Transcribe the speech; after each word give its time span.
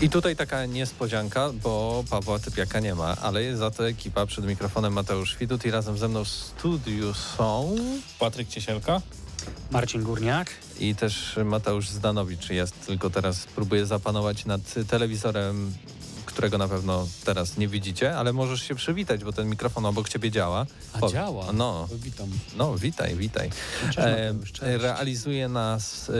I 0.00 0.10
tutaj 0.10 0.36
taka 0.36 0.66
niespodzianka, 0.66 1.50
bo 1.62 2.04
Pawła 2.10 2.38
Typiaka 2.38 2.80
nie 2.80 2.94
ma, 2.94 3.16
ale 3.16 3.42
jest 3.42 3.58
za 3.58 3.70
to 3.70 3.88
ekipa 3.88 4.26
przed 4.26 4.44
mikrofonem 4.44 4.92
Mateusz 4.92 5.36
Widut 5.36 5.64
i 5.64 5.70
razem 5.70 5.98
ze 5.98 6.08
mną 6.08 6.24
w 6.24 6.28
studiu 6.28 7.14
są... 7.14 7.76
Patryk 8.18 8.48
Ciesielka. 8.48 9.02
Marcin 9.70 10.02
Górniak. 10.02 10.50
I 10.80 10.94
też 10.94 11.38
Mateusz 11.44 11.88
Zdanowicz 11.88 12.50
jest, 12.50 12.86
tylko 12.86 13.10
teraz 13.10 13.46
próbuję 13.54 13.86
zapanować 13.86 14.44
nad 14.44 14.60
telewizorem 14.88 15.72
którego 16.36 16.58
na 16.58 16.68
pewno 16.68 17.06
teraz 17.24 17.56
nie 17.56 17.68
widzicie, 17.68 18.16
ale 18.16 18.32
możesz 18.32 18.62
się 18.62 18.74
przywitać, 18.74 19.24
bo 19.24 19.32
ten 19.32 19.48
mikrofon 19.48 19.86
obok 19.86 20.08
ciebie 20.08 20.30
działa. 20.30 20.66
A 20.92 21.08
działa? 21.08 21.52
No. 21.52 21.88
Witam. 21.92 22.28
No, 22.56 22.78
witaj, 22.78 23.14
witaj. 23.14 23.50
Cześć. 23.94 24.60
Realizuje 24.60 25.48
nas 25.48 26.08
y, 26.08 26.12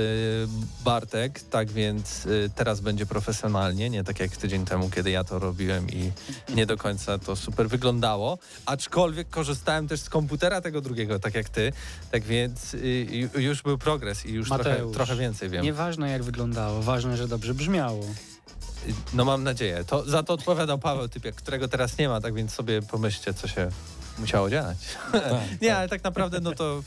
Bartek, 0.85 1.41
tak 1.41 1.71
więc 1.71 2.27
y, 2.27 2.51
teraz 2.55 2.81
będzie 2.81 3.07
profesjonalnie, 3.07 3.91
nie 3.91 4.05
tak 4.05 4.21
jak 4.21 4.37
tydzień 4.37 4.65
temu, 4.65 4.91
kiedy 4.91 5.11
ja 5.11 5.25
to 5.25 5.39
robiłem 5.39 5.91
i 5.91 6.13
nie 6.55 6.67
do 6.67 6.77
końca 6.77 7.19
to 7.19 7.37
super 7.37 7.69
wyglądało, 7.69 8.39
aczkolwiek 8.67 9.31
korzystałem 9.31 9.89
też 9.89 10.01
z 10.01 10.11
komputera 10.11 10.61
tego 10.61 10.81
drugiego, 10.81 11.19
tak 11.19 11.35
jak 11.35 11.49
ty, 11.49 11.73
tak 12.11 12.23
więc 12.23 12.75
y, 12.75 13.29
już 13.39 13.63
był 13.63 13.79
progres 13.79 14.27
i 14.27 14.33
już 14.33 14.49
Mateusz, 14.49 14.77
trochę, 14.77 14.93
trochę 14.93 15.17
więcej 15.17 15.51
wiem. 15.51 15.65
Nieważne 15.65 16.11
jak 16.11 16.23
wyglądało, 16.23 16.83
ważne, 16.83 17.17
że 17.17 17.29
dobrze 17.29 17.55
brzmiało. 17.55 18.05
No 19.15 19.25
mam 19.25 19.45
nadzieję. 19.45 19.85
To, 19.85 20.05
za 20.05 20.23
to 20.23 20.33
odpowiadał 20.33 20.79
Paweł 20.79 21.09
Typiak, 21.09 21.35
którego 21.35 21.69
teraz 21.69 21.99
nie 21.99 22.09
ma, 22.09 22.21
tak 22.21 22.35
więc 22.35 22.53
sobie 22.53 22.83
pomyślcie, 22.83 23.35
co 23.35 23.49
się 23.49 23.71
musiało 24.19 24.51
dziać. 24.51 24.79
Tak, 25.13 25.23
nie, 25.63 25.69
tak. 25.69 25.79
ale 25.79 25.89
tak 25.89 26.05
naprawdę 26.05 26.41
no 26.41 26.53
to 26.53 26.83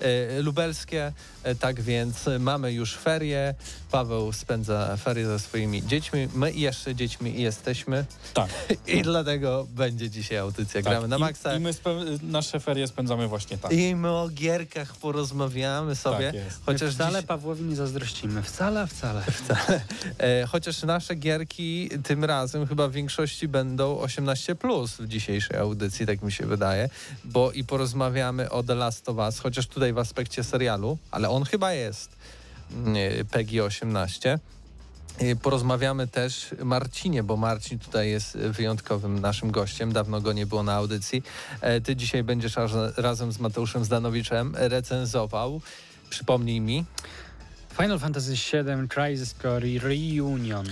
e, 0.00 0.42
lubelskie, 0.42 1.12
e, 1.42 1.54
tak 1.54 1.80
więc 1.80 2.28
mamy 2.38 2.72
już 2.72 2.96
ferie. 2.96 3.54
Paweł 3.94 4.32
spędza 4.32 4.96
ferie 4.96 5.26
ze 5.26 5.38
swoimi 5.38 5.86
dziećmi. 5.86 6.28
My 6.34 6.52
jeszcze 6.52 6.94
dziećmi 6.94 7.42
jesteśmy. 7.42 8.04
Tak. 8.34 8.50
I 8.86 9.02
dlatego 9.02 9.66
będzie 9.70 10.10
dzisiaj 10.10 10.38
audycja. 10.38 10.82
Tak. 10.82 10.92
Gramy 10.92 11.08
na 11.08 11.18
maksa. 11.18 11.54
I, 11.54 11.56
i 11.56 11.60
my 11.60 11.70
nasze 12.22 12.60
ferie 12.60 12.86
spędzamy 12.86 13.28
właśnie 13.28 13.58
tak. 13.58 13.72
I 13.72 13.96
my 13.96 14.10
o 14.10 14.28
gierkach 14.28 14.96
porozmawiamy 14.96 15.96
sobie. 15.96 16.26
Tak 16.26 16.34
jest. 16.34 16.60
Chociaż 16.66 16.88
my 16.88 16.92
wcale 16.94 17.18
dziś... 17.18 17.28
Pawłowi 17.28 17.64
nie 17.64 17.76
zazdrościmy. 17.76 18.42
Wcale, 18.42 18.86
wcale. 18.86 19.22
wcale. 19.44 19.80
E, 20.18 20.46
chociaż 20.46 20.82
nasze 20.82 21.14
gierki 21.14 21.90
tym 22.04 22.24
razem 22.24 22.66
chyba 22.66 22.88
w 22.88 22.92
większości 22.92 23.48
będą 23.48 23.98
18 23.98 24.54
plus 24.54 24.96
w 24.96 25.08
dzisiejszej 25.08 25.58
audycji, 25.58 26.06
tak 26.06 26.22
mi 26.22 26.32
się 26.32 26.46
wydaje. 26.46 26.88
Bo 27.24 27.52
i 27.52 27.64
porozmawiamy 27.64 28.50
o 28.50 28.62
The 28.62 28.74
Last 28.74 29.08
of 29.08 29.16
Us, 29.16 29.38
chociaż 29.38 29.66
tutaj 29.66 29.92
w 29.92 29.98
aspekcie 29.98 30.44
serialu, 30.44 30.98
ale 31.10 31.28
on 31.28 31.44
chyba 31.44 31.72
jest 31.72 32.10
PEGI 33.30 33.60
18. 33.60 34.38
Porozmawiamy 35.42 36.06
też 36.06 36.54
Marcinie, 36.64 37.22
bo 37.22 37.36
Marcin 37.36 37.78
tutaj 37.78 38.10
jest 38.10 38.36
wyjątkowym 38.36 39.18
naszym 39.18 39.50
gościem. 39.50 39.92
Dawno 39.92 40.20
go 40.20 40.32
nie 40.32 40.46
było 40.46 40.62
na 40.62 40.74
audycji. 40.74 41.22
E, 41.60 41.80
ty 41.80 41.96
dzisiaj 41.96 42.22
będziesz 42.22 42.54
razem 42.96 43.32
z 43.32 43.38
Mateuszem 43.38 43.84
Zdanowiczem 43.84 44.54
recenzował. 44.56 45.60
Przypomnij 46.10 46.60
mi. 46.60 46.84
Final 47.76 47.98
Fantasy 47.98 48.32
VII 48.32 48.88
Crisis 48.88 49.34
Core 49.42 49.78
Reunion. 49.78 50.66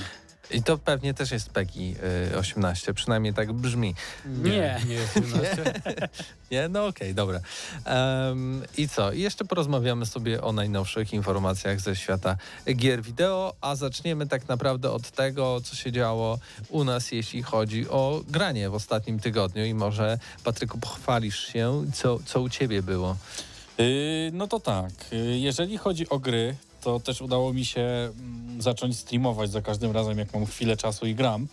I 0.52 0.62
to 0.62 0.78
pewnie 0.78 1.14
też 1.14 1.30
jest 1.30 1.50
PEGI 1.50 1.94
18, 2.38 2.94
przynajmniej 2.94 3.34
tak 3.34 3.52
brzmi. 3.52 3.94
Nie, 4.26 4.80
nie, 4.88 4.94
jest 4.94 5.16
18. 5.16 5.80
nie? 6.50 6.68
No 6.68 6.86
okej, 6.86 7.08
okay, 7.08 7.14
dobra. 7.14 7.40
Um, 7.86 8.62
I 8.76 8.88
co? 8.88 9.12
I 9.12 9.20
jeszcze 9.20 9.44
porozmawiamy 9.44 10.06
sobie 10.06 10.42
o 10.42 10.52
najnowszych 10.52 11.12
informacjach 11.12 11.80
ze 11.80 11.96
świata 11.96 12.36
gier 12.74 13.02
wideo, 13.02 13.54
a 13.60 13.76
zaczniemy 13.76 14.26
tak 14.26 14.48
naprawdę 14.48 14.90
od 14.90 15.10
tego, 15.10 15.60
co 15.60 15.76
się 15.76 15.92
działo 15.92 16.38
u 16.68 16.84
nas, 16.84 17.12
jeśli 17.12 17.42
chodzi 17.42 17.88
o 17.88 18.22
granie 18.28 18.70
w 18.70 18.74
ostatnim 18.74 19.20
tygodniu 19.20 19.64
i 19.64 19.74
może 19.74 20.18
Patryku 20.44 20.78
pochwalisz 20.78 21.46
się, 21.46 21.84
co, 21.94 22.18
co 22.26 22.40
u 22.40 22.48
ciebie 22.48 22.82
było. 22.82 23.16
Yy, 23.78 23.86
no 24.32 24.46
to 24.46 24.60
tak, 24.60 24.92
yy, 25.12 25.38
jeżeli 25.38 25.78
chodzi 25.78 26.08
o 26.08 26.18
gry, 26.18 26.56
to 26.82 27.00
też 27.00 27.20
udało 27.20 27.52
mi 27.52 27.64
się 27.64 27.80
mm, 27.80 28.62
zacząć 28.62 28.98
streamować 28.98 29.50
za 29.50 29.62
każdym 29.62 29.92
razem, 29.92 30.18
jak 30.18 30.34
mam 30.34 30.46
chwilę 30.46 30.76
czasu 30.76 31.06
i 31.06 31.14
gram. 31.14 31.46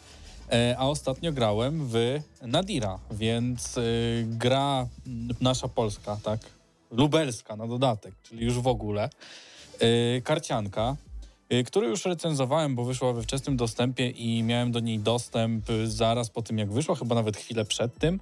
E, 0.51 0.75
a 0.77 0.87
ostatnio 0.87 1.31
grałem 1.31 1.87
w 1.87 2.19
Nadira, 2.41 2.99
więc 3.11 3.77
y, 3.77 4.25
gra 4.27 4.87
nasza 5.41 5.67
polska, 5.67 6.17
tak? 6.23 6.39
Lubelska 6.91 7.55
na 7.55 7.67
dodatek, 7.67 8.13
czyli 8.23 8.45
już 8.45 8.53
w 8.53 8.67
ogóle. 8.67 9.09
Y, 9.81 10.21
karcianka, 10.25 10.95
który 11.65 11.87
już 11.87 12.05
recenzowałem, 12.05 12.75
bo 12.75 12.83
wyszła 12.83 13.13
we 13.13 13.21
wczesnym 13.21 13.57
dostępie 13.57 14.09
i 14.09 14.43
miałem 14.43 14.71
do 14.71 14.79
niej 14.79 14.99
dostęp 14.99 15.65
zaraz 15.85 16.29
po 16.29 16.41
tym, 16.41 16.57
jak 16.57 16.71
wyszła, 16.71 16.95
chyba 16.95 17.15
nawet 17.15 17.37
chwilę 17.37 17.65
przed 17.65 17.97
tym, 17.97 18.19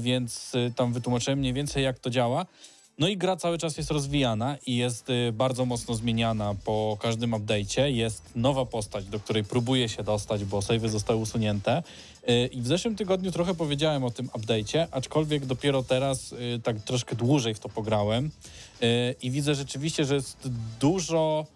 więc 0.00 0.52
tam 0.76 0.92
wytłumaczyłem 0.92 1.38
mniej 1.38 1.52
więcej, 1.52 1.84
jak 1.84 1.98
to 1.98 2.10
działa. 2.10 2.46
No 2.98 3.08
i 3.08 3.16
gra 3.16 3.36
cały 3.36 3.58
czas 3.58 3.76
jest 3.76 3.90
rozwijana 3.90 4.56
i 4.66 4.76
jest 4.76 5.10
y, 5.10 5.32
bardzo 5.32 5.64
mocno 5.64 5.94
zmieniana 5.94 6.54
po 6.64 6.98
każdym 7.00 7.30
update'cie. 7.30 7.84
Jest 7.84 8.22
nowa 8.36 8.64
postać, 8.64 9.04
do 9.04 9.20
której 9.20 9.44
próbuję 9.44 9.88
się 9.88 10.02
dostać, 10.02 10.44
bo 10.44 10.62
savey 10.62 10.88
zostały 10.88 11.20
usunięte. 11.20 11.82
Y, 12.28 12.46
I 12.46 12.60
w 12.60 12.66
zeszłym 12.66 12.96
tygodniu 12.96 13.32
trochę 13.32 13.54
powiedziałem 13.54 14.04
o 14.04 14.10
tym 14.10 14.28
update'cie, 14.28 14.86
aczkolwiek 14.90 15.46
dopiero 15.46 15.82
teraz 15.82 16.32
y, 16.32 16.60
tak 16.62 16.80
troszkę 16.80 17.16
dłużej 17.16 17.54
w 17.54 17.60
to 17.60 17.68
pograłem 17.68 18.30
i 19.22 19.30
widzę 19.30 19.54
rzeczywiście, 19.54 20.04
że 20.04 20.14
jest 20.14 20.48
dużo 20.80 21.46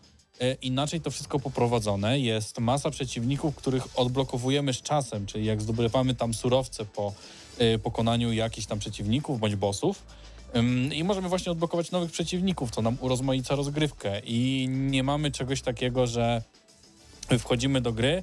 inaczej 0.62 1.00
to 1.00 1.10
wszystko 1.10 1.40
poprowadzone. 1.40 2.20
Jest 2.20 2.58
masa 2.58 2.90
przeciwników, 2.90 3.56
których 3.56 3.98
odblokowujemy 3.98 4.74
z 4.74 4.82
czasem, 4.82 5.26
czyli 5.26 5.44
jak 5.44 5.62
zdobywamy 5.62 6.14
tam 6.14 6.34
surowce 6.34 6.84
po 6.84 7.12
pokonaniu 7.82 8.32
jakichś 8.32 8.66
tam 8.66 8.78
przeciwników 8.78 9.40
bądź 9.40 9.56
bossów, 9.56 10.02
i 10.92 11.04
możemy 11.04 11.28
właśnie 11.28 11.52
odblokować 11.52 11.90
nowych 11.90 12.12
przeciwników, 12.12 12.70
co 12.70 12.82
nam 12.82 12.96
urozmaica 13.00 13.54
rozgrywkę. 13.54 14.20
I 14.24 14.68
nie 14.70 15.02
mamy 15.02 15.30
czegoś 15.30 15.62
takiego, 15.62 16.06
że 16.06 16.42
wchodzimy 17.38 17.80
do 17.80 17.92
gry 17.92 18.22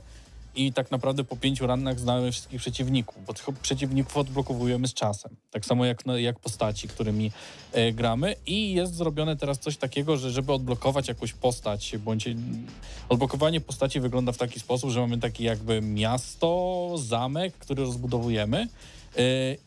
i 0.56 0.74
tak 0.74 0.92
naprawdę 0.92 1.24
po 1.24 1.38
pięciu 1.38 1.68
rannach 1.68 2.00
znamy 2.00 2.32
wszystkich 2.32 2.62
przeciwników, 2.62 3.26
bo 3.26 3.34
tych 3.34 3.46
przeciwników 3.62 4.18
odblokowujemy 4.18 4.88
z 4.88 4.94
czasem. 4.94 5.36
Tak 5.52 5.66
samo 5.66 5.86
jak, 5.86 6.04
jak 6.18 6.40
postaci, 6.40 6.88
którymi 6.88 7.32
e, 7.72 7.92
gramy. 7.92 8.36
I 8.46 8.74
jest 8.74 8.96
zrobione 8.96 9.38
teraz 9.38 9.60
coś 9.60 9.78
takiego, 9.78 10.18
że 10.18 10.32
żeby 10.32 10.54
odblokować 10.54 11.08
jakąś 11.08 11.34
postać, 11.34 11.98
bądź 11.98 12.30
odblokowanie 13.10 13.62
postaci 13.62 14.00
wygląda 14.00 14.32
w 14.32 14.38
taki 14.38 14.60
sposób, 14.60 14.90
że 14.90 15.00
mamy 15.00 15.18
taki 15.18 15.44
jakby 15.44 15.82
miasto, 15.82 16.90
zamek, 16.98 17.54
który 17.54 17.84
rozbudowujemy 17.84 18.68
E, 18.68 18.68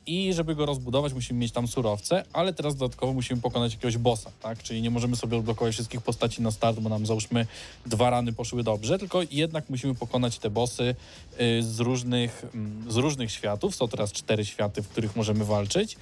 I 0.06 0.32
żeby 0.32 0.54
go 0.54 0.66
rozbudować, 0.66 1.12
musimy 1.12 1.40
mieć 1.40 1.52
tam 1.52 1.69
surowce, 1.69 2.25
ale 2.32 2.52
teraz 2.52 2.76
dodatkowo 2.76 3.12
musimy 3.12 3.40
pokonać 3.40 3.72
jakiegoś 3.72 3.99
bossa, 3.99 4.31
tak? 4.43 4.62
Czyli 4.62 4.82
nie 4.82 4.90
możemy 4.90 5.16
sobie 5.16 5.37
odblokować 5.37 5.75
wszystkich 5.75 6.00
postaci 6.00 6.43
na 6.43 6.50
start, 6.50 6.81
bo 6.81 6.88
nam 6.88 7.06
załóżmy 7.06 7.46
dwa 7.87 8.10
rany 8.10 8.32
poszły 8.32 8.62
dobrze, 8.62 8.99
tylko 8.99 9.20
jednak 9.31 9.70
musimy 9.70 9.94
pokonać 9.94 10.38
te 10.38 10.50
bossy 10.50 10.94
e, 11.38 11.62
z 11.62 11.81
różnych, 11.81 12.44
mm, 12.54 12.93
z 12.93 12.96
różnych 12.96 13.31
światów. 13.32 13.76
Są 13.76 13.88
teraz 13.88 14.12
cztery 14.12 14.44
światy, 14.44 14.82
w 14.82 14.88
których 14.88 15.16
możemy 15.16 15.44
walczyć. 15.44 15.96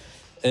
E, 0.44 0.48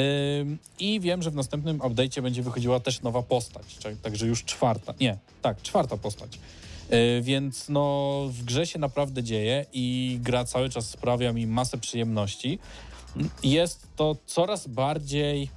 I 0.80 1.00
wiem, 1.00 1.24
że 1.24 1.32
w 1.32 1.36
następnym 1.36 1.80
update'cie 1.80 2.22
będzie 2.22 2.42
wychodziła 2.42 2.80
też 2.80 3.02
nowa 3.02 3.22
postać, 3.22 3.78
także 4.02 4.28
już 4.28 4.44
czwarta. 4.44 4.94
Nie, 5.00 5.18
tak, 5.42 5.62
czwarta 5.62 5.98
postać. 5.98 6.40
Więc 7.22 7.70
no, 7.70 8.24
w 8.30 8.44
grze 8.44 8.68
się 8.68 8.80
naprawdę 8.80 9.24
dzieje 9.24 9.66
i 9.74 10.18
gra 10.22 10.46
cały 10.46 10.70
czas 10.70 10.90
sprawia 10.90 11.34
mi 11.34 11.48
masę 11.48 11.78
przyjemności 11.78 12.60
jest 13.44 13.88
to 13.96 14.16
coraz 14.26 14.68
bardziej 14.68 15.50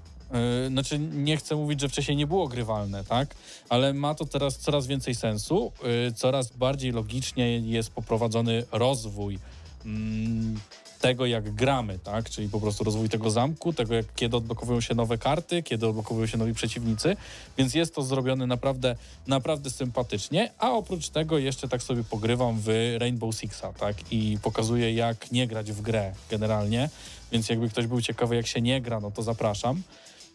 Yy, 0.62 0.69
znaczy, 0.69 0.99
nie 0.99 1.37
chcę 1.37 1.56
mówić, 1.56 1.81
że 1.81 1.88
wcześniej 1.88 2.16
nie 2.16 2.26
było 2.26 2.49
grywalne, 2.49 3.04
tak? 3.04 3.34
Ale 3.69 3.94
ma 3.94 4.14
to 4.14 4.25
teraz 4.25 4.58
coraz 4.58 4.87
więcej 4.87 5.14
sensu. 5.14 5.72
Yy, 5.82 6.12
coraz 6.12 6.56
bardziej 6.56 6.93
logicznie 6.93 7.58
jest 7.58 7.90
poprowadzony 7.90 8.64
rozwój 8.72 9.38
mm, 9.84 10.60
tego, 11.02 11.26
jak 11.26 11.54
gramy, 11.54 11.99
tak? 11.99 12.31
Czyli 12.31 12.49
po 12.49 12.60
prostu 12.60 12.84
rozwój 12.84 13.08
tego 13.08 13.31
zamku, 13.31 13.72
tego, 13.72 13.94
jak, 13.94 14.06
kiedy 14.14 14.37
odblokowują 14.37 14.81
się 14.81 14.94
nowe 14.94 15.19
karty, 15.19 15.62
kiedy 15.62 15.87
odblokowują 15.87 16.26
się 16.26 16.38
nowi 16.38 16.54
przeciwnicy, 16.54 17.16
więc 17.58 17.75
jest 17.75 17.94
to 17.94 18.02
zrobione 18.02 18.46
naprawdę, 18.46 18.96
naprawdę 19.26 19.70
sympatycznie, 19.70 20.50
a 20.58 20.70
oprócz 20.70 21.08
tego 21.08 21.38
jeszcze 21.38 21.69
tak 21.69 21.82
sobie 21.82 22.04
pogrywam 22.04 22.60
w 22.60 22.96
Rainbow 22.99 23.34
Sixa, 23.34 23.72
tak? 23.78 23.96
I 24.10 24.38
pokazuję, 24.43 24.94
jak 24.94 25.32
nie 25.32 25.46
grać 25.46 25.72
w 25.72 25.81
grę 25.81 26.14
generalnie, 26.31 26.90
więc 27.32 27.49
jakby 27.49 27.69
ktoś 27.69 27.87
był 27.87 28.02
ciekawy, 28.02 28.37
jak 28.37 28.46
się 28.46 28.60
nie 28.60 28.81
gra, 28.81 29.00
no 29.00 29.10
to 29.10 29.22
zapraszam. 29.22 29.82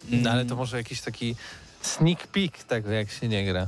No, 0.10 0.32
ale 0.32 0.46
to 0.46 0.56
może 0.56 0.78
jakiś 0.78 1.02
taki 1.02 1.36
sneak 1.82 2.28
peek 2.28 2.64
tego, 2.64 2.92
jak 2.92 3.12
się 3.12 3.28
nie 3.28 3.46
gra. 3.46 3.68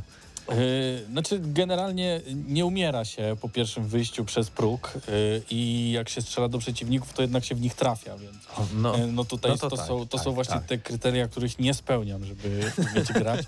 Yy, 0.50 1.06
znaczy, 1.12 1.40
generalnie 1.44 2.22
nie 2.48 2.66
umiera 2.66 3.06
się 3.06 3.36
po 3.42 3.50
pierwszym 3.50 3.88
wyjściu 3.88 4.26
przez 4.26 4.50
próg 4.50 4.94
yy, 5.08 5.42
i 5.52 5.92
jak 5.92 6.10
się 6.10 6.22
strzela 6.22 6.48
do 6.48 6.58
przeciwników, 6.58 7.14
to 7.14 7.22
jednak 7.22 7.46
się 7.46 7.56
w 7.56 7.62
nich 7.62 7.74
trafia, 7.74 8.18
więc 8.18 8.36
No, 8.74 8.98
yy, 8.98 9.08
no 9.08 9.26
tutaj 9.26 9.52
no 9.52 9.58
to 9.58 9.70
to, 9.70 9.78
tak, 9.78 9.88
są, 9.88 10.08
to 10.08 10.18
tak, 10.18 10.26
są 10.26 10.32
właśnie 10.32 10.56
tak. 10.56 10.66
te 10.66 10.78
kryteria, 10.78 11.28
których 11.28 11.60
nie 11.60 11.74
spełniam, 11.74 12.26
żeby 12.26 12.72
umieć 12.78 13.14
grać. 13.14 13.46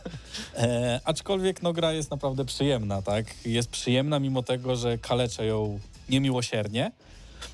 E, 0.55 0.99
aczkolwiek 1.05 1.61
no, 1.61 1.73
gra 1.73 1.93
jest 1.93 2.11
naprawdę 2.11 2.45
przyjemna, 2.45 3.01
tak? 3.01 3.25
Jest 3.45 3.69
przyjemna 3.69 4.19
mimo 4.19 4.43
tego, 4.43 4.75
że 4.75 4.97
kaleczę 4.97 5.45
ją 5.45 5.79
niemiłosiernie, 6.09 6.91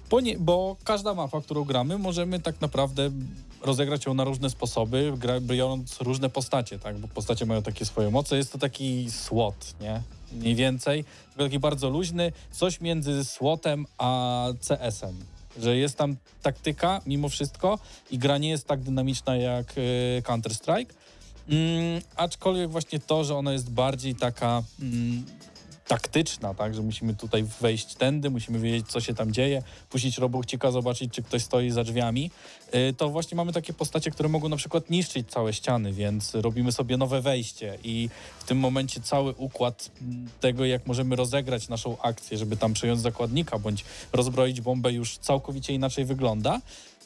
bo, 0.09 0.21
nie, 0.21 0.38
bo 0.38 0.75
każda 0.83 1.13
mapa, 1.13 1.41
którą 1.41 1.63
gramy, 1.63 1.97
możemy 1.97 2.39
tak 2.39 2.61
naprawdę 2.61 3.09
rozegrać 3.67 4.05
ją 4.05 4.13
na 4.13 4.23
różne 4.23 4.49
sposoby, 4.49 5.13
biorąc 5.41 6.01
różne 6.01 6.29
postacie, 6.29 6.79
tak? 6.79 6.97
Bo 6.97 7.07
postacie 7.07 7.45
mają 7.45 7.61
takie 7.61 7.85
swoje 7.85 8.09
moce. 8.09 8.37
Jest 8.37 8.51
to 8.51 8.57
taki 8.57 9.11
SWOT, 9.11 9.75
nie? 9.81 10.01
Mniej 10.31 10.55
więcej. 10.55 11.05
Tylko 11.29 11.43
taki 11.43 11.59
bardzo 11.59 11.89
luźny, 11.89 12.31
coś 12.51 12.81
między 12.81 13.25
SWOTem 13.25 13.85
a 13.97 14.47
CS-em. 14.67 15.15
Że 15.59 15.77
jest 15.77 15.97
tam 15.97 16.15
taktyka 16.41 17.01
mimo 17.05 17.29
wszystko 17.29 17.79
i 18.11 18.17
gra 18.17 18.37
nie 18.37 18.49
jest 18.49 18.67
tak 18.67 18.81
dynamiczna 18.81 19.35
jak 19.35 19.77
y, 19.77 20.21
Counter-Strike. 20.25 20.93
Mm, 21.49 22.01
aczkolwiek 22.15 22.69
właśnie 22.69 22.99
to, 22.99 23.23
że 23.23 23.35
ona 23.35 23.53
jest 23.53 23.71
bardziej 23.71 24.15
taka 24.15 24.63
mm, 24.81 25.25
taktyczna, 25.87 26.53
tak, 26.53 26.75
że 26.75 26.81
musimy 26.81 27.15
tutaj 27.15 27.43
wejść 27.61 27.95
tędy, 27.95 28.29
musimy 28.29 28.59
wiedzieć, 28.59 28.87
co 28.87 29.01
się 29.01 29.13
tam 29.13 29.33
dzieje, 29.33 29.63
puścić 29.89 30.17
robocika, 30.17 30.71
zobaczyć, 30.71 31.13
czy 31.13 31.23
ktoś 31.23 31.43
stoi 31.43 31.69
za 31.69 31.83
drzwiami, 31.83 32.31
y, 32.75 32.93
to 32.93 33.09
właśnie 33.09 33.35
mamy 33.35 33.53
takie 33.53 33.73
postacie, 33.73 34.11
które 34.11 34.29
mogą 34.29 34.49
na 34.49 34.57
przykład 34.57 34.89
niszczyć 34.89 35.29
całe 35.29 35.53
ściany, 35.53 35.93
więc 35.93 36.35
robimy 36.35 36.71
sobie 36.71 36.97
nowe 36.97 37.21
wejście. 37.21 37.77
I 37.83 38.09
w 38.39 38.43
tym 38.43 38.57
momencie 38.57 39.01
cały 39.01 39.33
układ 39.33 39.91
tego, 40.39 40.65
jak 40.65 40.87
możemy 40.87 41.15
rozegrać 41.15 41.69
naszą 41.69 42.01
akcję, 42.01 42.37
żeby 42.37 42.57
tam 42.57 42.73
przejąć 42.73 43.01
zakładnika, 43.01 43.59
bądź 43.59 43.85
rozbroić 44.13 44.61
bombę 44.61 44.93
już 44.93 45.17
całkowicie 45.17 45.73
inaczej 45.73 46.05
wygląda, 46.05 46.61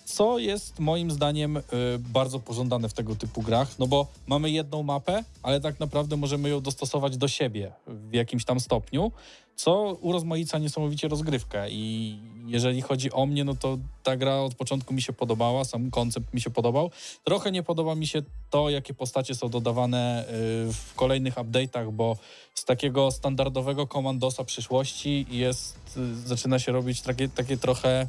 co 0.06 0.40
jest 0.40 0.80
moim 0.80 1.12
zdaniem 1.12 1.58
y, 1.58 1.62
bardzo 2.00 2.40
pożądane 2.40 2.90
w 2.90 2.94
tego 2.94 3.16
typu 3.16 3.42
grach, 3.42 3.80
no 3.80 3.88
bo 3.88 4.08
mamy 4.28 4.52
jedną 4.52 4.84
mapę, 4.84 5.24
ale 5.44 5.62
tak 5.62 5.80
naprawdę 5.80 6.18
możemy 6.18 6.50
ją 6.50 6.62
dostosować 6.62 7.18
do 7.18 7.28
siebie 7.28 7.72
w 7.88 8.14
jakimś 8.14 8.46
tam 8.46 8.60
stopniu, 8.60 9.12
co 9.56 9.98
urozmaica 10.02 10.58
niesamowicie 10.58 11.08
rozgrywkę 11.08 11.70
i 11.70 12.18
jeżeli 12.46 12.82
chodzi 12.82 13.12
o 13.12 13.26
mnie, 13.26 13.44
no 13.44 13.56
to 13.56 13.78
ta 14.04 14.18
gra 14.18 14.36
od 14.36 14.56
początku 14.56 14.94
mi 14.94 15.02
się 15.02 15.14
podobała, 15.14 15.66
sam 15.66 15.92
koncept 15.92 16.34
mi 16.34 16.42
się 16.42 16.50
podobał. 16.50 16.92
Trochę 17.24 17.52
nie 17.52 17.64
podoba 17.64 17.96
mi 17.96 18.08
się 18.08 18.22
to, 18.50 18.70
jakie 18.70 18.94
postacie 18.94 19.36
są 19.36 19.50
dodawane 19.50 20.26
y, 20.26 20.28
w 20.74 20.96
kolejnych 20.96 21.36
update'ach, 21.36 21.92
bo 21.92 22.18
z 22.54 22.66
takiego 22.66 23.12
standardowego 23.12 23.88
komandosa 23.88 24.44
przyszłości 24.44 25.26
jest, 25.30 25.98
y, 25.98 26.28
zaczyna 26.28 26.60
się 26.60 26.72
robić 26.72 27.02
takie, 27.02 27.30
takie 27.30 27.58
trochę 27.58 28.08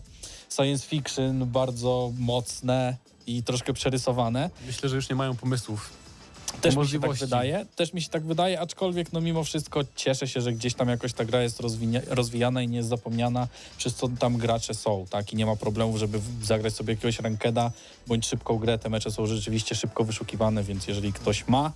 science 0.55 0.87
fiction 0.87 1.47
bardzo 1.47 2.13
mocne 2.19 2.97
i 3.27 3.43
troszkę 3.43 3.73
przerysowane. 3.73 4.51
Myślę, 4.67 4.89
że 4.89 4.97
już 4.97 5.09
nie 5.11 5.17
mają 5.17 5.37
pomysłów. 5.37 5.91
Też 6.53 6.55
mi 6.55 6.61
się 6.63 6.71
tak 6.71 6.77
Możliwości. 6.77 7.25
wydaje, 7.25 7.67
też 7.77 7.93
mi 7.93 8.03
się 8.03 8.09
tak 8.09 8.25
wydaje, 8.25 8.61
aczkolwiek 8.61 9.13
no 9.13 9.21
mimo 9.21 9.45
wszystko 9.45 9.81
cieszę 9.97 10.29
się, 10.29 10.41
że 10.41 10.53
gdzieś 10.53 10.75
tam 10.75 10.89
jakoś 10.89 11.13
ta 11.13 11.25
gra 11.25 11.43
jest 11.43 11.61
rozwinia- 11.61 12.01
rozwijana 12.09 12.63
i 12.63 12.69
nie 12.69 12.77
jest 12.77 12.89
zapomniana, 12.89 13.49
przez 13.77 13.95
co 13.95 14.09
tam 14.09 14.37
gracze 14.37 14.75
są, 14.75 15.07
tak? 15.11 15.33
I 15.33 15.37
nie 15.37 15.47
ma 15.47 15.57
problemów, 15.57 15.97
żeby 15.97 16.21
zagrać 16.43 16.75
sobie 16.75 16.95
jakiegoś 16.95 17.21
rankeda 17.21 17.71
bądź 18.07 18.27
szybką 18.27 18.59
grę. 18.59 18.79
Te 18.79 18.89
mecze 18.89 19.11
są 19.11 19.27
rzeczywiście 19.27 19.75
szybko 19.75 20.05
wyszukiwane, 20.05 20.63
więc 20.63 20.87
jeżeli 20.89 21.13
ktoś 21.13 21.49
ma 21.49 21.73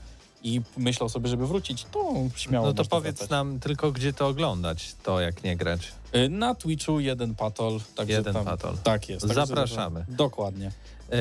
i 0.46 0.60
myślał 0.76 1.08
sobie, 1.08 1.28
żeby 1.28 1.46
wrócić, 1.46 1.84
to 1.92 2.14
śmiało 2.36 2.66
no 2.66 2.72
to 2.74 2.84
powiedz 2.84 3.16
wracać. 3.16 3.30
nam 3.30 3.60
tylko, 3.60 3.92
gdzie 3.92 4.12
to 4.12 4.26
oglądać, 4.28 4.94
to 5.02 5.20
jak 5.20 5.44
nie 5.44 5.56
grać. 5.56 5.92
Y, 6.16 6.28
Na 6.28 6.54
Twitchu 6.54 7.00
jeden 7.00 7.34
patol. 7.34 7.80
Także 7.96 8.14
Jeden 8.14 8.34
tam, 8.34 8.44
patol. 8.44 8.76
Tak 8.82 9.08
jest. 9.08 9.26
także 9.28 9.46
Zapraszamy. 9.46 10.04
Dokładnie. 10.08 10.72
E, 11.12 11.16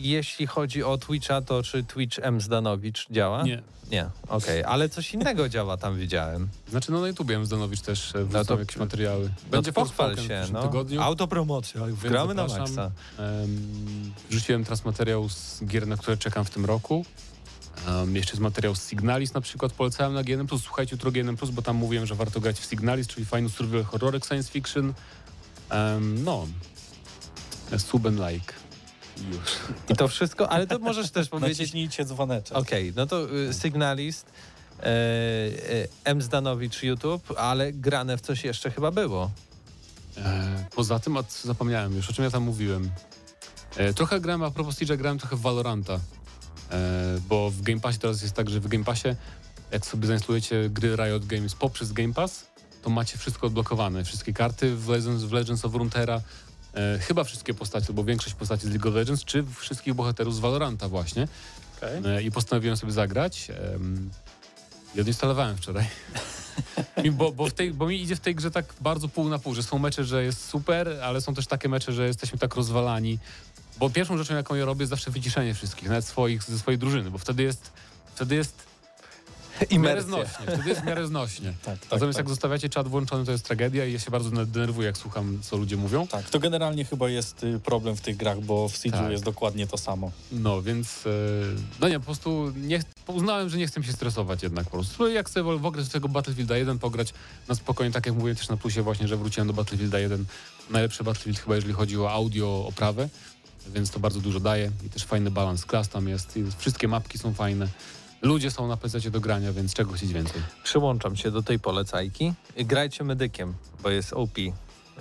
jeśli 0.00 0.46
chodzi 0.46 0.82
o 0.84 0.98
Twitcha, 0.98 1.40
to 1.42 1.62
czy 1.62 1.84
Twitch 1.84 2.18
M. 2.22 2.40
Zdanowicz 2.40 3.06
działa? 3.10 3.42
Nie. 3.42 3.62
Nie, 3.90 4.06
okej, 4.28 4.64
ale 4.64 4.88
coś 4.88 5.14
innego 5.14 5.48
działa 5.54 5.76
tam 5.76 5.96
widziałem. 5.98 6.48
Znaczy 6.68 6.92
no 6.92 7.00
na 7.00 7.08
YouTubie 7.08 7.46
Zdanowicz 7.46 7.80
też 7.80 8.14
e, 8.14 8.26
No 8.32 8.44
to- 8.44 8.58
jakieś 8.58 8.76
materiały. 8.76 9.30
No 9.52 9.62
to 9.62 9.72
pochwal 9.72 10.08
Forspoken 10.16 10.24
w 10.24 10.46
się, 10.46 10.52
no. 10.52 10.62
tygodniu. 10.62 11.02
Autopromocja, 11.02 11.80
gramy 12.02 12.34
na 12.34 12.46
maksa. 12.46 12.90
Em, 13.18 14.12
Wrzuciłem 14.30 14.64
teraz 14.64 14.84
materiał 14.84 15.28
z 15.28 15.64
gier, 15.64 15.86
na 15.86 15.96
które 15.96 16.16
czekam 16.16 16.44
w 16.44 16.50
tym 16.50 16.64
roku. 16.64 17.04
Um, 17.86 18.16
jeszcze 18.16 18.32
jest 18.32 18.40
materiał 18.40 18.74
z 18.74 18.88
Signalis 18.88 19.34
na 19.34 19.40
przykład, 19.40 19.72
polecałem 19.72 20.14
na 20.14 20.22
GNM+. 20.22 20.48
Słuchajcie 20.62 20.94
jutro 20.96 21.12
GNM+, 21.12 21.36
bo 21.52 21.62
tam 21.62 21.76
mówiłem, 21.76 22.06
że 22.06 22.14
warto 22.14 22.40
grać 22.40 22.60
w 22.60 22.64
Signalis, 22.64 23.06
czyli 23.06 23.26
fajny 23.26 23.48
survival 23.48 23.84
horrorek 23.84 24.26
science 24.26 24.50
fiction. 24.52 24.94
Em, 25.70 26.24
no, 26.24 26.46
sub 27.78 28.06
and 28.06 28.18
like. 28.18 28.52
I 29.16 29.34
Już. 29.34 29.56
I 29.88 29.96
to 29.96 30.08
wszystko, 30.08 30.48
ale 30.48 30.66
to 30.66 30.78
możesz 30.78 31.10
też 31.10 31.28
powiedzieć, 31.38 31.58
Naciśnijcie 31.58 32.04
dzwoneczek. 32.04 32.56
Okej, 32.56 32.92
no 32.96 33.06
to 33.06 33.36
y, 33.36 33.54
Signalist, 33.54 34.26
e, 34.80 34.84
e, 34.84 34.88
M. 36.04 36.22
Zdanowicz 36.22 36.82
YouTube, 36.82 37.34
ale 37.38 37.72
grane 37.72 38.16
w 38.16 38.20
coś 38.20 38.44
jeszcze 38.44 38.70
chyba 38.70 38.90
było. 38.90 39.30
E, 40.16 40.64
poza 40.74 40.98
tym, 40.98 41.16
a 41.16 41.22
co 41.22 41.48
zapomniałem 41.48 41.96
już, 41.96 42.10
o 42.10 42.12
czym 42.12 42.24
ja 42.24 42.30
tam 42.30 42.42
mówiłem. 42.42 42.90
E, 43.76 43.94
trochę 43.94 44.20
grałem, 44.20 44.42
a 44.42 44.50
propos 44.50 44.76
Siege'a, 44.76 44.96
grałem 44.96 45.18
trochę 45.18 45.36
w 45.36 45.40
Valoranta. 45.40 46.00
E, 46.70 47.20
bo 47.28 47.50
w 47.50 47.62
Game 47.62 47.80
Passie 47.80 47.98
teraz 47.98 48.22
jest 48.22 48.34
tak, 48.34 48.50
że 48.50 48.60
w 48.60 48.68
Game 48.68 48.84
Passie, 48.84 49.08
jak 49.70 49.86
sobie 49.86 50.06
zainstalujecie 50.06 50.70
gry 50.70 50.96
Riot 50.96 51.26
Games 51.26 51.54
poprzez 51.54 51.92
Game 51.92 52.14
Pass, 52.14 52.46
to 52.82 52.90
macie 52.90 53.18
wszystko 53.18 53.46
odblokowane. 53.46 54.04
Wszystkie 54.04 54.32
karty 54.32 54.76
w 54.76 54.88
Legends, 54.88 55.22
w 55.24 55.32
Legends 55.32 55.64
of 55.64 55.74
Runeterra, 55.74 56.20
e, 56.74 56.98
chyba 56.98 57.24
wszystkie 57.24 57.54
postacie, 57.54 57.92
bo 57.92 58.04
większość 58.04 58.34
postaci 58.34 58.66
z 58.66 58.70
League 58.70 58.88
of 58.88 58.94
Legends, 58.94 59.24
czy 59.24 59.44
wszystkich 59.56 59.94
bohaterów 59.94 60.34
z 60.34 60.38
Valoranta 60.38 60.88
właśnie. 60.88 61.28
E, 62.06 62.22
I 62.22 62.30
postanowiłem 62.30 62.76
sobie 62.76 62.92
zagrać. 62.92 63.48
em, 63.74 64.10
I 64.94 65.00
odinstalowałem 65.00 65.56
wczoraj. 65.56 65.86
Mi- 67.04 67.10
bo, 67.10 67.32
bo, 67.32 67.50
tej, 67.50 67.70
bo 67.74 67.86
mi 67.86 68.02
idzie 68.02 68.16
w 68.16 68.20
tej 68.20 68.34
grze 68.34 68.50
tak 68.50 68.74
bardzo 68.80 69.08
pół 69.08 69.28
na 69.28 69.38
pół, 69.38 69.54
że 69.54 69.62
są 69.62 69.78
mecze, 69.78 70.04
że 70.04 70.24
jest 70.24 70.48
super, 70.48 70.88
ale 71.02 71.20
są 71.20 71.34
też 71.34 71.46
takie 71.46 71.68
mecze, 71.68 71.92
że 71.92 72.06
jesteśmy 72.06 72.38
tak 72.38 72.54
rozwalani. 72.54 73.18
Bo 73.78 73.90
pierwszą 73.90 74.18
rzeczą, 74.18 74.34
jaką 74.34 74.54
ja 74.54 74.64
robię, 74.64 74.82
jest 74.82 74.90
zawsze 74.90 75.10
wyciszenie 75.10 75.54
wszystkich, 75.54 75.88
nawet 75.88 76.04
swoich, 76.04 76.42
ze 76.42 76.58
swojej 76.58 76.78
drużyny, 76.78 77.10
bo 77.10 77.18
wtedy 77.18 77.42
jest, 77.42 77.72
wtedy 78.14 78.34
jest 78.34 78.66
Imersja. 79.70 80.02
znośnie. 80.02 80.46
Wtedy 80.46 80.68
jest 80.68 80.80
w 80.80 80.84
miarę 80.84 81.06
znośnie. 81.06 81.52
Tak, 81.64 81.78
tak, 81.78 81.90
Natomiast 81.90 82.16
tak. 82.16 82.24
jak 82.24 82.28
zostawiacie 82.28 82.68
czat 82.68 82.88
włączony, 82.88 83.24
to 83.24 83.32
jest 83.32 83.44
tragedia 83.44 83.86
i 83.86 83.92
ja 83.92 83.98
się 83.98 84.10
bardzo 84.10 84.30
denerwuję, 84.46 84.86
jak 84.86 84.96
słucham, 84.96 85.38
co 85.42 85.56
ludzie 85.56 85.76
mówią. 85.76 86.06
Tak, 86.06 86.30
to 86.30 86.38
generalnie 86.38 86.84
chyba 86.84 87.08
jest 87.08 87.44
y, 87.44 87.60
problem 87.60 87.96
w 87.96 88.00
tych 88.00 88.16
grach, 88.16 88.40
bo 88.40 88.68
w 88.68 88.72
Siege'u 88.72 88.90
Tak. 88.90 89.10
jest 89.10 89.24
dokładnie 89.24 89.66
to 89.66 89.78
samo. 89.78 90.10
No, 90.32 90.62
więc 90.62 91.06
e, 91.06 91.10
no 91.80 91.88
nie, 91.88 91.98
po 91.98 92.04
prostu 92.04 92.52
nie, 92.56 92.80
uznałem, 93.06 93.48
że 93.48 93.58
nie 93.58 93.66
chcę 93.66 93.82
się 93.82 93.92
stresować 93.92 94.42
jednak 94.42 94.64
po 94.64 94.70
prostu. 94.70 95.08
Jak 95.08 95.26
chcę 95.28 95.42
w 95.42 95.66
ogóle 95.66 95.84
z 95.84 95.88
tego 95.88 96.08
Battlefielda 96.08 96.56
1 96.56 96.78
pograć 96.78 97.14
na 97.48 97.54
spokojnie, 97.54 97.92
tak 97.92 98.06
jak 98.06 98.14
mówiłem 98.14 98.36
też 98.36 98.48
na 98.48 98.56
plusie 98.56 98.82
właśnie, 98.82 99.08
że 99.08 99.16
wróciłem 99.16 99.46
do 99.46 99.54
Battlefielda 99.54 99.98
1. 99.98 100.24
Najlepszy 100.70 101.04
Battlefield 101.04 101.38
chyba, 101.38 101.54
jeżeli 101.54 101.74
chodzi 101.74 101.98
o 101.98 102.10
audio, 102.10 102.64
oprawę, 102.68 103.08
więc 103.74 103.90
to 103.90 104.00
bardzo 104.00 104.20
dużo 104.20 104.40
daje 104.40 104.70
i 104.86 104.90
też 104.90 105.04
fajny 105.04 105.30
balans 105.30 105.64
klas 105.64 105.88
tam 105.88 106.08
jest. 106.08 106.36
I 106.36 106.44
wszystkie 106.58 106.88
mapki 106.88 107.18
są 107.18 107.34
fajne. 107.34 107.68
Ludzie 108.22 108.50
są 108.50 108.68
na 108.68 108.76
PC 108.76 109.10
do 109.10 109.20
grania, 109.20 109.52
więc 109.52 109.74
czego 109.74 109.92
chcieć 109.92 110.12
więcej. 110.12 110.42
Przyłączam 110.64 111.16
się 111.16 111.30
do 111.30 111.42
tej 111.42 111.58
polecajki. 111.58 112.32
Grajcie 112.56 113.04
medykiem, 113.04 113.54
bo 113.82 113.90
jest 113.90 114.12
OP 114.12 114.38
i 114.38 114.52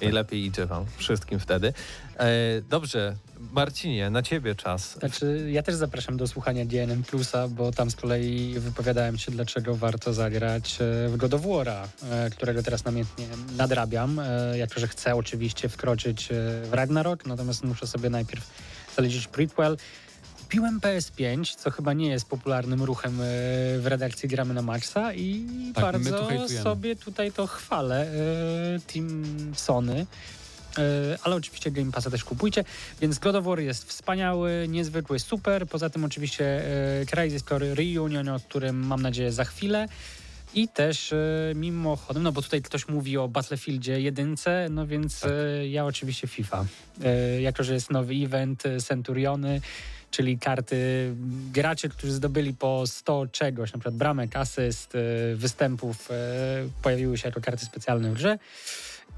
lepiej 0.02 0.46
idzie 0.46 0.66
wam 0.66 0.86
wszystkim 0.98 1.40
wtedy. 1.40 1.74
E, 2.18 2.62
dobrze, 2.70 3.16
Marcinie, 3.52 4.10
na 4.10 4.22
ciebie 4.24 4.56
czas. 4.56 4.94
Znaczy, 5.00 5.48
ja 5.52 5.64
też 5.64 5.76
zapraszam 5.76 6.18
do 6.18 6.28
słuchania 6.28 6.66
DNM 6.66 7.04
Plusa, 7.04 7.48
bo 7.48 7.72
tam 7.72 7.92
z 7.92 7.96
kolei 7.96 8.60
wypowiadałem 8.60 9.18
się, 9.18 9.32
dlaczego 9.32 9.76
warto 9.76 10.14
zagrać 10.14 10.78
e, 10.82 11.10
w 11.10 11.18
God 11.18 11.34
of 11.34 11.42
War'a, 11.42 11.88
e, 12.12 12.30
którego 12.30 12.64
teraz 12.64 12.86
namiętnie 12.86 13.26
nadrabiam. 13.58 14.20
e, 14.20 14.58
Jako, 14.58 14.80
że 14.80 14.88
chcę 14.88 15.16
oczywiście 15.16 15.70
wkroczyć 15.70 16.28
w 16.64 16.70
Ragnarok, 16.72 17.26
natomiast 17.26 17.64
muszę 17.64 17.88
sobie 17.88 18.10
najpierw 18.10 18.48
zalecić 18.96 19.28
prequel. 19.28 19.78
Kupiłem 20.42 20.80
PS5, 20.80 21.56
co 21.56 21.72
chyba 21.72 21.94
nie 21.94 22.08
jest 22.10 22.26
popularnym 22.30 22.84
ruchem 22.84 23.14
w 23.80 23.82
redakcji 23.86 24.30
Gramy 24.30 24.54
na 24.54 24.62
Maxa 24.62 25.14
i 25.14 25.46
Tak, 25.76 25.86
tu 25.86 25.92
bardzo 25.92 26.26
hejtujemy. 26.26 26.64
sobie 26.64 26.96
tutaj 26.96 27.32
to 27.32 27.48
chwalę. 27.48 28.08
Team 28.94 29.24
Sony. 29.56 30.06
E, 30.78 31.18
Ale 31.24 31.36
oczywiście 31.36 31.72
Game 31.72 31.92
Passa 31.92 32.10
też 32.12 32.24
kupujcie. 32.24 32.64
Więc 33.02 33.20
God 33.20 33.36
of 33.36 33.46
War 33.46 33.60
jest 33.60 33.90
wspaniały, 33.90 34.66
niezwykły, 34.70 35.20
super. 35.20 35.68
Poza 35.68 35.90
tym 35.90 36.04
oczywiście 36.04 36.46
e, 37.02 37.06
Crysis 37.06 37.44
Core 37.44 37.76
Reunion, 37.76 38.30
o 38.30 38.40
którym 38.40 38.88
mam 38.88 39.02
nadzieję 39.02 39.32
za 39.32 39.46
chwilę. 39.46 39.88
I 40.54 40.68
też 40.68 41.14
e, 41.14 41.18
mimochodem, 41.56 42.24
no 42.24 42.32
bo 42.32 42.42
tutaj 42.42 42.62
ktoś 42.62 42.88
mówi 42.88 43.18
o 43.18 43.28
Battlefieldzie 43.28 44.02
jedynce, 44.02 44.68
no 44.70 44.88
więc 44.88 45.20
Tak. 45.20 45.32
ja 45.70 45.86
oczywiście 45.86 46.28
FIFA. 46.28 46.66
E, 47.04 47.42
jako, 47.42 47.64
że 47.64 47.74
jest 47.74 47.92
nowy 47.92 48.14
event 48.14 48.64
Centuriony, 48.88 49.62
czyli 50.12 50.40
karty 50.40 51.12
graczy, 51.54 51.90
którzy 51.90 52.14
zdobyli 52.14 52.54
po 52.54 52.88
100 52.88 53.28
czegoś, 53.28 53.74
na 53.74 53.80
przykład 53.80 53.96
bramek, 53.96 54.36
asyst, 54.36 54.94
występów, 55.36 56.10
pojawiły 56.82 57.18
się 57.18 57.28
jako 57.28 57.42
karty 57.42 57.66
specjalne 57.66 58.10
w 58.12 58.14
grze. 58.14 58.38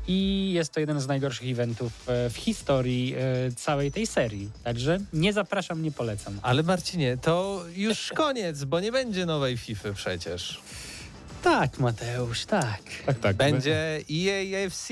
I 0.08 0.52
jest 0.54 0.74
to 0.74 0.80
jeden 0.80 1.02
z 1.02 1.08
najgorszych 1.08 1.52
eventów 1.52 2.10
e, 2.10 2.30
w 2.30 2.38
historii 2.38 3.16
e, 3.18 3.52
całej 3.56 3.92
tej 3.92 4.08
serii. 4.08 4.50
Także 4.64 4.98
nie 5.14 5.34
zapraszam, 5.34 5.82
nie 5.82 5.92
polecam. 5.92 6.40
Ale 6.42 6.64
Marcinie, 6.64 7.18
to 7.22 7.64
już 7.76 8.12
koniec, 8.24 8.64
bo 8.64 8.80
nie 8.80 8.92
będzie 8.92 9.26
nowej 9.26 9.58
FIFA 9.58 9.94
przecież. 9.94 10.62
Tak, 11.44 11.80
Mateusz, 11.80 12.46
tak. 12.46 12.82
Tak, 13.06 13.20
tak. 13.20 13.36
Będzie 13.36 14.02
EAFC 14.12 14.88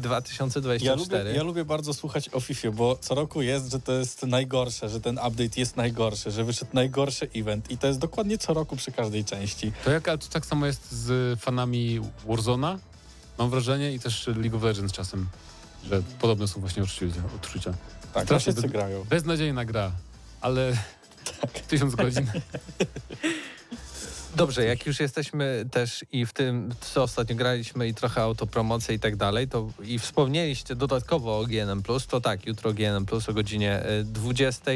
2024. 0.00 0.84
Ja 0.84 0.94
lubię, 0.94 1.36
ja 1.36 1.42
lubię 1.42 1.64
bardzo 1.64 1.94
słuchać 1.94 2.28
o 2.32 2.40
FIFA, 2.40 2.70
bo 2.70 2.96
co 3.00 3.14
roku 3.14 3.42
jest, 3.42 3.70
że 3.72 3.80
to 3.80 3.92
jest 3.92 4.22
najgorsze, 4.22 4.88
że 4.88 5.00
ten 5.00 5.18
update 5.18 5.60
jest 5.60 5.76
najgorszy, 5.76 6.30
że 6.30 6.44
wyszedł 6.44 6.70
najgorszy 6.72 7.28
event 7.34 7.70
i 7.70 7.78
to 7.78 7.86
jest 7.86 7.98
dokładnie 7.98 8.38
co 8.38 8.54
roku 8.54 8.76
przy 8.76 8.92
każdej 8.92 9.24
części. 9.24 9.72
To 9.84 9.90
jak 9.90 10.08
ale 10.08 10.18
to 10.18 10.26
tak 10.28 10.46
samo 10.46 10.66
jest 10.66 10.92
z 10.92 11.40
fanami 11.40 12.00
Warzona, 12.26 12.78
mam 13.40 13.50
wrażenie, 13.50 13.92
i 13.92 14.00
też 14.00 14.26
League 14.26 14.56
of 14.56 14.62
Legends 14.62 14.92
czasem, 14.92 15.26
że 15.84 16.02
podobne 16.20 16.48
są 16.48 16.60
właśnie 16.60 16.82
odczucia. 16.82 17.22
odczucia. 17.36 17.72
Tak, 18.14 18.24
Strasznie 18.24 18.52
wszyscy 18.52 18.62
by- 18.62 18.68
grają. 18.68 19.04
Beznadziejna 19.04 19.64
gra, 19.64 19.92
ale 20.40 20.72
tysiąc 21.68 21.94
godzin. 21.94 22.26
Dobrze, 24.36 24.64
jak 24.64 24.86
już 24.86 25.00
jesteśmy 25.00 25.64
też 25.70 26.04
i 26.12 26.26
w 26.26 26.32
tym, 26.32 26.74
co 26.80 27.02
ostatnio 27.02 27.36
graliśmy 27.36 27.88
i 27.88 27.94
trochę 27.94 28.22
autopromocję 28.22 28.94
i 28.94 28.98
tak 28.98 29.16
dalej, 29.16 29.48
to 29.48 29.68
i 29.82 29.98
wspomnieliście 29.98 30.74
dodatkowo 30.74 31.38
o 31.38 31.46
GNM+, 31.46 31.82
to 32.08 32.20
tak, 32.20 32.46
jutro 32.46 32.72
GNM+, 32.72 33.06
o 33.28 33.32
godzinie 33.32 33.82
e, 33.82 34.04
20 34.04 34.70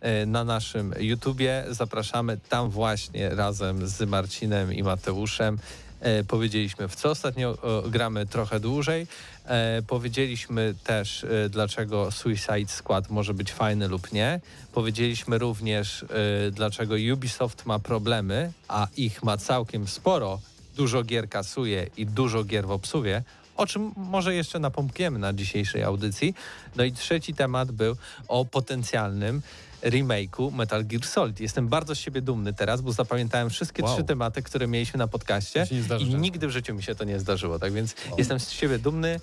e, 0.00 0.26
na 0.26 0.44
naszym 0.44 0.94
YouTubie. 0.98 1.64
Zapraszamy 1.70 2.38
tam 2.48 2.70
właśnie 2.70 3.28
razem 3.28 3.88
z 3.88 4.08
Marcinem 4.08 4.72
i 4.74 4.82
Mateuszem. 4.82 5.58
E, 6.00 6.24
powiedzieliśmy, 6.24 6.88
w 6.88 6.96
co 6.96 7.10
ostatnio 7.10 7.58
gramy 7.86 8.26
trochę 8.26 8.60
dłużej. 8.60 9.06
E, 9.44 9.82
powiedzieliśmy 9.82 10.74
też, 10.84 11.24
e, 11.24 11.48
dlaczego 11.48 12.10
Suicide 12.10 12.68
Squad 12.68 13.10
może 13.10 13.34
być 13.34 13.52
fajny 13.52 13.88
lub 13.88 14.12
nie. 14.12 14.40
Powiedzieliśmy 14.72 15.38
również, 15.38 16.04
dlaczego 16.52 16.94
Ubisoft 17.12 17.66
ma 17.66 17.78
problemy, 17.78 18.52
a 18.68 18.88
ich 18.96 19.22
ma 19.22 19.36
całkiem 19.36 19.88
sporo. 19.88 20.40
Dużo 20.76 21.02
gier 21.02 21.28
kasuje 21.28 21.86
i 21.96 22.06
dużo 22.06 22.44
gier 22.44 22.66
w 22.66 22.70
obsuwie, 22.70 23.22
o 23.56 23.66
czym 23.66 23.92
może 23.96 24.34
jeszcze 24.34 24.58
napomkniemy 24.58 25.18
na 25.18 25.32
dzisiejszej 25.32 25.82
audycji. 25.82 26.34
No 26.76 26.84
i 26.84 26.92
trzeci 26.92 27.34
temat 27.34 27.72
był 27.72 27.96
o 28.28 28.44
potencjalnym 28.44 29.42
remake'u 29.82 30.50
Metal 30.52 30.84
Gear 30.84 31.04
Solid. 31.04 31.40
Jestem 31.40 31.68
bardzo 31.68 31.94
z 31.94 31.98
siebie 31.98 32.20
dumny 32.22 32.52
teraz, 32.54 32.80
bo 32.80 32.92
zapamiętałem 32.92 33.50
wszystkie 33.50 33.82
Wow. 33.82 33.94
trzy 33.94 34.04
tematy, 34.04 34.42
które 34.42 34.66
mieliśmy 34.66 34.98
na 34.98 35.08
podcaście 35.08 35.66
i 35.70 35.88
często. 35.88 35.98
nigdy 36.18 36.46
w 36.48 36.50
życiu 36.50 36.74
mi 36.74 36.82
się 36.82 36.94
to 36.94 37.04
nie 37.04 37.20
zdarzyło, 37.20 37.58
tak 37.58 37.72
więc 37.72 37.94
jestem 38.18 38.40
z 38.40 38.50
siebie 38.50 38.78
dumny. 38.78 39.20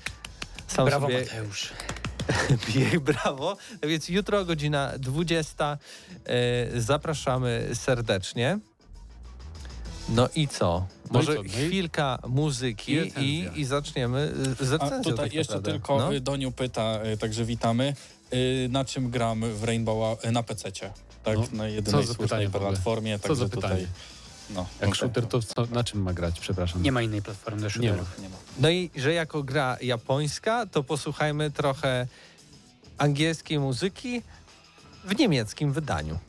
Sam 0.68 0.86
Brawo, 0.86 1.08
sobie 1.08 1.20
Mateusz. 1.22 1.70
Biję 2.68 3.00
brawo. 3.00 3.58
Tak 3.82 3.90
więc 3.90 4.10
jutro 4.10 4.46
godzina 4.46 4.92
20. 5.00 5.78
E, 6.26 6.82
zapraszamy 6.82 7.68
serdecznie. 7.74 8.60
No 10.10 10.30
i 10.36 10.48
co? 10.48 10.88
No 11.04 11.10
i 11.10 11.14
Może 11.14 11.36
co? 11.36 11.42
No 11.42 11.44
i- 11.44 11.50
chwilka 11.50 12.20
muzyki 12.28 12.92
i 12.94 13.14
i, 13.20 13.50
i 13.62 13.66
zaczniemy 13.66 14.34
z 14.60 14.74
A 14.74 14.78
recenzją. 14.78 15.12
tutaj 15.12 15.26
tak 15.26 15.34
jeszcze 15.34 15.54
naprawdę. 15.56 15.72
tylko 15.80 15.98
No. 15.98 16.14
y, 16.16 16.20
Doniu 16.22 16.52
pyta, 16.52 17.00
y, 17.14 17.18
także 17.18 17.46
witamy, 17.46 17.94
na 18.70 18.86
czym 18.86 19.10
gram 19.10 19.42
w 19.54 19.64
Rainbow 19.64 20.24
na 20.32 20.44
PC-cie. 20.44 20.92
Tak, 21.24 21.38
No, 21.38 21.44
na 21.54 21.68
jedynej 21.68 22.08
słusznej 22.08 22.50
platformie. 22.50 23.20
Co 23.20 23.28
także 23.28 23.44
za 23.44 23.50
pytanie? 23.50 23.76
Tutaj, 23.76 23.88
no, 24.50 24.62
Jak 24.62 24.68
konkretnie. 24.90 24.96
shooter, 24.96 25.28
to 25.28 25.42
co, 25.42 25.66
na 25.76 25.84
czym 25.84 26.02
ma 26.02 26.14
grać? 26.14 26.40
Przepraszam. 26.40 26.84
Nie 26.84 26.92
ma 26.92 27.02
innej 27.02 27.22
platformy 27.22 27.62
do 27.62 27.68
Nie 27.68 27.90
ma. 27.92 27.96
shooterów. 27.98 28.20
Nie 28.22 28.30
ma. 28.30 28.36
no 28.60 28.70
i 28.70 28.90
że 28.96 29.14
jako 29.14 29.44
gra 29.44 29.78
japońska, 29.82 30.66
to 30.66 30.84
posłuchajmy 30.84 31.52
trochę 31.52 32.08
angielskiej 32.98 33.60
muzyki 33.60 34.22
w 35.06 35.20
niemieckim 35.20 35.74
wydaniu. 35.74 36.20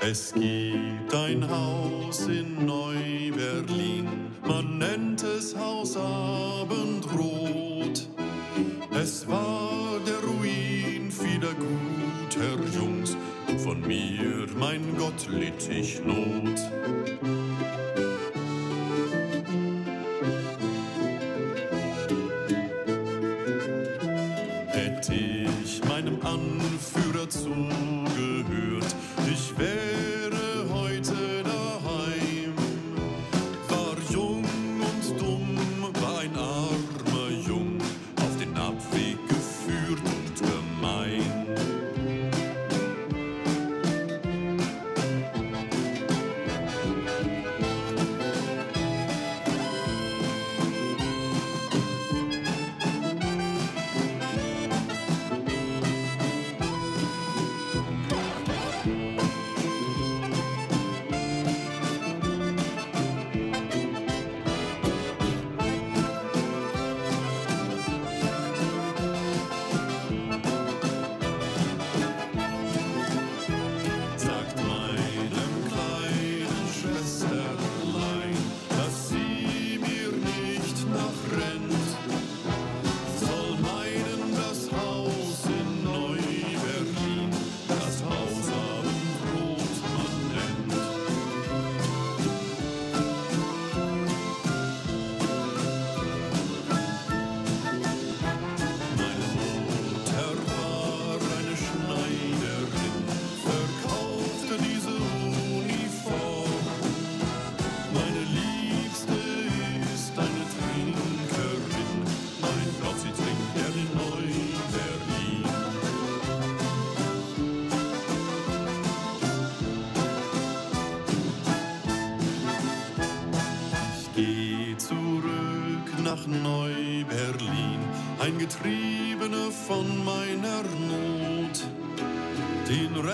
Es 0.00 0.32
gibt 0.34 1.03
ein 1.14 1.48
Haus 1.48 2.26
in 2.26 2.66
Neu-Berlin, 2.66 4.08
man 4.46 4.78
nennt 4.78 5.22
es 5.22 5.56
Haus 5.56 5.96
Abendrot. 5.96 8.08
Es 8.90 9.26
war 9.28 10.00
der 10.06 10.18
Ruin 10.28 11.10
vieler 11.10 11.54
guter 11.54 12.58
Jungs, 12.76 13.16
von 13.62 13.80
mir, 13.82 14.46
mein 14.58 14.96
Gott, 14.98 15.28
litt 15.28 15.68
ich 15.70 16.02
Not. 16.04 16.58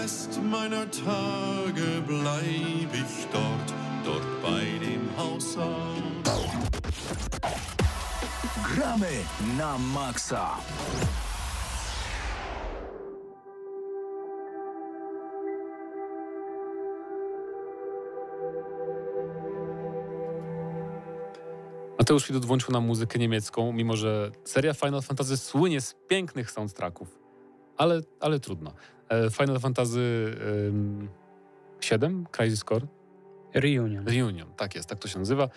Rest 0.03 0.41
meiner 0.43 0.87
Tage 0.91 2.01
bleib 2.07 2.95
ich 2.95 3.27
dort, 3.33 3.75
dort 4.03 4.43
bei 4.43 4.65
dem 4.79 5.05
Hausarzt. 5.17 6.31
Gramy 8.75 9.25
na 9.59 9.77
maksa! 9.79 10.57
Mateusz 21.99 22.27
Widut 22.27 22.45
włączył 22.45 22.73
nam 22.73 22.87
muzykę 22.87 23.19
niemiecką, 23.19 23.73
mimo 23.73 23.97
że 23.97 24.31
seria 24.45 24.75
Final 24.75 25.03
Fantasy 25.03 25.37
słynie 25.37 25.81
z 25.81 25.95
pięknych 26.09 26.51
soundtracków. 26.51 27.19
Ale, 27.77 28.01
ale 28.21 28.41
trudno. 28.41 28.75
E, 29.11 29.31
Final 29.31 29.61
Fantasy 29.61 30.37
7, 31.81 32.27
Crisis 32.37 32.65
Core, 32.65 32.87
Reunion. 33.55 34.07
Reunion, 34.09 34.49
tak 34.57 34.75
jest, 34.75 34.89
tak 34.89 34.99
to 34.99 35.09
się 35.09 35.19
nazywa. 35.19 35.49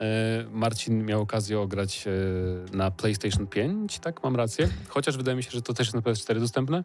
E, 0.00 0.44
Marcin 0.50 1.04
miał 1.04 1.22
okazję 1.22 1.60
ograć 1.60 2.04
e, 2.06 2.76
na 2.76 2.90
PlayStation 2.90 3.46
5, 3.46 3.98
tak 3.98 4.22
mam 4.22 4.36
rację? 4.36 4.68
Chociaż 4.88 5.16
wydaje 5.16 5.36
mi 5.36 5.42
się, 5.42 5.50
że 5.50 5.62
to 5.62 5.74
też 5.74 5.86
jest 5.86 5.94
na 5.94 6.00
PS4 6.00 6.40
dostępne. 6.40 6.84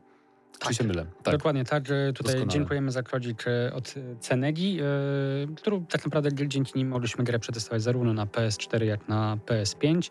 Czy 0.59 0.73
się 0.73 0.83
mylę? 0.83 1.05
Tak. 1.23 1.37
Dokładnie 1.37 1.65
tak. 1.65 1.83
Tutaj 1.83 2.13
Doskonale. 2.13 2.47
dziękujemy 2.47 2.91
za 2.91 3.03
kodzik 3.03 3.45
e, 3.47 3.73
od 3.73 3.95
Cenegi, 4.19 4.79
e, 4.81 5.55
którą 5.55 5.85
tak 5.85 6.05
naprawdę 6.05 6.47
dzięki 6.47 6.71
nim 6.75 6.87
mogliśmy 6.87 7.23
grę 7.23 7.39
przetestować 7.39 7.81
zarówno 7.81 8.13
na 8.13 8.25
PS4, 8.25 8.83
jak 8.83 9.07
na 9.07 9.37
PS5. 9.45 10.09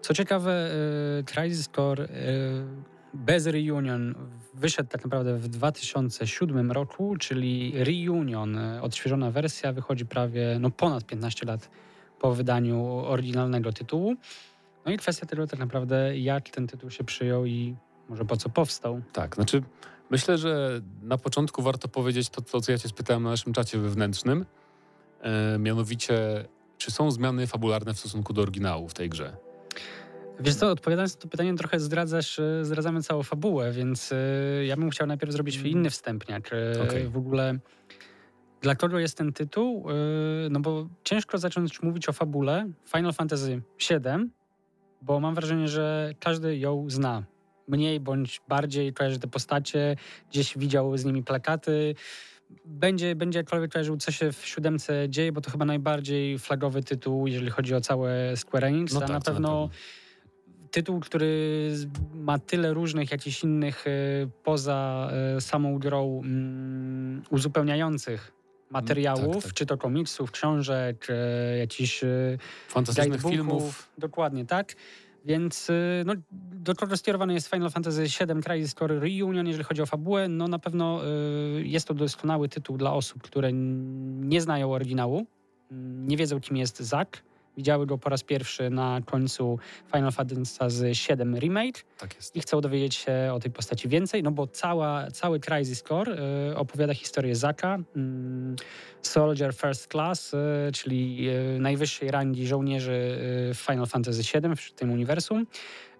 Co 0.00 0.14
ciekawe, 0.14 0.70
e, 1.18 1.22
Crisis 1.22 1.68
Core 1.68 2.04
e, 2.04 2.08
bez 3.14 3.46
Reunion 3.46 4.14
wyszedł 4.54 4.88
tak 4.88 5.04
naprawdę 5.04 5.38
w 5.38 5.48
2007 5.48 6.72
roku, 6.72 7.16
czyli 7.16 7.72
Reunion, 7.84 8.58
odświeżona 8.80 9.30
wersja, 9.30 9.72
wychodzi 9.72 10.06
prawie 10.06 10.56
no, 10.60 10.70
ponad 10.70 11.04
15 11.04 11.46
lat 11.46 11.70
po 12.20 12.34
wydaniu 12.34 12.84
oryginalnego 12.86 13.72
tytułu. 13.72 14.14
No 14.86 14.92
i 14.92 14.96
kwestia 14.96 15.26
tego 15.26 15.46
tak 15.46 15.58
naprawdę, 15.58 16.18
jak 16.18 16.48
ten 16.48 16.66
tytuł 16.66 16.90
się 16.90 17.04
przyjął 17.04 17.46
i 17.46 17.76
może 18.08 18.24
po 18.24 18.36
co 18.36 18.48
powstał. 18.48 19.02
Tak, 19.12 19.34
znaczy 19.34 19.62
myślę, 20.10 20.38
że 20.38 20.80
na 21.02 21.18
początku 21.18 21.62
warto 21.62 21.88
powiedzieć 21.88 22.28
to, 22.28 22.42
to 22.42 22.60
co 22.60 22.72
ja 22.72 22.78
cię 22.78 22.88
spytałem 22.88 23.22
na 23.22 23.30
naszym 23.30 23.52
czacie 23.52 23.78
wewnętrznym. 23.78 24.46
E, 25.20 25.58
mianowicie, 25.58 26.44
czy 26.78 26.90
są 26.90 27.10
zmiany 27.10 27.46
fabularne 27.46 27.94
w 27.94 27.98
stosunku 27.98 28.32
do 28.32 28.42
oryginału 28.42 28.88
w 28.88 28.94
tej 28.94 29.08
grze? 29.08 29.49
Wiesz 30.40 30.54
co, 30.54 30.70
odpowiadając 30.70 31.14
na 31.14 31.20
to 31.20 31.28
pytanie, 31.28 31.54
trochę 31.54 31.80
zdradzasz, 31.80 32.38
e, 32.38 32.64
zdradzamy 32.64 33.02
całą 33.02 33.22
fabułę, 33.22 33.72
więc 33.72 34.12
e, 34.12 34.16
ja 34.64 34.76
bym 34.76 34.90
chciał 34.90 35.06
najpierw 35.06 35.32
zrobić 35.32 35.56
inny 35.56 35.90
wstępniak. 35.90 36.50
E, 36.52 36.82
Okej. 36.82 37.08
W 37.08 37.16
ogóle 37.16 37.58
dla 38.60 38.74
kogo 38.74 38.98
jest 38.98 39.18
ten 39.18 39.32
tytuł? 39.32 39.86
No 40.50 40.60
bo 40.60 40.88
ciężko 41.04 41.38
zacząć 41.38 41.82
mówić 41.82 42.08
o 42.08 42.12
fabule 42.12 42.68
Final 42.92 43.12
Fantasy 43.12 43.62
VII, 43.90 44.30
bo 45.02 45.20
mam 45.20 45.34
wrażenie, 45.34 45.68
że 45.68 46.12
każdy 46.20 46.58
ją 46.58 46.90
zna. 46.90 47.24
Mniej 47.68 48.00
bądź 48.00 48.40
bardziej 48.48 48.92
kojarzy 48.92 49.18
te 49.18 49.28
postacie, 49.28 49.96
gdzieś 50.30 50.58
widział 50.58 50.96
z 50.96 51.04
nimi 51.04 51.22
plakaty. 51.22 51.94
Będzie, 52.64 53.14
będzie 53.14 53.38
jakkolwiek 53.38 53.72
kojarzył, 53.72 53.96
co 53.96 54.12
się 54.12 54.32
w 54.32 54.46
siódemce 54.46 55.08
dzieje, 55.08 55.32
bo 55.32 55.40
to 55.40 55.50
chyba 55.50 55.64
najbardziej 55.64 56.38
flagowy 56.38 56.82
tytuł, 56.82 57.26
jeżeli 57.26 57.50
chodzi 57.50 57.74
o 57.74 57.80
całe 57.80 58.36
Square 58.36 58.64
Enix. 58.64 58.92
No 58.92 58.98
a 58.98 59.00
tak, 59.00 59.10
na 59.10 59.20
to 59.20 59.30
na 59.30 59.34
pewno 59.34 59.48
pewno. 59.48 59.68
Tytuł, 60.70 61.00
który 61.00 61.72
ma 62.14 62.38
tyle 62.38 62.74
różnych 62.74 63.10
jakichś 63.10 63.44
innych 63.44 63.86
e, 63.86 63.90
poza 64.44 65.10
e, 65.36 65.40
samą 65.40 65.78
grą 65.78 66.20
mm, 66.24 67.22
uzupełniających 67.30 68.32
materiałów, 68.70 69.34
tak, 69.34 69.44
tak. 69.44 69.54
czy 69.54 69.66
to 69.66 69.78
komiksów, 69.78 70.30
książek, 70.30 71.06
e, 71.10 71.58
jakichś 71.58 72.04
Fantastycznych 72.68 73.22
filmów. 73.22 73.88
Dokładnie, 73.98 74.46
tak. 74.46 74.74
Więc 75.24 75.68
no, 76.04 76.12
do 76.52 76.74
kogo 76.74 76.96
skierowany 76.96 77.34
jest 77.34 77.48
Final 77.48 77.70
Fantasy 77.70 78.02
VII 78.02 78.42
Crisis 78.42 78.74
Core 78.74 79.00
Reunion, 79.00 79.46
jeżeli 79.46 79.64
chodzi 79.64 79.82
o 79.82 79.86
fabułę, 79.86 80.28
no 80.28 80.48
na 80.48 80.58
pewno 80.58 81.00
jest 81.62 81.88
to 81.88 81.94
doskonały 81.94 82.48
tytuł 82.48 82.76
dla 82.76 82.92
osób, 82.92 83.22
które 83.22 83.52
nie 83.52 84.40
znają 84.40 84.72
oryginału, 84.72 85.26
mm, 85.70 86.08
nie 86.08 86.16
wiedzą 86.16 86.40
kim 86.40 86.56
jest 86.56 86.80
Zack, 86.80 87.22
widziały 87.60 87.86
go 87.86 87.98
po 87.98 88.10
raz 88.10 88.22
pierwszy 88.22 88.70
na 88.70 89.00
końcu 89.06 89.58
Final 89.92 90.12
Fantasy 90.12 90.92
VII 91.08 91.40
Remake 91.40 91.84
Tak 91.98 92.14
jest. 92.14 92.36
i 92.36 92.40
chcą 92.40 92.60
dowiedzieć 92.60 92.94
się 92.94 93.30
o 93.34 93.40
tej 93.40 93.50
postaci 93.50 93.88
więcej, 93.88 94.22
no 94.22 94.30
bo 94.30 94.46
cała, 94.46 95.10
cały 95.10 95.40
Crisis 95.40 95.82
Core 95.82 96.16
y, 96.52 96.56
opowiada 96.56 96.94
historię 96.94 97.36
Zaka, 97.36 97.78
mm, 97.96 98.56
Soldier 99.02 99.54
First 99.54 99.90
Class, 99.90 100.34
y, 100.34 100.36
czyli 100.72 101.28
y, 101.56 101.60
najwyższej 101.60 102.10
rangi 102.10 102.46
żołnierzy 102.46 103.18
y, 103.50 103.54
w 103.54 103.58
Final 103.58 103.86
Fantasy 103.86 104.22
VII 104.22 104.56
w 104.56 104.72
tym 104.72 104.90
uniwersum. 104.90 105.46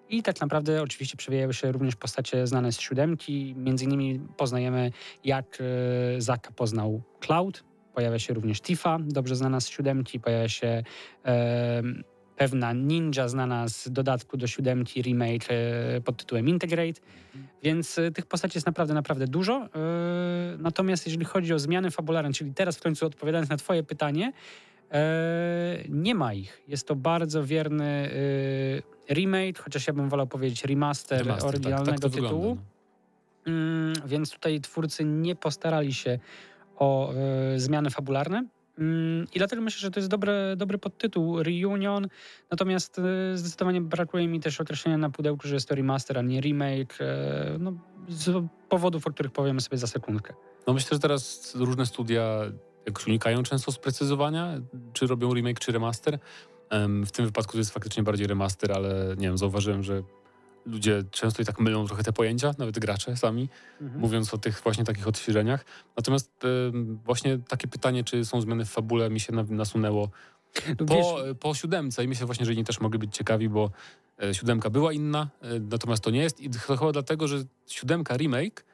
I 0.08 0.22
tak 0.22 0.40
naprawdę 0.40 0.82
oczywiście 0.82 1.16
przewijają 1.16 1.52
się 1.52 1.72
również 1.72 1.96
postacie 1.96 2.46
znane 2.46 2.72
z 2.72 2.80
siódemki. 2.80 3.54
Między 3.56 3.84
innymi 3.84 4.20
poznajemy, 4.36 4.92
jak 5.24 5.58
y, 5.60 6.20
Zaka 6.20 6.52
poznał 6.52 7.02
Cloud. 7.20 7.69
Pojawia 8.00 8.18
się 8.18 8.34
również 8.34 8.60
Tifa, 8.60 8.98
dobrze 9.00 9.36
znana 9.36 9.60
z 9.60 9.68
siódemki. 9.68 10.20
Pojawia 10.20 10.48
się 10.48 10.82
em, 11.22 12.04
pewna 12.36 12.72
ninja 12.72 13.28
znana 13.28 13.68
z 13.68 13.88
dodatku 13.88 14.36
do 14.36 14.46
siódemki 14.46 15.02
remake 15.02 15.44
e, 15.50 16.00
pod 16.00 16.16
tytułem 16.16 16.48
Integrate, 16.48 17.00
więc 17.62 17.98
e, 17.98 18.10
tych 18.10 18.26
postaci 18.26 18.56
jest 18.56 18.66
naprawdę, 18.66 18.94
naprawdę 18.94 19.26
dużo. 19.26 19.54
E, 19.54 19.68
Natomiast 20.58 21.06
jeżeli 21.06 21.24
chodzi 21.24 21.54
o 21.54 21.58
zmiany 21.58 21.90
fabularne, 21.90 22.32
czyli 22.32 22.54
teraz 22.54 22.76
w 22.76 22.82
końcu 22.82 23.06
odpowiadając 23.06 23.50
na 23.50 23.56
twoje 23.56 23.82
pytanie, 23.82 24.32
e, 24.92 25.78
nie 25.88 26.14
ma 26.14 26.34
ich. 26.34 26.62
Jest 26.68 26.86
to 26.88 26.96
bardzo 26.96 27.44
wierny 27.44 28.10
e, 29.08 29.14
remake, 29.14 29.58
chociaż 29.58 29.86
ja 29.86 29.92
bym 29.92 30.08
wolał 30.08 30.26
powiedzieć 30.26 30.64
remaster, 30.64 31.18
Remaster, 31.18 31.42
tak, 31.42 31.48
oryginalnego 31.48 31.92
tak 31.92 32.00
to 32.00 32.10
tytułu. 32.10 32.30
wygląda. 32.40 32.62
no. 33.46 33.52
Mm, 33.52 33.92
więc 34.06 34.30
tutaj 34.30 34.60
twórcy 34.60 35.04
nie 35.04 35.34
postarali 35.36 35.94
się 35.94 36.18
o 36.80 37.12
e, 37.12 37.58
zmiany 37.60 37.90
fabularne. 37.90 38.44
Mm, 38.78 39.26
I 39.34 39.38
dlatego 39.38 39.62
myślę, 39.62 39.80
że 39.80 39.90
to 39.90 40.00
jest 40.00 40.10
dobry, 40.10 40.32
dobry 40.56 40.78
podtytuł 40.78 41.42
Reunion. 41.42 42.08
Natomiast 42.50 42.98
e, 42.98 43.36
zdecydowanie 43.36 43.80
brakuje 43.80 44.28
mi 44.28 44.40
też 44.40 44.60
określenia 44.60 44.98
na 44.98 45.10
pudełku, 45.10 45.48
że 45.48 45.54
jest 45.54 45.68
to 45.68 45.74
remaster, 45.74 46.18
a 46.18 46.22
nie 46.22 46.40
remake. 46.40 46.98
E, 47.00 47.56
no, 47.58 47.72
z 48.08 48.46
powodów, 48.68 49.06
o 49.06 49.10
których 49.10 49.32
powiemy 49.32 49.60
sobie 49.60 49.78
za 49.78 49.86
sekundkę. 49.86 50.34
No 50.66 50.72
myślę, 50.72 50.88
że 50.92 50.98
teraz 50.98 51.54
różne 51.54 51.86
studia 51.86 52.40
jak 52.86 53.06
unikają 53.06 53.42
często 53.42 53.72
sprecyzowania, 53.72 54.60
czy 54.92 55.06
robią 55.06 55.34
remake, 55.34 55.60
czy 55.60 55.72
remaster. 55.72 56.18
Em, 56.70 57.06
W 57.06 57.12
tym 57.12 57.26
wypadku 57.26 57.52
to 57.52 57.58
jest 57.58 57.70
faktycznie 57.70 58.02
bardziej 58.02 58.26
remaster, 58.26 58.72
ale 58.72 59.14
nie 59.18 59.26
wiem, 59.26 59.38
zauważyłem, 59.38 59.82
że 59.82 60.02
ludzie 60.66 61.02
często 61.10 61.42
i 61.42 61.44
tak 61.44 61.60
mylą 61.60 61.86
trochę 61.86 62.02
te 62.02 62.12
pojęcia, 62.12 62.54
nawet 62.58 62.78
gracze 62.78 63.16
sami, 63.16 63.48
Mhm. 63.80 64.00
mówiąc 64.00 64.34
o 64.34 64.38
tych 64.38 64.60
właśnie 64.60 64.84
takich 64.84 65.08
odświeżeniach. 65.08 65.64
Natomiast 65.96 66.30
em, 66.68 66.98
właśnie 67.04 67.38
takie 67.48 67.68
pytanie, 67.68 68.04
czy 68.04 68.24
są 68.24 68.40
zmiany 68.40 68.64
w 68.64 68.70
fabule, 68.70 69.10
mi 69.10 69.20
się 69.20 69.32
na- 69.32 69.42
nasunęło 69.48 70.10
No, 70.80 70.86
po, 70.86 70.94
wiesz, 70.94 71.06
po 71.40 71.54
siódemce 71.54 72.04
i 72.04 72.08
myślę 72.08 72.26
właśnie, 72.26 72.46
że 72.46 72.52
inni 72.52 72.64
też 72.64 72.80
mogli 72.80 72.98
być 72.98 73.16
ciekawi, 73.16 73.48
bo 73.48 73.70
e, 74.22 74.34
siódemka 74.34 74.70
była 74.70 74.92
inna, 74.92 75.28
e, 75.42 75.60
natomiast 75.60 76.04
to 76.04 76.10
nie 76.10 76.20
jest 76.22 76.40
i 76.40 76.50
chyba 76.58 76.92
dlatego, 76.92 77.28
że 77.28 77.44
siódemka 77.66 78.16
remake 78.16 78.60
em, 78.60 78.69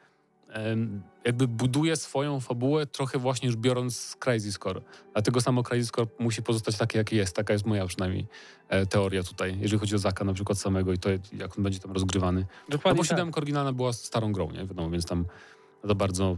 jakby 1.25 1.49
buduje 1.49 1.97
swoją 1.97 2.40
fabułę 2.40 2.87
trochę 2.87 3.19
właśnie 3.19 3.47
już 3.47 3.57
biorąc 3.57 3.97
z 3.97 4.16
Crisis 4.16 4.59
Core. 4.59 4.81
Dlatego 5.12 5.40
samo 5.40 5.62
Crisis 5.62 5.90
Core 5.90 6.09
musi 6.19 6.42
pozostać 6.42 6.77
takie, 6.77 6.99
jakie 6.99 7.16
jest. 7.16 7.37
Taka 7.37 7.53
jest 7.53 7.66
moja 7.66 7.87
przynajmniej 7.87 8.27
e, 8.69 8.87
teoria 8.87 9.23
tutaj, 9.23 9.59
jeżeli 9.61 9.81
chodzi 9.81 9.95
o 9.95 9.99
Zaka 9.99 10.25
na 10.25 10.33
przykład 10.33 10.59
samego 10.59 10.92
i 10.92 10.99
to, 10.99 11.11
jak 11.33 11.59
on 11.59 11.64
będzie 11.64 11.79
tam 11.79 11.92
rozgrywany. 11.92 12.40
No 12.40 12.47
dokładnie 12.69 12.97
bo 12.97 13.03
tak. 13.03 13.11
siódemka 13.11 13.37
oryginalna 13.37 13.73
była 13.73 13.92
starą 13.92 14.33
grą, 14.33 14.51
nie? 14.51 14.66
Wiadomo, 14.66 14.90
więc 14.90 15.07
tam 15.07 15.25
za 15.85 15.95
bardzo 15.95 16.37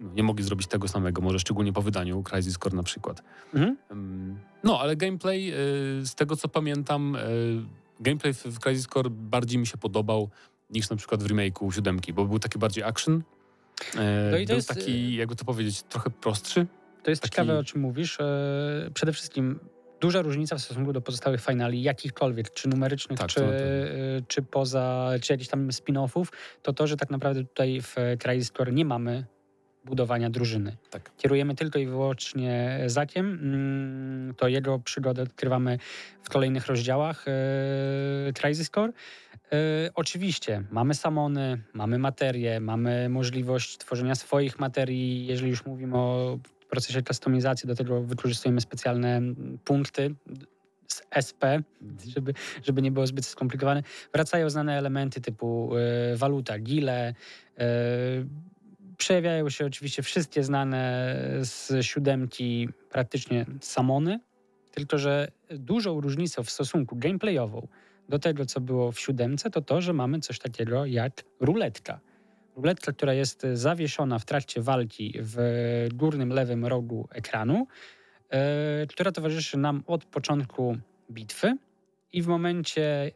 no, 0.00 0.10
nie 0.14 0.22
mogli 0.22 0.44
zrobić 0.44 0.66
tego 0.66 0.88
samego, 0.88 1.22
może 1.22 1.38
szczególnie 1.38 1.72
po 1.72 1.82
wydaniu 1.82 2.22
Crisis 2.22 2.58
Core 2.58 2.76
na 2.76 2.82
przykład. 2.82 3.22
Mhm. 3.54 3.76
No, 4.64 4.80
ale 4.80 4.96
gameplay, 4.96 5.52
y, 6.00 6.06
z 6.06 6.14
tego 6.14 6.36
co 6.36 6.48
pamiętam, 6.48 7.16
y, 7.16 7.20
gameplay 8.00 8.34
w, 8.34 8.44
w 8.44 8.58
Crisis 8.58 8.86
Core 8.86 9.10
bardziej 9.10 9.58
mi 9.58 9.66
się 9.66 9.78
podobał 9.78 10.30
niż 10.70 10.90
na 10.90 10.96
przykład 10.96 11.22
w 11.22 11.26
remake'u 11.26 11.72
siódemki, 11.72 12.12
bo 12.12 12.24
był 12.24 12.38
taki 12.38 12.58
bardziej 12.58 12.84
action. 12.84 13.22
E, 13.98 14.28
No 14.30 14.36
i 14.36 14.44
to 14.46 14.48
był 14.48 14.56
jest, 14.56 14.68
taki, 14.68 15.14
jakby 15.16 15.36
to 15.36 15.44
powiedzieć, 15.44 15.82
trochę 15.82 16.10
prostszy. 16.10 16.66
To 17.02 17.10
jest 17.10 17.22
Taki- 17.22 17.30
ciekawe, 17.32 17.58
o 17.58 17.64
czym 17.64 17.80
mówisz. 17.80 18.20
E, 18.20 18.90
Przede 18.94 19.12
wszystkim 19.12 19.58
duża 20.00 20.22
różnica 20.22 20.56
w 20.56 20.60
stosunku 20.60 20.92
do 20.92 21.00
pozostałych 21.00 21.40
finali, 21.44 21.82
jakichkolwiek, 21.82 22.50
czy 22.52 22.68
numerycznych, 22.68 23.18
Tak, 23.18 23.28
czy, 23.28 23.40
to 23.40 23.46
e, 23.54 23.60
czy 24.28 24.42
poza, 24.42 25.10
czy 25.22 25.32
jakichś 25.32 25.48
tam 25.50 25.68
spin-offów, 25.68 26.24
to 26.62 26.72
to, 26.72 26.86
że 26.86 26.96
tak 26.96 27.10
naprawdę 27.10 27.44
tutaj 27.44 27.80
w 27.82 27.94
Crisis 28.22 28.50
Core 28.56 28.72
nie 28.72 28.84
mamy 28.84 29.24
budowania 29.84 30.30
drużyny. 30.30 30.76
Tak. 30.90 31.10
Kierujemy 31.16 31.54
tylko 31.54 31.78
i 31.78 31.86
wyłącznie 31.86 32.80
Zakiem. 32.86 33.26
Mm, 33.42 34.34
To 34.34 34.48
jego 34.48 34.78
przygodę 34.78 35.22
odkrywamy 35.22 35.78
w 36.22 36.28
kolejnych 36.30 36.66
rozdziałach 36.66 37.24
e, 37.28 38.32
Crisis 38.32 38.70
Core. 38.70 38.92
E, 39.52 39.90
Oczywiście 39.94 40.64
mamy 40.70 40.94
samony, 40.94 41.62
mamy 41.74 41.98
materię, 41.98 42.60
mamy 42.60 43.08
możliwość 43.08 43.78
tworzenia 43.78 44.14
swoich 44.14 44.58
materii. 44.58 45.26
Jeżeli 45.26 45.50
już 45.50 45.66
mówimy 45.66 45.96
o 45.96 46.38
procesie 46.70 47.02
kustomizacji, 47.02 47.66
do 47.66 47.74
tego 47.74 48.02
wykorzystujemy 48.02 48.60
specjalne 48.60 49.20
punkty 49.64 50.14
z 50.88 51.02
SP, 51.26 51.42
żeby, 52.06 52.34
żeby 52.62 52.82
nie 52.82 52.90
było 52.90 53.06
zbyt 53.06 53.26
skomplikowane. 53.26 53.82
Wracają 54.14 54.50
znane 54.50 54.78
elementy 54.78 55.20
typu 55.20 55.70
e, 55.76 56.16
waluta, 56.16 56.58
gile. 56.58 57.14
E, 57.58 57.64
przejawiają 58.96 59.50
się 59.50 59.66
oczywiście 59.66 60.02
wszystkie 60.02 60.44
znane 60.44 61.14
z 61.40 61.86
siódemki 61.86 62.68
praktycznie 62.90 63.46
samony, 63.60 64.20
tylko 64.70 64.98
że 64.98 65.28
dużą 65.50 66.00
różnicą 66.00 66.42
w 66.42 66.50
stosunku 66.50 66.96
gameplayową 66.96 67.68
do 68.10 68.18
tego, 68.18 68.46
co 68.46 68.60
było 68.60 68.92
w 68.92 69.00
siódemce, 69.00 69.50
to 69.50 69.60
to, 69.60 69.80
że 69.80 69.92
mamy 69.92 70.20
coś 70.20 70.38
takiego 70.38 70.86
jak 70.86 71.12
ruletka. 71.40 72.00
Ruletka, 72.56 72.92
która 72.92 73.14
jest 73.14 73.46
zawieszona 73.54 74.18
w 74.18 74.24
trakcie 74.24 74.62
walki 74.62 75.14
w 75.20 75.36
górnym 75.94 76.28
lewym 76.28 76.66
rogu 76.66 77.08
ekranu, 77.12 77.66
e, 78.30 78.86
która 78.86 79.12
towarzyszy 79.12 79.58
nam 79.58 79.82
od 79.86 80.04
początku 80.04 80.76
bitwy 81.10 81.56
i 82.12 82.22
w 82.22 82.26
momencie 82.26 83.10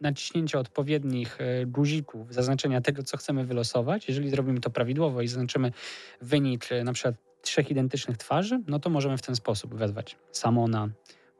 naciśnięcia 0.00 0.58
odpowiednich 0.58 1.40
e, 1.40 1.66
guzików, 1.66 2.34
zaznaczenia 2.34 2.80
tego, 2.80 3.02
co 3.02 3.16
chcemy 3.16 3.44
wylosować, 3.44 4.08
jeżeli 4.08 4.30
zrobimy 4.30 4.60
to 4.60 4.70
prawidłowo 4.70 5.22
i 5.22 5.28
zaznaczymy 5.28 5.72
wynik 6.20 6.72
e, 6.72 6.84
na 6.84 6.92
przykład 6.92 7.14
trzech 7.42 7.70
identycznych 7.70 8.16
twarzy, 8.16 8.60
no 8.66 8.78
to 8.78 8.90
możemy 8.90 9.16
w 9.16 9.22
ten 9.22 9.36
sposób 9.36 9.74
wezwać 9.74 10.16
Samona, 10.32 10.88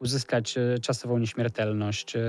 uzyskać 0.01 0.59
e, 0.59 0.79
czasową 0.79 1.19
nieśmiertelność, 1.19 2.17
e, 2.17 2.21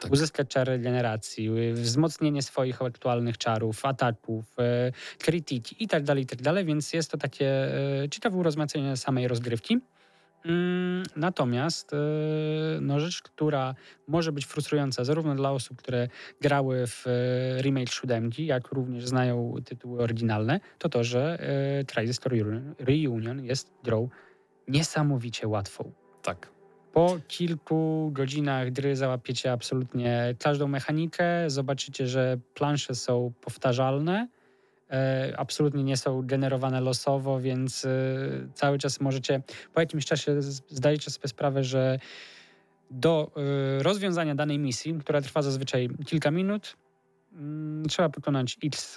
Tak. 0.00 0.12
uzyskać 0.12 0.48
czar 0.48 0.66
regeneracji, 0.66 1.48
e, 1.48 1.72
wzmocnienie 1.72 2.42
swoich 2.42 2.82
aktualnych 2.82 3.38
czarów, 3.38 3.84
ataków, 3.84 4.44
e, 4.58 4.92
krytiki 5.18 5.76
i 5.84 5.88
tak 5.88 6.02
dalej, 6.04 6.22
i 6.24 6.26
tak 6.26 6.42
dalej, 6.42 6.64
więc 6.64 6.92
jest 6.92 7.10
to 7.10 7.18
takie 7.18 7.68
ciekawe 8.10 8.36
urozmaicenie 8.36 8.96
samej 8.96 9.28
rozgrywki. 9.28 9.78
Mm, 10.44 11.02
Natomiast 11.16 11.90
no, 12.80 13.00
rzecz, 13.00 13.22
która 13.22 13.74
może 14.08 14.32
być 14.32 14.46
frustrująca 14.46 15.04
zarówno 15.04 15.34
dla 15.34 15.50
osób, 15.52 15.78
które 15.78 16.08
grały 16.40 16.86
w 16.86 17.04
remake 17.60 17.88
7, 17.92 18.30
jak 18.38 18.68
również 18.72 19.06
znają 19.06 19.54
tytuły 19.64 20.00
oryginalne, 20.02 20.60
to 20.78 20.88
to, 20.88 21.04
że 21.04 21.38
Reunion- 22.24 22.74
Reunion 22.78 23.44
jest 23.44 23.70
grą 23.84 24.08
niesamowicie 24.68 25.48
łatwą. 25.48 25.92
Tak. 26.22 26.48
Po 26.98 27.18
kilku 27.28 28.10
godzinach 28.12 28.70
gry 28.70 28.96
załapiecie 28.96 29.52
absolutnie 29.52 30.34
każdą 30.38 30.68
mechanikę, 30.68 31.50
zobaczycie, 31.50 32.06
że 32.06 32.38
plansze 32.54 32.94
są 32.94 33.32
powtarzalne, 33.40 34.28
e, 34.90 35.34
absolutnie 35.36 35.84
nie 35.84 35.96
są 35.96 36.26
generowane 36.26 36.80
losowo, 36.80 37.40
więc 37.40 37.84
e, 37.84 37.88
cały 38.54 38.78
czas 38.78 39.00
możecie, 39.00 39.42
po 39.74 39.80
jakimś 39.80 40.06
czasie 40.06 40.42
zdajecie 40.68 41.10
sobie 41.10 41.28
sprawę, 41.28 41.64
że 41.64 41.98
do 42.90 43.30
e, 43.78 43.82
rozwiązania 43.82 44.34
danej 44.34 44.58
misji, 44.58 44.94
która 45.00 45.20
trwa 45.20 45.42
zazwyczaj 45.42 45.88
kilka 46.06 46.30
minut, 46.30 46.76
mm, 47.32 47.88
trzeba 47.88 48.08
pokonać 48.08 48.58
x 48.64 48.96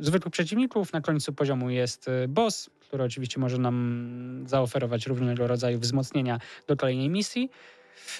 zwykłych 0.00 0.32
przeciwników. 0.32 0.92
Na 0.92 1.00
końcu 1.00 1.32
poziomu 1.32 1.70
jest 1.70 2.10
boss, 2.28 2.70
który 2.88 3.04
oczywiście 3.04 3.40
może 3.40 3.58
nam 3.58 4.44
zaoferować 4.46 5.06
różnego 5.06 5.46
rodzaju 5.46 5.78
wzmocnienia 5.78 6.38
do 6.66 6.76
kolejnej 6.76 7.08
misji. 7.08 7.50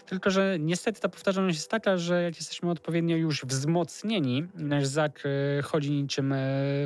Tylko, 0.07 0.31
że 0.31 0.57
niestety 0.61 1.01
ta 1.01 1.09
powtarzalność 1.09 1.59
jest 1.59 1.71
taka, 1.71 1.97
że 1.97 2.23
jak 2.23 2.37
jesteśmy 2.37 2.71
odpowiednio 2.71 3.17
już 3.17 3.45
wzmocnieni, 3.45 4.47
nasz 4.55 4.87
Zak 4.87 5.23
e, 5.59 5.63
chodzi 5.63 5.91
niczym, 5.93 6.33
e, 6.33 6.39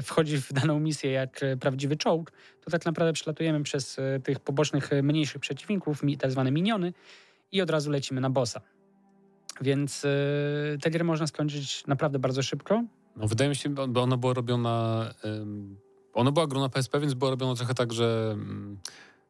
wchodzi 0.03 0.39
w 0.39 0.53
daną 0.53 0.81
misję 0.81 1.11
jak 1.11 1.43
e, 1.43 1.57
prawdziwy 1.57 1.97
czołg, 1.97 2.33
to 2.65 2.71
tak 2.71 2.87
naprawdę 2.87 3.13
przelatujemy 3.13 3.63
przez 3.63 3.97
tych 4.25 4.41
pobocznych, 4.41 4.91
mniejszych 5.03 5.41
przeciwników, 5.41 6.01
tak 6.19 6.31
zwane 6.31 6.51
miniony 6.53 6.93
i 7.53 7.61
od 7.61 7.71
razu 7.71 7.91
lecimy 7.91 8.21
na 8.21 8.31
bossa. 8.31 8.61
Więc 9.61 10.05
e, 10.05 10.09
tę 10.83 10.91
grę 10.91 11.05
można 11.05 11.27
skończyć 11.27 11.87
naprawdę 11.87 12.19
bardzo 12.19 12.43
szybko. 12.43 12.85
No, 13.17 13.29
wydaje 13.29 13.49
mi 13.49 13.57
się, 13.57 13.69
bo 13.69 14.03
ona 14.03 14.17
była 14.17 14.35
robiona. 14.35 15.07
ym, 15.25 15.77
ona 16.13 16.33
była 16.33 16.47
grona 16.47 16.69
PSP, 16.69 17.01
więc 17.01 17.15
była 17.15 17.31
robiona 17.31 17.55
trochę 17.55 17.75
tak, 17.75 17.93
że 17.93 18.31
mm, 18.33 18.79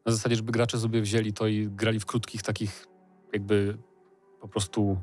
na 0.07 0.13
zasadzie, 0.13 0.37
żeby 0.37 0.53
gracze 0.53 0.79
sobie 0.79 1.03
wzięli 1.03 1.33
to 1.33 1.47
i 1.47 1.69
grali 1.69 2.01
w 2.01 2.07
krótkich 2.07 2.43
takich 2.43 2.87
jakby 3.33 3.77
po 4.41 4.49
prostu 4.49 4.99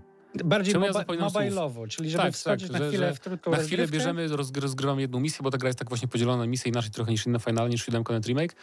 Bardziej 0.46 0.74
Czemu 0.74 0.86
ja 0.86 0.92
mobi- 0.92 1.20
mobilowo, 1.20 1.88
czyli 1.88 2.10
żeby 2.10 2.24
Tak, 2.24 2.34
wskoczyć 2.34 2.72
tak, 2.72 2.82
na 2.82 2.88
chwilę 2.88 3.08
że 3.08 3.14
w 3.16 3.20
krótką 3.20 3.52
na 3.52 3.58
chwilę 3.58 3.84
rozgrywkę. 3.84 3.92
bierzemy, 3.98 4.28
roz, 4.38 4.52
rozgrywamy 4.58 5.02
jedną 5.02 5.20
misję, 5.20 5.40
bo 5.44 5.52
ta 5.52 5.58
gra 5.58 5.70
jest 5.70 5.80
tak 5.80 5.90
właśnie 5.90 6.08
podzielona 6.08 6.38
na 6.38 6.48
misje 6.48 6.70
inaczej 6.72 6.92
trochę 6.92 7.12
niż 7.12 7.26
inne 7.26 7.40
finale, 7.40 7.70
niż 7.70 7.86
7 7.86 8.04
Connect 8.04 8.28
Remake. 8.28 8.56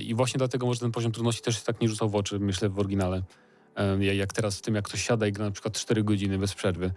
I 0.00 0.14
właśnie 0.14 0.38
dlatego 0.38 0.66
może 0.66 0.80
ten 0.80 0.90
poziom 0.92 1.12
trudności 1.12 1.42
też 1.42 1.56
się 1.58 1.62
tak 1.64 1.80
nie 1.80 1.88
rzucał 1.88 2.08
w 2.08 2.14
oczy, 2.16 2.38
myślę, 2.38 2.68
w 2.68 2.78
oryginale. 2.78 3.22
E, 3.76 4.04
jak- 4.14 4.32
teraz 4.32 4.58
w 4.58 4.62
tym, 4.62 4.74
jak 4.74 4.84
ktoś 4.84 5.02
siada 5.02 5.26
i 5.26 5.32
gra 5.32 5.44
na 5.44 5.50
przykład 5.50 5.74
4 5.74 6.04
godziny 6.04 6.38
bez 6.38 6.54
przerwy 6.54 6.92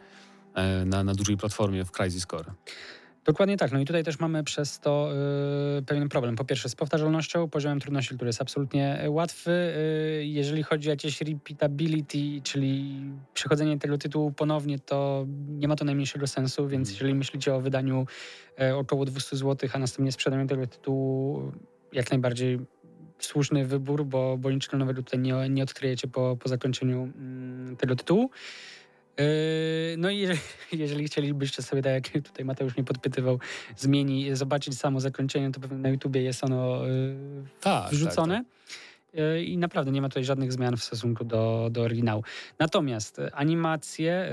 e, 0.54 0.86
na, 0.86 1.04
na 1.04 1.13
dużej 1.13 1.38
platformie 1.38 1.86
w 1.86 1.91
Crysis 1.91 2.26
Core. 2.26 2.54
Dokładnie 3.26 3.58
tak. 3.58 3.72
No 3.72 3.80
i 3.80 3.86
tutaj 3.86 4.04
też 4.04 4.20
mamy 4.20 4.44
przez 4.44 4.80
to 4.80 5.10
y, 5.80 5.82
pewien 5.82 6.10
problem. 6.10 6.36
Po 6.36 6.46
pierwsze 6.46 6.70
z 6.70 6.76
powtarzalnością, 6.76 7.50
poziomem 7.50 7.80
trudności, 7.80 8.16
który 8.16 8.30
jest 8.30 8.42
absolutnie 8.42 9.04
y, 9.06 9.10
łatwy. 9.10 9.52
Y, 9.52 10.26
jeżeli 10.26 10.64
chodzi 10.64 10.90
o 10.90 10.92
jakieś 10.92 11.22
repeatability, 11.22 12.42
czyli 12.44 13.02
przechodzenie 13.34 13.80
tego 13.80 13.98
tytułu 13.98 14.32
ponownie, 14.32 14.80
to 14.80 15.26
nie 15.50 15.68
ma 15.68 15.76
to 15.76 15.86
najmniejszego 15.86 16.28
sensu, 16.28 16.68
więc 16.68 16.90
Mhm. 16.90 16.94
jeżeli 16.94 17.16
myślicie 17.16 17.56
o 17.56 17.62
wydaniu 17.62 18.06
y, 18.62 18.76
około 18.76 19.06
200 19.06 19.38
zł, 19.38 19.70
a 19.74 19.80
następnie 19.80 20.12
sprzedaniu 20.12 20.48
tego 20.48 20.68
tytułu, 20.68 21.52
jak 21.94 22.12
najbardziej 22.12 22.60
słuszny 23.20 23.66
wybór, 23.66 24.06
bo, 24.06 24.38
bo 24.38 24.52
niczego 24.52 24.78
nowego 24.78 25.04
tutaj 25.04 25.20
nie, 25.20 25.50
nie 25.50 25.64
odkryjecie 25.64 26.08
po, 26.08 26.38
po 26.40 26.50
zakończeniu 26.50 27.04
mm, 27.04 27.78
tego 27.78 27.96
tytułu. 27.96 28.30
Yy, 29.17 29.26
No 29.97 30.10
i 30.10 30.17
jeżeli, 30.17 30.39
jeżeli 30.84 31.06
chcielibyście 31.06 31.62
sobie, 31.62 31.82
tak 31.82 32.15
jak 32.15 32.23
tutaj 32.26 32.45
Mateusz 32.45 32.76
mnie 32.76 32.84
podpytywał, 32.84 33.39
zmieni, 33.76 34.36
zobaczyć 34.36 34.78
samo 34.78 34.99
zakończenie, 34.99 35.52
to 35.52 35.60
pewnie 35.60 35.78
na 35.78 35.89
YouTubie 35.89 36.21
jest 36.21 36.43
ono 36.43 36.86
yy, 36.88 37.15
Tak, 37.62 37.91
wrzucone. 37.91 38.43
Yy, 39.13 39.43
I 39.43 39.58
naprawdę 39.58 39.91
nie 39.91 40.02
ma 40.02 40.10
tutaj 40.10 40.23
żadnych 40.23 40.54
zmian 40.54 40.78
w 40.78 40.84
stosunku 40.84 41.26
do, 41.26 41.69
do 41.71 41.82
oryginału. 41.82 42.23
Natomiast 42.60 43.21
animacje, 43.34 44.32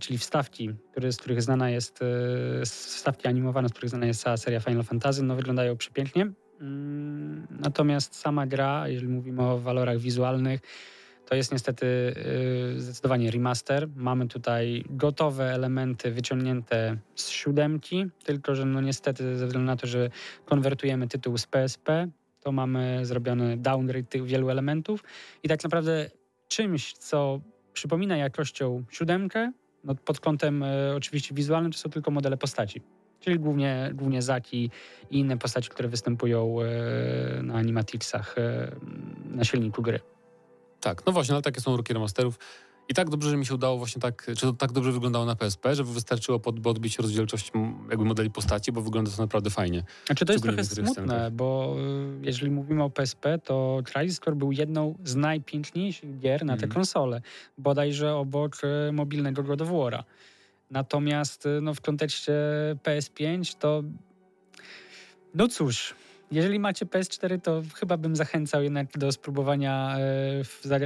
czyli 0.00 0.18
wstawki, 0.18 0.70
które, 0.90 1.12
z 1.12 1.16
których 1.16 1.42
znana 1.42 1.70
jest, 1.70 2.00
wstawki 2.64 3.28
animowane, 3.28 3.68
z 3.68 3.72
których 3.72 3.90
znana 3.90 4.06
jest 4.06 4.22
cała 4.22 4.36
seria 4.36 4.60
Final 4.60 4.82
Fantasy, 4.82 5.22
no 5.22 5.36
wyglądają 5.36 5.76
przepięknie. 5.76 6.32
Mm, 6.60 7.46
Natomiast 7.50 8.14
sama 8.16 8.46
gra, 8.46 8.88
jeżeli 8.88 9.08
mówimy 9.08 9.42
o 9.42 9.58
walorach 9.58 9.98
wizualnych, 9.98 10.60
to 11.30 11.36
jest 11.36 11.52
niestety 11.52 12.14
yy, 12.74 12.80
zdecydowanie 12.80 13.30
remaster. 13.30 13.88
Mamy 13.96 14.28
tutaj 14.28 14.84
gotowe 14.90 15.44
elementy 15.54 16.10
wyciągnięte 16.10 16.96
z 17.14 17.28
siódemki, 17.28 18.06
tylko 18.24 18.54
że 18.54 18.64
no 18.64 18.80
niestety 18.80 19.36
ze 19.36 19.46
względu 19.46 19.66
na 19.66 19.76
to, 19.76 19.86
że 19.86 20.10
konwertujemy 20.44 21.08
tytuł 21.08 21.38
z 21.38 21.46
PSP, 21.46 22.08
to 22.40 22.52
mamy 22.52 23.06
zrobiony 23.06 23.56
downgrade 23.56 24.08
tych 24.08 24.24
wielu 24.24 24.50
elementów 24.50 25.04
i 25.42 25.48
tak 25.48 25.64
naprawdę 25.64 26.10
czymś, 26.48 26.92
co 26.92 27.40
przypomina 27.72 28.16
jakością 28.16 28.84
siódemkę, 28.90 29.52
no 29.84 29.94
pod 29.94 30.20
kątem 30.20 30.62
e, 30.62 30.94
oczywiście 30.96 31.34
wizualnym, 31.34 31.72
to 31.72 31.78
są 31.78 31.90
tylko 31.90 32.10
modele 32.10 32.36
postaci. 32.36 32.80
Czyli 33.20 33.38
głównie, 33.38 33.90
głównie 33.94 34.22
Zaki 34.22 34.70
i 35.10 35.18
inne 35.18 35.38
postaci, 35.38 35.70
które 35.70 35.88
występują 35.88 36.56
e, 36.60 37.42
na 37.42 37.54
animaticsach 37.54 38.36
na 39.30 39.44
silniku 39.44 39.82
gry. 39.82 40.00
Tak, 40.80 41.06
no 41.06 41.12
właśnie, 41.12 41.34
ale 41.34 41.42
takie 41.42 41.60
są 41.60 41.72
uroki 41.72 41.92
remasterów. 41.94 42.38
I 42.88 42.94
tak 42.94 43.10
dobrze, 43.10 43.30
że 43.30 43.36
mi 43.36 43.46
się 43.46 43.54
udało 43.54 43.78
właśnie 43.78 44.02
tak, 44.02 44.26
czy 44.26 44.40
to 44.40 44.52
tak 44.52 44.72
dobrze 44.72 44.92
wyglądało 44.92 45.24
na 45.24 45.36
PSP, 45.36 45.74
że 45.74 45.84
wystarczyło 45.84 46.38
pod, 46.40 46.66
odbić 46.66 46.98
rozdzielczość 46.98 47.52
jakby 47.90 48.04
modeli 48.04 48.30
postaci, 48.30 48.72
bo 48.72 48.82
wygląda 48.82 49.10
to 49.10 49.22
naprawdę 49.22 49.50
fajnie. 49.50 49.82
Znaczy 50.06 50.24
to 50.24 50.32
jest 50.32 50.44
trochę 50.44 50.64
smutne, 50.64 50.92
scenkach. 50.92 51.32
bo 51.32 51.76
y, 52.22 52.26
jeżeli 52.26 52.50
mówimy 52.50 52.82
o 52.84 52.90
PSP, 52.90 53.38
to 53.38 53.80
Crisis 53.84 54.18
Core 54.20 54.36
był 54.36 54.52
jedną 54.52 54.94
z 55.04 55.14
najpiękniejszych 55.16 56.18
gier 56.18 56.44
na 56.44 56.52
tę 56.52 56.64
Mhm. 56.64 56.72
konsolę, 56.72 57.20
bodajże 57.58 58.14
obok 58.14 58.56
y, 58.88 58.92
mobilnego 58.92 59.42
God 59.42 59.62
of 59.62 59.68
War'a. 59.68 60.02
Natomiast 60.70 61.46
y, 61.46 61.60
no, 61.62 61.74
w 61.74 61.80
kontekście 61.80 62.32
PS5 62.84 63.56
to 63.58 63.82
no 65.34 65.48
cóż, 65.48 65.94
jeżeli 66.30 66.58
macie 66.58 66.86
PS4, 66.86 67.40
to 67.40 67.62
chyba 67.74 67.96
bym 67.96 68.16
zachęcał 68.16 68.62
jednak 68.62 68.98
do 68.98 69.12
spróbowania 69.12 69.96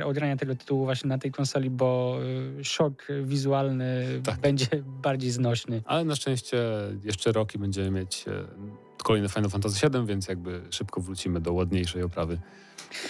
ogrania 0.04 0.36
tego 0.36 0.54
tytułu 0.54 0.84
właśnie 0.84 1.08
na 1.08 1.18
tej 1.18 1.32
konsoli, 1.32 1.70
bo 1.70 2.18
y, 2.60 2.64
szok 2.64 3.06
wizualny 3.22 4.20
Tak. 4.24 4.40
będzie 4.40 4.66
bardziej 5.02 5.30
znośny. 5.30 5.82
Ale 5.84 6.04
na 6.04 6.16
szczęście 6.16 6.58
jeszcze 7.04 7.32
rok 7.32 7.54
i 7.54 7.58
będziemy 7.58 7.90
mieć 7.90 8.24
e, 8.28 8.44
kolejne 9.02 9.28
Final 9.28 9.50
Fantasy 9.50 9.88
VII, 9.90 10.06
więc 10.06 10.28
jakby 10.28 10.60
szybko 10.70 11.00
wrócimy 11.00 11.40
do 11.40 11.52
ładniejszej 11.52 12.02
oprawy 12.02 12.38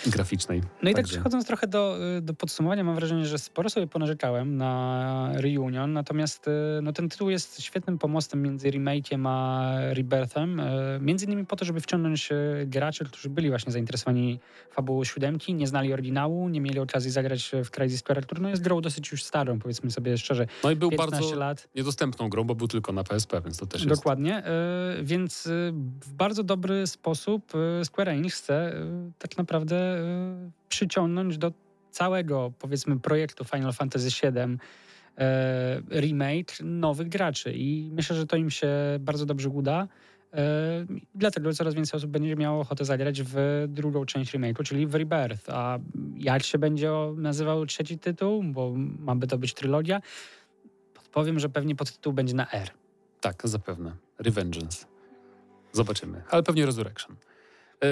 graficznej. 0.07 0.63
No 0.83 0.91
i 0.91 0.95
tak 0.95 1.05
przechodząc 1.05 1.47
trochę 1.47 1.67
do, 1.67 1.99
y, 2.19 2.21
do 2.21 2.35
podsumowania, 2.35 2.85
mam 2.85 2.95
wrażenie, 2.95 3.27
że 3.27 3.39
sporo 3.39 3.71
sobie 3.71 3.87
ponarzekałem 3.87 4.57
na 4.57 5.31
Reunion, 5.35 5.93
natomiast 5.93 6.49
y, 6.49 6.51
no, 6.83 6.93
ten 6.93 7.09
tytuł 7.09 7.31
jest 7.31 7.63
świetnym 7.63 7.99
pomostem 7.99 8.43
między 8.43 8.71
remake'iem 8.71 9.29
a 9.29 9.71
rebirthem, 9.95 10.61
y, 10.61 10.65
między 11.01 11.25
innymi 11.27 11.47
po 11.47 11.57
to, 11.57 11.65
żeby 11.65 11.81
wciągnąć 11.81 12.31
graczy, 12.67 13.05
którzy 13.05 13.29
byli 13.29 13.49
właśnie 13.49 13.73
zainteresowani 13.73 14.41
fabułą 14.71 15.05
siódemki, 15.05 15.55
nie 15.55 15.67
znali 15.67 15.93
oryginału, 15.93 16.49
nie 16.49 16.61
mieli 16.61 16.79
okazji 16.79 17.11
zagrać 17.11 17.53
w 17.65 17.71
Crysis 17.71 18.03
Core, 18.03 18.23
który 18.23 18.41
no, 18.41 18.49
jest 18.49 18.63
grą 18.63 18.81
dosyć 18.81 19.13
już 19.13 19.25
starą, 19.25 19.59
powiedzmy 19.59 19.91
sobie 19.91 20.19
szczerze, 20.19 20.47
No 20.65 20.71
i 20.71 20.77
był 20.77 20.91
15 20.91 21.21
bardzo 21.21 21.37
lat. 21.37 21.69
niedostępną 21.75 22.29
grą, 22.29 22.45
bo 22.45 22.55
był 22.55 22.69
tylko 22.69 22.93
na 22.93 23.05
PSP, 23.05 23.41
więc 23.41 23.59
to 23.59 23.67
też 23.67 23.85
jest... 23.85 24.01
Dokładnie, 24.01 24.43
więc 25.03 25.49
w 26.01 26.13
bardzo 26.13 26.43
dobry 26.43 26.87
sposób 26.87 27.53
Square 27.85 28.09
Enix 28.09 28.39
chce 28.39 28.73
tak 29.19 29.39
naprawdę 29.39 29.74
y, 29.75 30.51
przyciągnąć 30.69 31.39
do 31.39 31.53
całego, 31.91 32.53
powiedzmy, 32.59 33.01
projektu 33.01 33.45
Final 33.45 33.73
Fantasy 33.73 34.09
VII 34.09 34.31
y, 34.41 36.01
remake 36.01 36.61
nowych 36.63 37.09
graczy 37.09 37.53
i 37.57 37.91
myślę, 37.93 38.17
że 38.17 38.27
to 38.27 38.37
im 38.37 38.51
się 38.51 38.69
bardzo 39.01 39.27
dobrze 39.27 39.49
uda. 39.49 39.89
y, 40.35 40.37
Dlatego 41.15 41.53
coraz 41.53 41.75
więcej 41.75 41.99
osób 41.99 42.11
będzie 42.11 42.37
miało 42.37 42.61
ochotę 42.61 42.85
zagrać 42.85 43.23
w 43.23 43.65
drugą 43.69 44.05
część 44.05 44.35
remake'u, 44.35 44.63
czyli 44.65 44.87
w 44.87 44.95
Rebirth. 44.95 45.51
A 45.51 45.79
jak 46.17 46.43
się 46.43 46.59
będzie 46.59 46.91
nazywał 47.17 47.67
trzeci 47.67 47.99
tytuł, 47.99 48.43
bo 48.43 48.73
ma 48.99 49.15
by 49.15 49.27
to 49.27 49.39
być 49.39 49.55
trylogia, 49.55 50.01
podpowiem, 50.95 51.39
że 51.39 51.49
pewnie 51.49 51.77
podtytuł 51.77 52.13
będzie 52.13 52.35
na 52.35 52.51
R. 52.51 52.71
Tak, 53.21 53.43
zapewne. 53.45 53.93
Revengeance. 54.19 54.87
Zobaczymy. 55.73 56.23
Ale 56.31 56.43
pewnie 56.43 56.67
Resurrection. 56.67 57.17
E, 57.85 57.87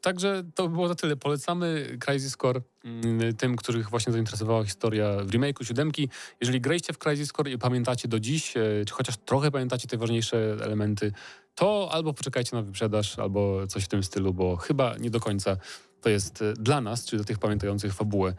Także 0.00 0.42
to 0.54 0.68
by 0.68 0.74
było 0.74 0.88
na 0.88 0.94
tyle. 0.94 1.16
Polecamy 1.16 1.98
Crisis 2.04 2.36
Core 2.36 2.60
mm, 2.84 3.36
tym, 3.36 3.56
których 3.56 3.90
właśnie 3.90 4.12
zainteresowała 4.12 4.64
historia 4.64 5.16
w 5.24 5.30
remake'u 5.30 5.64
siódemki. 5.64 6.08
Jeżeli 6.40 6.60
graliście 6.60 6.92
w 6.92 6.98
Crisis 6.98 7.32
Core 7.32 7.50
i 7.50 7.58
pamiętacie 7.58 8.08
do 8.08 8.20
dziś, 8.20 8.56
e, 8.56 8.60
czy 8.86 8.94
chociaż 8.94 9.16
trochę 9.16 9.50
pamiętacie 9.50 9.88
te 9.88 9.96
ważniejsze 9.96 10.56
elementy, 10.62 11.12
to 11.54 11.88
albo 11.92 12.14
poczekajcie 12.14 12.56
na 12.56 12.62
wyprzedaż, 12.62 13.18
albo 13.18 13.66
coś 13.66 13.84
w 13.84 13.88
tym 13.88 14.02
stylu, 14.02 14.34
bo 14.34 14.56
chyba 14.56 14.96
nie 14.96 15.10
do 15.10 15.20
końca 15.20 15.56
to 16.00 16.08
jest 16.08 16.42
e, 16.42 16.52
dla 16.52 16.80
nas, 16.80 17.04
czy 17.04 17.16
dla 17.16 17.24
tych 17.24 17.38
pamiętających 17.38 17.94
fabułę 17.94 18.34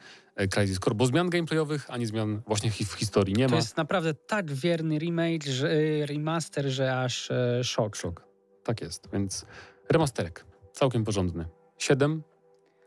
Crisis 0.54 0.80
Core, 0.80 0.95
bo 0.95 1.06
zmian 1.06 1.30
gameplayowych 1.30 1.86
ani 1.89 2.06
zmian 2.06 2.41
właśnie 2.48 2.72
w 2.72 2.93
historii 2.93 3.36
nie 3.36 3.45
To 3.45 3.52
ma. 3.52 3.58
jest 3.58 3.78
naprawdę 3.78 4.13
tak 4.13 4.52
wierny 4.52 5.00
remake, 5.00 5.43
że, 5.43 5.72
y, 5.72 6.06
remaster, 6.06 6.65
że 6.69 7.00
aż 7.02 7.30
szok. 7.63 7.95
Szok. 7.95 8.24
Tak 8.63 8.82
jest, 8.82 9.10
więc 9.13 9.45
remasterek. 9.89 10.49
Całkiem 10.80 11.04
porządny. 11.04 11.46
7 11.78 12.24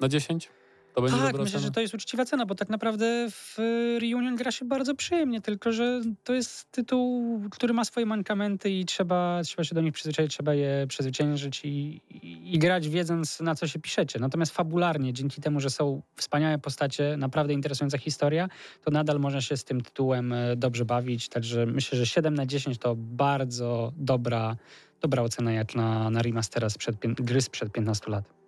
na 0.00 0.08
10? 0.08 0.50
To 0.94 1.02
będzie 1.02 1.16
Tak, 1.16 1.26
myślę, 1.26 1.42
ocena? 1.42 1.62
że 1.62 1.70
to 1.70 1.80
jest 1.80 1.94
uczciwa 1.94 2.24
cena, 2.24 2.46
bo 2.46 2.54
tak 2.54 2.68
naprawdę 2.68 3.28
w 3.30 3.58
y, 3.58 3.98
Reunion 4.00 4.36
gra 4.36 4.52
się 4.52 4.64
bardzo 4.64 4.94
przyjemnie, 4.94 5.40
tylko 5.40 5.72
że 5.72 6.00
to 6.24 6.34
jest 6.34 6.70
tytuł, 6.70 7.40
który 7.50 7.74
ma 7.74 7.84
swoje 7.84 8.06
mankamenty 8.06 8.70
i 8.70 8.84
trzeba, 8.84 9.40
trzeba 9.44 9.64
się 9.64 9.74
do 9.74 9.80
nich 9.80 9.92
przyzwyczaić, 9.92 10.32
trzeba 10.32 10.54
je 10.54 10.86
przezwyciężyć 10.88 11.64
i, 11.64 11.68
i, 12.10 12.54
i 12.54 12.58
grać 12.58 12.88
wiedząc 12.88 13.40
na 13.40 13.54
co 13.54 13.68
się 13.68 13.78
piszecie. 13.78 14.18
Natomiast 14.18 14.52
fabularnie, 14.52 15.12
dzięki 15.12 15.40
temu, 15.40 15.60
że 15.60 15.70
są 15.70 16.02
wspaniałe 16.16 16.58
postacie, 16.58 17.16
naprawdę 17.16 17.52
interesująca 17.52 17.98
historia, 17.98 18.48
to 18.84 18.90
nadal 18.90 19.20
można 19.20 19.40
się 19.40 19.56
z 19.56 19.64
tym 19.64 19.80
tytułem 19.80 20.32
e, 20.32 20.56
dobrze 20.56 20.84
bawić, 20.84 21.28
także 21.28 21.66
myślę, 21.66 21.98
że 21.98 22.06
7 22.06 22.34
na 22.34 22.46
10 22.46 22.78
to 22.78 22.94
bardzo 22.96 23.92
dobra, 23.96 24.56
dobra 25.02 25.22
ocena 25.22 25.52
jak 25.52 25.74
na, 25.74 26.10
na 26.10 26.22
remastera 26.22 26.70
sprzed, 26.70 26.96
gry 27.02 27.42
sprzed 27.42 27.72
15 27.72 28.10
lat. 28.10 28.41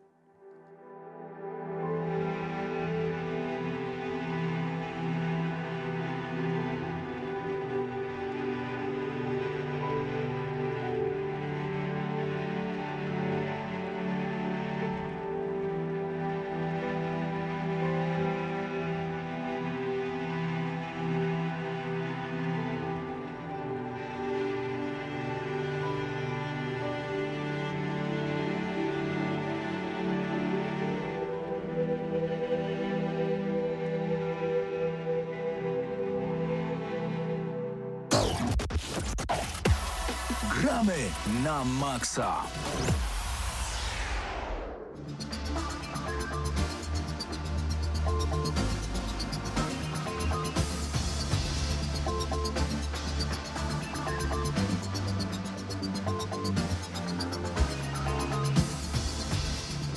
Gramy 40.84 41.08
na 41.44 41.64
maksa. 41.64 42.44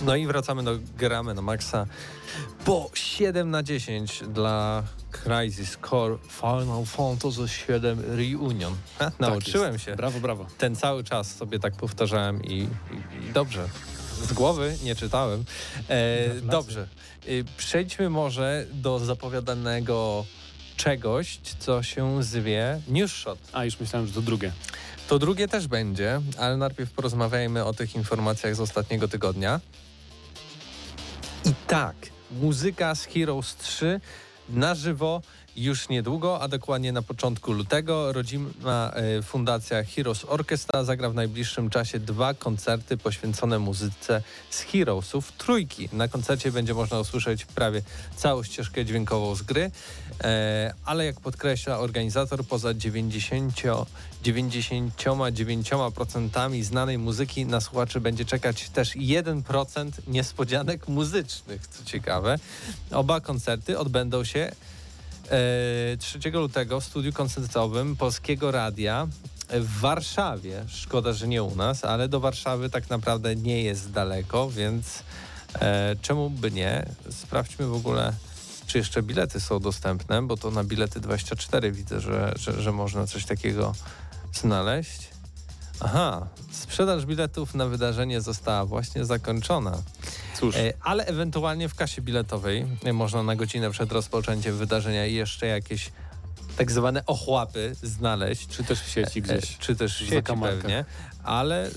No 0.05 0.15
i 0.15 0.27
wracamy 0.27 0.63
do 0.63 0.79
gramy 0.97 1.33
na 1.33 1.41
maksa. 1.41 1.85
Po 2.65 2.91
7 2.93 3.51
na 3.51 3.63
10 3.63 4.27
dla 4.27 4.83
Crisis 5.27 5.77
Core 5.89 6.17
Final 6.29 6.85
Fantasy 6.85 7.47
7 7.47 7.99
Reunion. 8.15 8.75
Ha, 8.99 9.11
Tak 9.11 9.19
nauczyłem 9.19 9.73
jest. 9.73 9.85
się. 9.85 9.95
Brawo, 9.95 10.19
brawo. 10.19 10.45
Ten 10.57 10.75
cały 10.75 11.03
czas 11.03 11.35
sobie 11.35 11.59
tak 11.59 11.75
powtarzałem 11.75 12.43
i, 12.43 12.53
i, 12.53 13.25
i 13.29 13.33
dobrze. 13.33 13.69
Z 14.21 14.33
głowy 14.33 14.77
nie 14.83 14.95
czytałem. 14.95 15.43
E, 15.89 16.41
dobrze. 16.41 16.87
E, 17.25 17.27
przejdźmy 17.57 18.09
może 18.09 18.65
do 18.73 18.99
zapowiadanego 18.99 20.25
czegoś, 20.77 21.39
co 21.59 21.83
się 21.83 22.23
zwie 22.23 22.81
News 22.87 23.11
Shot. 23.11 23.39
A, 23.53 23.65
już 23.65 23.79
myślałem, 23.79 24.07
że 24.07 24.13
to 24.13 24.21
drugie. 24.21 24.51
To 25.07 25.19
drugie 25.19 25.47
też 25.47 25.67
będzie, 25.67 26.21
ale 26.37 26.57
najpierw 26.57 26.91
porozmawiajmy 26.91 27.65
o 27.65 27.73
tych 27.73 27.95
informacjach 27.95 28.55
z 28.55 28.59
ostatniego 28.59 29.07
tygodnia. 29.07 29.59
I 31.45 31.53
tak, 31.67 31.95
muzyka 32.31 32.95
z 32.95 33.05
Heroes 33.05 33.55
3 33.55 34.01
na 34.49 34.75
żywo 34.75 35.21
już 35.57 35.89
niedługo, 35.89 36.41
a 36.41 36.47
dokładnie 36.47 36.91
na 36.91 37.01
początku 37.01 37.51
lutego. 37.51 38.13
Rodzima 38.13 38.91
e, 38.93 39.21
fundacja 39.21 39.83
Heroes 39.83 40.25
Orchestra 40.25 40.83
zagra 40.83 41.09
w 41.09 41.15
najbliższym 41.15 41.69
czasie 41.69 41.99
dwa 41.99 42.33
koncerty 42.33 42.97
poświęcone 42.97 43.59
muzyce 43.59 44.21
z 44.49 44.61
Heroesów 44.61 45.31
trójki. 45.31 45.89
Na 45.93 46.07
koncercie 46.07 46.51
będzie 46.51 46.73
można 46.73 46.99
usłyszeć 46.99 47.45
prawie 47.45 47.81
całą 48.15 48.43
ścieżkę 48.43 48.85
dźwiękową 48.85 49.35
z 49.35 49.41
gry, 49.41 49.71
e, 50.23 50.73
ale 50.85 51.05
jak 51.05 51.19
podkreśla 51.19 51.79
organizator, 51.79 52.45
poza 52.45 52.73
90, 52.73 53.61
99% 54.23 56.63
znanej 56.63 56.97
muzyki 56.97 57.45
na 57.45 57.61
słuchaczy 57.61 58.01
będzie 58.01 58.25
czekać 58.25 58.69
też 58.69 58.95
1% 58.95 59.91
niespodzianek 60.07 60.87
muzycznych, 60.87 61.67
co 61.67 61.85
ciekawe. 61.85 62.39
Oba 62.91 63.21
koncerty 63.21 63.79
odbędą 63.79 64.23
się 64.23 64.51
3 65.99 66.31
lutego 66.31 66.79
w 66.79 66.85
studiu 66.85 67.13
koncertowym 67.13 67.95
Polskiego 67.95 68.51
Radia 68.51 69.07
w 69.49 69.79
Warszawie. 69.79 70.65
Szkoda, 70.67 71.13
że 71.13 71.27
nie 71.27 71.43
u 71.43 71.55
nas, 71.55 71.85
ale 71.85 72.09
do 72.09 72.19
Warszawy 72.19 72.69
tak 72.69 72.89
naprawdę 72.89 73.35
nie 73.35 73.63
jest 73.63 73.91
daleko, 73.91 74.49
więc 74.49 75.03
e, 75.61 75.95
czemu 76.01 76.29
by 76.29 76.51
nie? 76.51 76.85
Sprawdźmy 77.09 77.67
w 77.67 77.73
ogóle, 77.73 78.13
czy 78.67 78.77
jeszcze 78.77 79.03
bilety 79.03 79.39
są 79.39 79.59
dostępne, 79.59 80.21
bo 80.21 80.37
to 80.37 80.51
na 80.51 80.63
bilety 80.63 80.99
24 80.99 81.71
widzę, 81.71 81.99
że, 81.99 82.33
że, 82.35 82.61
że 82.61 82.71
można 82.71 83.07
coś 83.07 83.25
takiego 83.25 83.73
znaleźć. 84.33 85.16
Aha, 85.79 86.27
sprzedaż 86.51 87.05
biletów 87.05 87.55
na 87.55 87.65
wydarzenie 87.65 88.21
została 88.21 88.65
właśnie 88.65 89.05
zakończona. 89.05 89.77
Cóż, 90.35 90.55
E, 90.55 90.73
ale 90.81 91.05
ewentualnie 91.05 91.69
w 91.69 91.75
kasie 91.75 92.01
biletowej 92.01 92.65
e, 92.83 92.93
można 92.93 93.23
na 93.23 93.35
godzinę 93.35 93.71
przed 93.71 93.91
rozpoczęciem 93.91 94.57
wydarzenia 94.57 95.05
jeszcze 95.05 95.47
jakieś 95.47 95.91
tak 96.57 96.71
zwane 96.71 97.05
ochłapy 97.05 97.75
znaleźć. 97.83 98.47
czy 98.47 98.63
też 98.63 98.81
w 98.81 98.89
sieci 98.89 99.19
E, 99.19 99.21
gdzieś. 99.21 99.57
Czy 99.57 99.75
też 99.75 99.95
w 99.95 99.99
sieci 99.99 100.33
pewnie. 100.41 100.85
Ale 101.23 101.69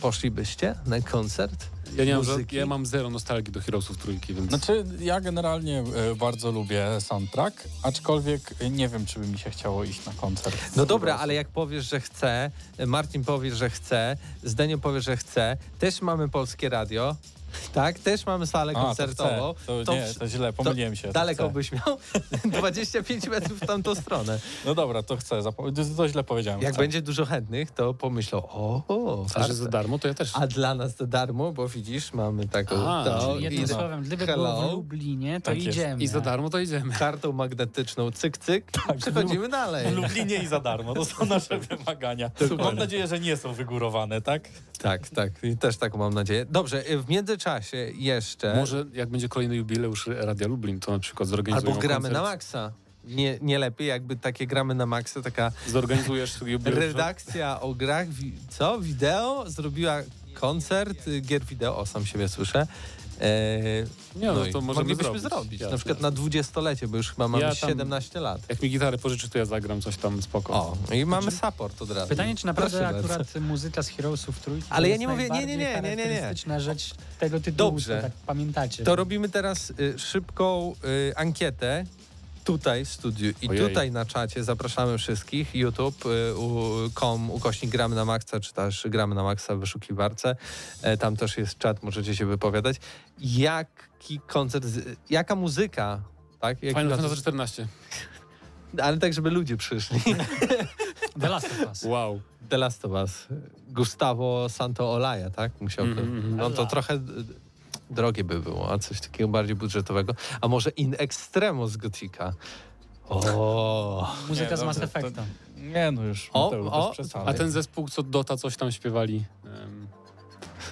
poszlibyście 0.00 0.74
na 0.86 1.00
koncert 1.00 1.66
Ja, 1.96 2.04
nie 2.04 2.14
mam, 2.14 2.26
muzyki. 2.26 2.56
ja 2.56 2.66
mam 2.66 2.86
zero 2.86 3.10
nostalgii 3.10 3.52
do 3.52 3.60
Heroesów 3.60 3.98
trójki, 3.98 4.34
więc... 4.34 4.48
Znaczy, 4.48 4.84
ja 5.00 5.20
generalnie 5.20 5.84
e, 6.10 6.14
bardzo 6.14 6.52
lubię 6.52 7.00
soundtrack, 7.00 7.68
aczkolwiek 7.82 8.54
e, 8.60 8.70
nie 8.70 8.88
wiem, 8.88 9.06
czy 9.06 9.20
by 9.20 9.26
mi 9.26 9.38
się 9.38 9.50
chciało 9.50 9.84
iść 9.84 10.06
na 10.06 10.12
koncert. 10.12 10.56
No 10.76 10.86
dobra, 10.86 11.16
ale 11.16 11.34
jak 11.34 11.48
powiesz, 11.48 11.90
że 11.90 12.00
chce, 12.00 12.50
Marcin 12.86 13.24
powie, 13.24 13.54
że 13.54 13.70
chce, 13.70 14.16
Zdenio 14.42 14.78
powie, 14.78 15.00
że 15.00 15.16
chce, 15.16 15.56
też 15.78 16.02
mamy 16.02 16.28
polskie 16.28 16.68
radio, 16.68 17.16
tak? 17.74 17.98
Też 17.98 18.26
mamy 18.26 18.46
salę 18.46 18.72
A, 18.76 18.82
koncertową. 18.82 19.54
To, 19.66 19.74
chcę. 19.76 19.84
to, 19.84 19.94
nie, 19.94 20.14
to 20.18 20.28
źle, 20.28 20.52
pomyliłem 20.52 20.96
się. 20.96 21.08
to 21.08 21.12
Daleko 21.14 21.44
chcę. 21.44 21.52
byś 21.54 21.72
miał? 21.72 21.98
25 22.60 23.26
metrów 23.28 23.60
w 23.60 23.66
tamtą 23.66 23.94
stronę. 23.94 24.38
No 24.64 24.74
dobra, 24.74 25.02
to 25.02 25.16
chcę. 25.16 25.40
To, 25.96 26.08
źle 26.08 26.24
powiedziałem. 26.24 26.62
Jak 26.62 26.72
chcę. 26.72 26.82
będzie 26.82 27.02
dużo 27.02 27.24
chętnych, 27.26 27.70
to 27.70 27.94
pomyślą, 27.94 28.38
o, 28.38 28.82
o 28.88 29.26
A 29.34 29.42
że 29.46 29.54
za 29.54 29.68
darmo, 29.68 29.98
to 29.98 30.08
ja 30.08 30.14
też. 30.14 30.30
A 30.34 30.46
dla 30.46 30.74
nas 30.74 30.96
za 30.96 31.06
darmo, 31.06 31.52
bo 31.52 31.68
widzisz, 31.68 32.12
mamy 32.12 32.48
taką 32.48 32.88
A, 32.88 33.04
to, 33.04 33.38
Jednym 33.38 33.64
i 33.64 33.68
słowem, 33.68 34.02
gdyby 34.02 34.26
Hello. 34.26 34.56
było 34.60 34.68
w 34.68 34.72
Lublinie, 34.72 35.40
to 35.40 35.44
Tak 35.46 35.56
jest. 35.56 35.68
idziemy. 35.78 36.02
I 36.02 36.06
za 36.06 36.20
darmo 36.20 36.50
to 36.50 36.58
idziemy. 36.58 36.94
kartą 36.94 37.32
magnetyczną, 37.32 38.10
cyk, 38.10 38.38
cyk, 38.38 38.72
przechodzimy 39.00 39.48
dalej. 39.48 39.86
W 39.90 39.96
Lublinie 39.96 40.36
i 40.36 40.46
za 40.46 40.60
darmo. 40.60 40.94
To 40.94 41.04
są 41.04 41.26
nasze 41.26 41.58
wymagania. 41.68 42.30
Mam 42.58 42.76
nadzieję, 42.76 43.06
że 43.06 43.20
nie 43.20 43.36
są 43.36 43.52
wygórowane, 43.52 44.22
tak? 44.22 44.48
Tak, 44.78 45.08
tak, 45.08 45.32
i 45.42 45.56
też 45.56 45.76
taką 45.76 45.98
mam 45.98 46.14
nadzieję. 46.14 46.46
Dobrze, 46.50 46.82
w 46.98 47.08
międzyczasie 47.40 47.76
jeszcze... 47.94 48.54
Może 48.56 48.84
jak 48.92 49.08
będzie 49.08 49.28
kolejny 49.28 49.56
jubileusz 49.56 50.06
Radia 50.06 50.48
Lublin, 50.48 50.80
to 50.80 50.92
na 50.92 50.98
przykład 50.98 51.28
zorganizują 51.28 51.72
Albo 51.72 51.80
gramy 51.80 51.94
koncert. 51.94 52.14
na 52.14 52.22
maksa. 52.22 52.72
Nie, 53.04 53.38
nie 53.42 53.58
lepiej, 53.58 53.88
jakby 53.88 54.16
takie 54.16 54.46
gramy 54.46 54.74
na 54.74 54.86
maksa, 54.86 55.22
taka 55.22 55.52
Zorganizujesz 55.68 56.40
jubileusz. 56.46 56.78
redakcja 56.80 57.60
o 57.60 57.74
grach, 57.74 58.06
co? 58.48 58.78
Wideo? 58.80 59.44
Zrobiła 59.50 59.96
koncert 60.34 61.08
y, 61.08 61.20
gier 61.20 61.44
wideo, 61.44 61.78
o 61.78 61.86
sam 61.86 62.06
siebie 62.06 62.28
słyszę. 62.28 62.66
Eee, 63.20 63.86
Nie, 64.16 64.26
no 64.26 64.46
i 64.46 64.52
to 64.52 64.60
możemy 64.60 64.84
moglibyśmy 64.84 65.04
zrobić. 65.20 65.22
zrobić. 65.22 65.60
Jasne. 65.60 65.70
Na 65.72 65.76
przykład 65.78 66.00
na 66.00 66.10
dwudziestolecie, 66.10 66.88
bo 66.88 66.96
już 66.96 67.10
chyba 67.10 67.28
mamy 67.28 67.44
Ja 67.44 67.54
tam- 67.54 67.68
17 67.70 68.20
lat. 68.20 68.40
Jak 68.48 68.62
mi 68.62 68.70
gitarę 68.70 68.98
pożyczy, 68.98 69.28
to 69.28 69.38
ja 69.38 69.44
zagram 69.44 69.80
coś 69.82 69.96
tam 69.96 70.22
spoko. 70.22 70.52
O, 70.54 70.76
i 70.94 71.04
mamy 71.06 71.30
support 71.30 71.82
od 71.82 71.90
razu. 71.90 72.08
Pytanie, 72.08 72.36
czy 72.36 72.46
naprawdę 72.46 72.78
Proszę 72.78 72.92
bardzo. 72.92 73.08
akurat 73.14 73.34
muzyka 73.42 73.82
z 73.82 73.88
Heroesów 73.88 74.40
trójki 74.40 74.66
Ale 74.70 74.88
ja 74.88 74.96
nie 74.96 75.08
mówię- 75.08 75.28
nie, 75.30 75.38
nie, 75.40 75.46
nie, 75.46 75.56
nie, 75.56 75.56
nie, 75.56 75.66
nie. 75.66 75.74
charakterystyczna 75.74 76.60
rzecz 76.60 76.94
tego 77.20 77.40
tytułu, 77.40 77.70
Dobrze. 77.70 77.98
tak 78.02 78.12
pamiętacie. 78.26 78.84
To 78.84 78.96
robimy 78.96 79.28
teraz 79.28 79.70
y, 79.80 79.98
szybką 79.98 80.74
y, 81.10 81.16
ankietę 81.16 81.84
tutaj 82.46 82.84
w 82.84 82.88
studiu 82.88 83.32
i 83.42 83.48
Ojej. 83.48 83.68
tutaj 83.68 83.90
na 83.90 84.04
czacie 84.04 84.44
zapraszamy 84.44 84.98
wszystkich. 84.98 85.54
YouTube, 85.54 86.06
y, 86.06 86.34
ukośnik 87.28 87.70
gramy 87.70 87.96
na 87.96 88.04
maksa, 88.04 88.40
czy 88.40 88.54
też 88.54 88.86
gramy 88.88 89.14
na 89.14 89.22
maksa 89.22 89.56
w 89.56 89.60
wyszukiwarce. 89.60 90.36
E, 90.82 90.96
tam 90.96 91.16
też 91.16 91.38
jest 91.38 91.58
czat, 91.58 91.82
możecie 91.82 92.16
się 92.16 92.26
wypowiadać. 92.26 92.76
Jaki 93.18 94.20
koncert, 94.26 94.66
jaka 95.10 95.34
muzyka, 95.34 96.00
tak? 96.40 96.62
Jaki 96.62 96.80
Final 96.80 96.96
Fantasy 96.96 97.16
14. 97.16 97.66
ale 98.82 98.98
tak, 98.98 99.14
żeby 99.14 99.30
ludzie 99.30 99.56
przyszli. 99.56 100.00
The 101.20 101.28
Last 101.28 101.46
of 101.46 101.68
Us. 101.68 101.82
Wow. 101.82 102.20
The 102.48 102.58
Last 102.58 102.84
of 102.84 102.92
Us. 102.92 103.26
Gustavo 103.68 104.48
Santo 104.48 104.92
Olaya, 104.92 105.30
tak? 105.30 105.60
Musiałby. 105.60 105.90
Mhm, 105.90 106.16
mhm. 106.16 106.36
No 106.36 106.50
to 106.50 106.66
trochę 106.66 106.94
y, 106.94 107.45
drogie 107.90 108.24
by 108.24 108.40
było, 108.40 108.72
a 108.72 108.78
coś 108.78 109.00
takiego 109.00 109.28
bardziej 109.28 109.56
budżetowego. 109.56 110.14
A 110.40 110.48
może 110.48 110.70
In 110.70 110.94
Extremo 110.98 111.68
z 111.68 111.76
Gotika? 111.76 112.32
O, 113.08 114.12
Muzyka 114.28 114.50
Nie, 114.50 114.56
z 114.56 114.62
Mass 114.62 114.76
to- 114.76 114.84
Effecta. 114.84 115.24
Nie, 115.56 115.90
no 115.92 116.02
już. 116.02 116.30
O, 116.32 116.44
Mateusz, 116.44 117.14
o. 117.14 117.26
A 117.26 117.34
ten 117.34 117.50
zespół, 117.50 117.88
co 117.88 118.02
Dota 118.02 118.36
coś 118.36 118.56
tam 118.56 118.72
śpiewali. 118.72 119.24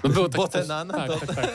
No 0.05 0.11
było 0.11 0.29
coś- 0.29 0.37
Botenana? 0.37 0.95
Tak, 0.95 1.21
To- 1.21 1.27
tak, 1.27 1.37
tak. 1.37 1.51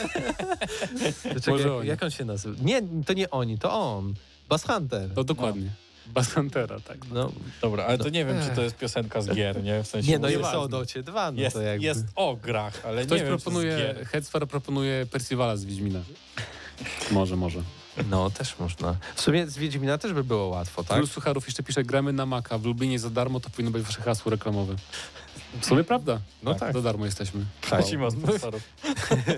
to 1.34 1.40
czekaj, 1.42 1.62
jak, 1.78 1.86
jak 1.86 2.04
on 2.04 2.12
się 2.12 2.26
nazywa? 2.26 2.64
Nie, 2.64 2.82
to 3.06 3.14
nie 3.14 3.30
oni, 3.30 3.58
to 3.58 3.72
on. 3.96 4.14
Bass 4.50 4.64
Hunter. 4.64 5.14
To 5.14 5.24
dokładnie. 5.24 5.70
Basantera, 6.14 6.80
tak. 6.80 6.98
No, 7.12 7.32
Dobra, 7.62 7.86
ale 7.86 7.98
to 7.98 8.10
nie 8.10 8.26
wiem, 8.26 8.38
czy 8.50 8.56
to 8.56 8.62
jest 8.62 8.76
piosenka 8.76 9.22
z 9.22 9.30
gier, 9.36 9.64
nie? 9.64 9.84
W 9.84 9.88
sensie 9.88 10.12
nie, 10.12 10.20
no 10.20 10.30
jest 10.30 10.54
o 10.54 10.68
Docie 10.68 11.04
2, 11.04 11.32
no 11.32 11.42
jest, 11.42 11.56
to 11.56 11.62
jakby... 11.62 11.86
jest 11.86 12.06
o 12.16 12.36
grach, 12.36 12.86
ale 12.86 13.06
Ktoś 13.06 13.20
nie 13.20 13.26
wiem, 13.26 13.38
proponuje. 13.38 13.96
Headsfar 14.12 14.48
proponuje 14.48 15.06
Percivala 15.06 15.58
z 15.58 15.66
Wiedźmina. 15.66 16.00
Może, 17.12 17.36
może. 17.36 17.60
No, 18.10 18.30
też 18.30 18.60
można. 18.60 18.96
W 19.16 19.22
sumie 19.22 19.48
z 19.48 19.58
Wiedźmina 19.58 19.98
też 19.98 20.14
by 20.14 20.24
było 20.24 20.48
łatwo, 20.48 20.84
tak? 20.84 20.98
Plus 20.98 21.12
Sucharów 21.12 21.46
jeszcze 21.46 21.64
pisze, 21.64 21.84
gramy 21.84 22.14
na 22.14 22.26
Maka, 22.26 22.58
w 22.58 22.66
Lublinie 22.66 23.00
za 23.00 23.10
darmo, 23.10 23.40
to 23.40 23.50
powinno 23.50 23.72
być 23.72 23.84
wasze 23.84 24.02
hasło 24.02 24.30
reklamowe. 24.32 24.76
W 25.62 25.66
sumie 25.66 25.84
prawda. 25.84 26.20
No 26.44 26.56
tak. 26.56 26.74
Za 26.74 26.82
darmo 26.82 27.06
jesteśmy. 27.06 27.46
Prosimy 27.62 28.06
o 28.06 28.12
sponsorów. 28.12 28.62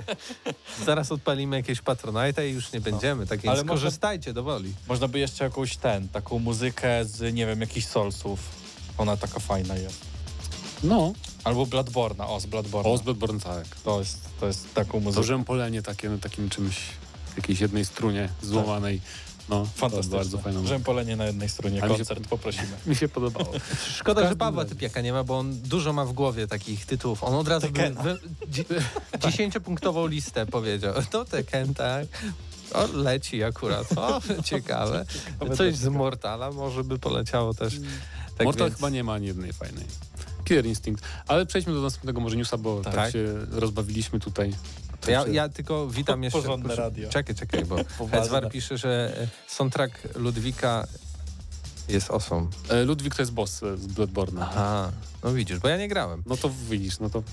Zaraz 0.85 1.11
odpalimy 1.11 1.55
jakieś 1.55 1.81
Patronite 1.81 2.49
i 2.49 2.53
już 2.53 2.71
nie 2.73 2.81
będziemy, 2.81 3.27
tak 3.27 3.39
Ale 3.39 3.55
więc 3.57 3.57
można- 3.67 3.73
korzystajcie 3.73 4.33
do 4.33 4.43
woli. 4.43 4.73
Można 4.87 5.07
by 5.07 5.19
jeszcze 5.19 5.43
jakąś 5.43 5.77
ten, 5.77 6.07
taką 6.09 6.39
muzykę 6.39 7.05
z, 7.05 7.33
nie 7.35 7.45
wiem, 7.45 7.61
jakichś 7.61 7.87
Soulsów. 7.87 8.39
Ona 8.97 9.17
taka 9.17 9.39
fajna 9.39 9.75
jest. 9.75 10.01
No, 10.83 11.13
Albo 11.43 11.65
Bloodborna, 11.65 12.27
o, 12.27 12.39
z 12.39 12.45
Bloodborna. 12.45 12.89
o 12.91 12.97
z 12.97 13.01
Bloodborne, 13.01 13.39
tak. 13.39 13.65
To 13.83 13.99
jest, 13.99 14.19
to 14.39 14.47
jest 14.47 14.73
taką 14.73 14.91
To 14.91 14.99
muzykę. 14.99 15.23
rzępolenie 15.23 15.81
takie 15.81 16.09
na 16.09 16.17
takim 16.17 16.49
czymś, 16.49 16.75
jakiejś 17.37 17.59
jednej 17.59 17.85
strunie 17.85 18.29
złamanej. 18.41 19.01
No, 19.49 19.65
Fantastyczne. 19.75 20.17
bardzo. 20.17 20.67
Rzępolenie 20.67 21.15
na 21.15 21.25
jednej 21.25 21.49
stronie, 21.49 21.83
A 21.83 21.85
mi 21.85 21.91
się- 21.91 21.97
koncert 21.97 22.27
poprosimy. 22.27 22.67
Mi 22.87 22.95
się 22.95 23.07
podobało. 23.07 23.51
Szkoda, 23.95 24.29
że 24.29 24.35
Pawła. 24.35 24.65
Typiaka 24.65 25.01
nie 25.01 25.13
ma, 25.13 25.23
bo 25.23 25.37
on 25.39 25.61
dużo 25.61 25.93
ma 25.93 26.05
w 26.05 26.13
głowie 26.13 26.47
takich 26.47 26.85
tytułów. 26.85 27.23
On 27.23 27.35
od 27.35 27.47
razu 27.47 27.67
dziesięciopunktową 29.23 30.07
listę 30.07 30.45
powiedział. 30.45 30.93
To 31.11 31.25
Tekken, 31.25 31.73
tak. 31.73 32.07
O, 32.73 32.87
leci 32.93 33.43
akurat. 33.43 33.87
O, 33.97 34.21
ciekawe. 34.43 35.05
Coś 35.57 35.75
z 35.75 35.87
Mortala 35.87 36.51
może 36.51 36.83
by 36.83 36.99
poleciało 36.99 37.53
też. 37.53 37.73
Tak 38.37 38.45
Mortal 38.45 38.67
więc- 38.67 38.75
chyba 38.77 38.89
nie 38.89 39.03
ma 39.03 39.13
ani 39.13 39.27
jednej 39.27 39.53
fajnej. 39.53 39.85
Killer 40.45 40.65
Instinct. 40.65 41.03
Ale 41.27 41.45
przejdźmy 41.45 41.73
do 41.73 41.81
następnego 41.81 42.21
może 42.21 42.37
newsa, 42.37 42.57
bo 42.57 42.81
tak, 42.81 42.95
Tak. 42.95 43.11
się 43.13 43.25
rozbawiliśmy 43.51 44.19
tutaj. 44.19 44.53
To 45.01 45.11
ja, 45.11 45.27
ja 45.27 45.49
tylko 45.49 45.87
witam 45.87 46.23
jeszcze... 46.23 46.41
Porządne 46.41 46.75
radio. 46.75 47.09
Czekaj, 47.09 47.35
czekaj, 47.35 47.65
bo. 47.65 47.75
Hedzwar 48.11 48.49
pisze, 48.49 48.77
że 48.77 49.13
e, 49.21 49.27
soundtrack 49.47 50.15
Ludwika 50.15 50.87
jest 51.89 52.11
osą. 52.11 52.49
E, 52.69 52.83
Ludwik 52.83 53.15
to 53.15 53.21
jest 53.21 53.31
boss 53.31 53.63
e, 53.63 53.77
z 53.77 53.87
Bloodborne. 53.87 54.41
Aha, 54.41 54.91
no 55.23 55.33
widzisz, 55.33 55.59
bo 55.59 55.67
ja 55.67 55.77
nie 55.77 55.87
grałem. 55.87 56.23
No 56.25 56.37
to 56.37 56.51
widzisz, 56.69 56.99
no 56.99 57.09
to... 57.09 57.23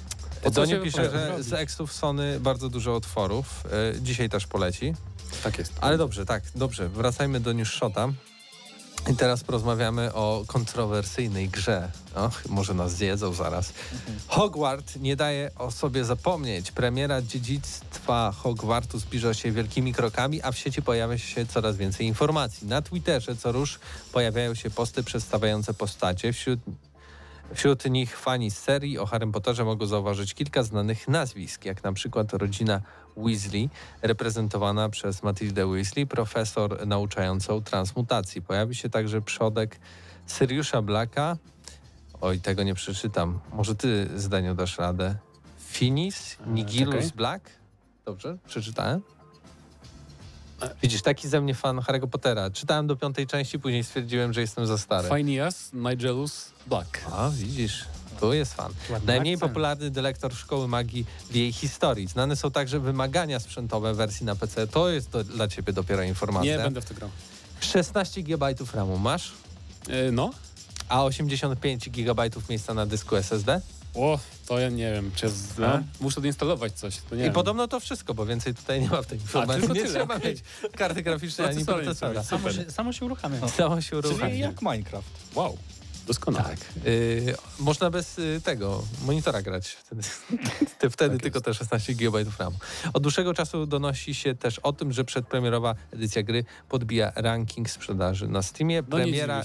po 0.43 0.51
co 0.51 0.61
Donie 0.61 0.79
pisze, 0.79 1.11
że 1.11 1.43
z 1.43 1.53
ekstów 1.53 1.93
Sony 1.93 2.41
bardzo 2.41 2.69
dużo 2.69 2.95
otworów. 2.95 3.65
E, 3.97 4.01
Dzisiaj 4.01 4.29
też 4.29 4.47
poleci. 4.47 4.95
Tak 5.43 5.59
jest. 5.59 5.73
Ale 5.81 5.99
dobrze, 5.99 6.27
tak, 6.27 6.43
dobrze. 6.55 6.89
Wracajmy 6.89 7.41
do 7.41 7.53
News 7.53 7.69
Shota. 7.69 8.09
I 9.09 9.17
teraz 9.17 9.45
porozmawiamy 9.45 10.15
o 10.15 10.45
kontrowersyjnej 10.47 11.49
grze. 11.49 11.91
Och, 12.15 12.43
może 12.49 12.75
nas 12.75 12.93
zjedzą 12.93 13.33
zaraz. 13.33 13.73
Hogwart 14.29 14.97
nie 14.97 15.17
daje 15.17 15.51
o 15.59 15.71
sobie 15.71 16.05
zapomnieć. 16.05 16.73
Premiera 16.73 17.23
dziedzictwa 17.23 18.33
Hogwartu 18.33 18.99
zbliża 18.99 19.35
się 19.35 19.53
wielkimi 19.53 19.93
krokami, 19.93 20.43
a 20.43 20.53
w 20.53 20.59
sieci 20.59 20.83
pojawia 20.83 21.19
się 21.19 21.47
coraz 21.47 21.77
więcej 21.77 22.07
informacji. 22.07 22.67
Na 22.67 22.83
Twitterze 22.83 23.37
co 23.37 23.53
rusz 23.53 23.79
pojawiają 24.13 24.55
się 24.55 24.71
posty 24.71 25.03
przedstawiające 25.03 25.75
postacie. 25.75 26.33
Wśród 26.33 26.61
Wśród 27.55 27.85
nich 27.85 28.19
fani 28.19 28.51
serii 28.51 28.99
o 28.99 29.07
Harry 29.07 29.27
Potterze 29.33 29.65
mogą 29.65 29.87
zauważyć 29.87 30.35
kilka 30.35 30.63
znanych 30.63 31.09
nazwisk, 31.09 31.65
jak 31.65 31.85
na 31.85 31.93
przykład 31.93 32.33
rodzina 32.33 32.83
Weasley, 33.27 33.71
reprezentowana 34.03 34.89
przez 34.89 35.23
Matildę 35.23 35.67
Weasley, 35.67 36.07
profesor 36.07 36.87
nauczającą 36.87 37.63
transmutacji. 37.63 38.43
Pojawi 38.43 38.75
się 38.75 38.91
także 38.91 39.23
przodek 39.23 39.81
Siriusza 40.27 40.83
Blacka. 40.83 41.37
Oj, 42.21 42.41
tego 42.41 42.63
nie 42.63 42.75
przeczytam. 42.75 43.41
Może 43.53 43.75
ty, 43.75 44.09
zdaniu, 44.17 44.55
dasz 44.55 44.79
radę. 44.79 45.15
Finis 45.59 46.37
Nigilus 46.47 46.95
czekaj. 46.95 47.11
Black? 47.17 47.51
Dobrze, 48.05 48.39
przeczytałem? 48.47 49.03
Widzisz, 50.83 51.03
taki 51.03 51.29
ze 51.29 51.41
mnie 51.41 51.55
fan 51.55 51.77
Harry'ego 51.77 52.07
Pottera. 52.07 52.51
Czytałem 52.51 52.87
do 52.87 52.97
piątej 52.97 53.27
części, 53.27 53.59
później 53.59 53.85
stwierdziłem, 53.85 54.33
że 54.33 54.41
jestem 54.41 54.67
za 54.67 54.79
stary. 54.79 55.09
Phineas 55.09 55.73
Nigelus 55.73 56.53
Black. 56.67 57.01
A, 57.13 57.31
widzisz, 57.31 57.85
tu 58.21 58.33
jest 58.33 58.55
fan. 58.55 58.73
Ładny 58.91 59.07
Najmniej 59.07 59.35
akcent. 59.35 59.51
popularny 59.53 59.91
dylektor 59.91 60.35
szkoły 60.35 60.69
magii 60.69 61.07
w 61.31 61.35
jej 61.35 61.53
historii. 61.53 62.07
Znane 62.09 62.37
są 62.37 62.51
także 62.51 62.81
wymagania 62.81 63.41
sprzętowe 63.41 63.95
wersji 63.95 64.27
na 64.27 64.37
PC. 64.37 64.67
To 64.67 64.89
jest 64.89 65.11
do, 65.11 65.25
dla 65.25 65.49
ciebie 65.49 65.73
dopiero 65.73 66.03
informacja. 66.03 66.57
Nie 66.57 66.63
będę 66.63 66.81
w 66.81 66.85
to 66.85 66.95
grał. 66.95 67.11
16 67.61 68.23
GB 68.23 68.55
RAMu 68.75 68.99
masz, 68.99 69.33
E, 69.89 70.13
no, 70.13 70.31
a 70.89 71.05
85 71.05 71.89
GB 71.91 72.23
miejsca 72.51 72.75
na 72.75 72.87
dysku 72.87 73.17
SSD. 73.17 73.61
o, 73.95 74.19
to 74.47 74.59
ja 74.59 74.69
nie 74.69 74.93
wiem, 74.93 75.11
czy 75.15 75.27
ja 75.27 75.33
z... 75.33 75.59
no, 75.59 75.81
muszę 76.01 76.21
odinstalować 76.21 76.73
coś. 76.73 76.97
To 77.11 77.15
nie 77.15 77.21
I 77.21 77.25
wiem. 77.25 77.33
podobno 77.33 77.69
to 77.69 77.81
wszystko, 77.81 78.15
bo 78.15 78.27
więcej 78.27 78.55
tutaj 78.55 78.81
nie 78.81 78.89
ma 78.89 79.03
w 79.03 79.07
tej 79.07 79.19
informacji. 79.21 79.61
tylko 79.61 79.75
nie 79.75 79.81
tyle, 79.81 79.95
trzeba 79.95 80.19
mieć 80.19 80.39
karty 80.77 81.03
graficznej 81.03 81.49
ani 81.49 81.65
procesora. 81.65 82.23
Samo 82.25 82.53
się, 82.53 82.71
samo 82.71 82.93
się 82.93 83.05
uruchamia. 83.05 83.49
Samo 83.49 83.81
się 83.81 83.89
Czyli 84.03 84.09
uruchamia. 84.09 84.35
jak 84.35 84.63
Minecraft. 84.63 85.09
Wow. 85.35 85.59
Doskonale. 86.09 86.49
Tak. 86.49 86.59
Y, 86.87 87.35
można 87.59 87.91
bez 87.91 88.19
y, 88.19 88.41
tego 88.45 88.85
monitora 89.05 89.43
grać. 89.43 89.69
Wtedy, 89.69 90.03
wtedy 90.91 91.15
Tak 91.15 91.23
tylko 91.23 91.41
te 91.41 91.55
16 91.55 91.95
GB 91.95 92.25
RAM. 92.39 92.53
Od 92.93 93.03
dłuższego 93.03 93.35
czasu 93.35 93.67
donosi 93.67 94.15
się 94.15 94.35
też 94.35 94.59
o 94.59 94.73
tym, 94.73 94.93
że 94.93 95.05
przedpremierowa 95.05 95.75
edycja 95.93 96.23
gry 96.23 96.45
podbija 96.69 97.13
ranking 97.17 97.71
sprzedaży 97.71 98.29
na 98.29 98.43
Steamie. 98.43 98.83
No 98.89 98.97
Premiera 98.97 99.45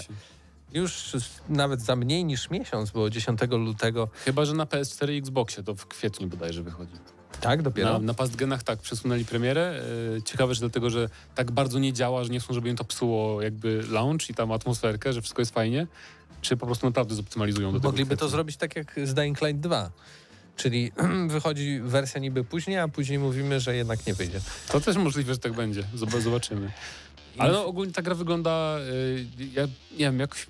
już 0.74 1.12
nawet 1.50 1.82
za 1.82 1.96
mniej 1.96 2.26
niż 2.26 2.50
miesiąc, 2.50 2.92
bo 2.92 3.10
10 3.10 3.40
lutego. 3.52 4.10
Chyba, 4.26 4.46
że 4.46 4.54
na 4.54 4.66
PS4 4.66 5.14
i 5.14 5.18
Xboxie 5.18 5.64
to 5.64 5.76
w 5.76 5.88
kwietniu 5.88 6.28
bodajże 6.28 6.64
wychodzi. 6.64 6.94
Tak, 7.42 7.62
dopiero. 7.62 7.94
Na, 7.94 8.00
na 8.00 8.14
pastgenach 8.14 8.64
tak, 8.64 8.80
przesunęli 8.80 9.26
premierę. 9.26 9.82
E, 10.18 10.22
Ciekawe, 10.22 10.54
że 10.54 10.60
dlatego, 10.60 10.90
że 10.90 11.10
tak 11.36 11.52
bardzo 11.52 11.80
nie 11.80 11.94
działa, 11.94 12.24
że 12.24 12.30
nie 12.30 12.40
chcą, 12.40 12.54
żeby 12.54 12.70
im 12.70 12.76
to 12.76 12.84
psuło 12.84 13.42
jakby 13.42 13.84
launch 13.90 14.30
i 14.30 14.34
tam 14.34 14.52
atmosferkę, 14.52 15.14
że 15.14 15.22
wszystko 15.22 15.42
jest 15.42 15.54
fajnie, 15.54 15.88
czy 16.44 16.58
po 16.58 16.66
prostu 16.66 16.86
naprawdę 16.86 17.16
zoptymalizują 17.16 17.72
do 17.72 17.80
tego 17.80 17.90
Mogliby 17.90 18.18
to 18.18 18.30
zrobić 18.30 18.58
tak 18.58 18.76
jak 18.76 18.96
z 19.04 19.14
Dying 19.14 19.42
Light 19.42 19.60
2. 19.60 19.92
Czyli 20.58 20.92
wychodzi 21.28 21.80
wersja 21.84 22.22
niby 22.22 22.44
później, 22.44 22.78
a 22.78 22.88
później 22.88 23.20
mówimy, 23.20 23.60
że 23.60 23.76
jednak 23.76 24.08
nie 24.08 24.14
wyjdzie. 24.14 24.42
To 24.68 24.80
też 24.82 24.96
możliwe, 24.98 25.34
że 25.34 25.40
tak 25.40 25.54
będzie. 25.54 25.84
Zob- 25.96 26.22
Zobaczymy. 26.22 26.72
Ale 27.38 27.54
no, 27.54 27.66
ogólnie 27.66 27.94
ta 27.94 28.02
gra 28.02 28.16
wygląda, 28.16 28.78
y, 28.80 29.26
ja 29.54 29.64
nie 29.92 29.98
wiem, 29.98 30.20
jakoś... 30.20 30.48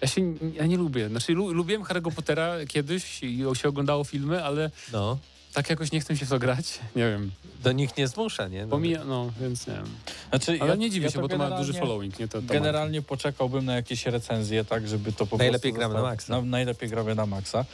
Ja 0.00 0.08
się 0.08 0.34
ja 0.54 0.66
nie 0.66 0.76
lubię. 0.76 1.08
Znaczy, 1.08 1.32
lu, 1.32 1.52
lubiłem 1.52 1.82
Harry'ego 1.82 2.12
Pottera 2.14 2.54
kiedyś 2.68 3.22
i 3.22 3.44
się 3.54 3.68
oglądało 3.68 4.04
filmy, 4.04 4.44
ale 4.44 4.70
No, 4.92 5.18
tak 5.56 5.70
jakoś 5.70 5.92
nie 5.92 6.00
chcę 6.00 6.16
się 6.16 6.26
w 6.26 6.28
to 6.28 6.38
grać. 6.38 6.78
Nie 6.96 7.10
wiem. 7.10 7.30
do 7.62 7.72
nikt 7.72 7.96
nie 7.96 8.08
zmusza, 8.08 8.48
nie? 8.48 8.62
No, 8.62 8.68
Pomija, 8.68 9.04
no, 9.04 9.30
więc 9.40 9.66
nie 9.66 9.72
wiem. 9.74 9.86
Znaczy, 10.28 10.58
Ale 10.60 10.70
ja- 10.70 10.76
nie 10.76 10.90
dziwię 10.90 11.06
ja 11.06 11.12
się, 11.12 11.20
bo 11.20 11.28
to 11.28 11.38
ma 11.38 11.50
duży 11.50 11.72
following, 11.72 12.18
nie? 12.18 12.28
To, 12.28 12.42
to 12.42 12.48
Generalnie 12.48 13.02
poczekałbym 13.02 13.64
na 13.64 13.74
jakieś 13.74 14.06
recenzje, 14.06 14.64
tak, 14.64 14.88
żeby 14.88 15.12
to 15.12 15.26
po 15.26 15.36
Najlepiej 15.36 15.72
prostu... 15.72 15.78
gramy 15.78 15.94
na 15.94 16.10
maksa. 16.10 16.32
Na, 16.32 16.42
najlepiej 16.42 16.88
gramy 16.88 17.14
na 17.14 17.26
maksa. 17.26 17.64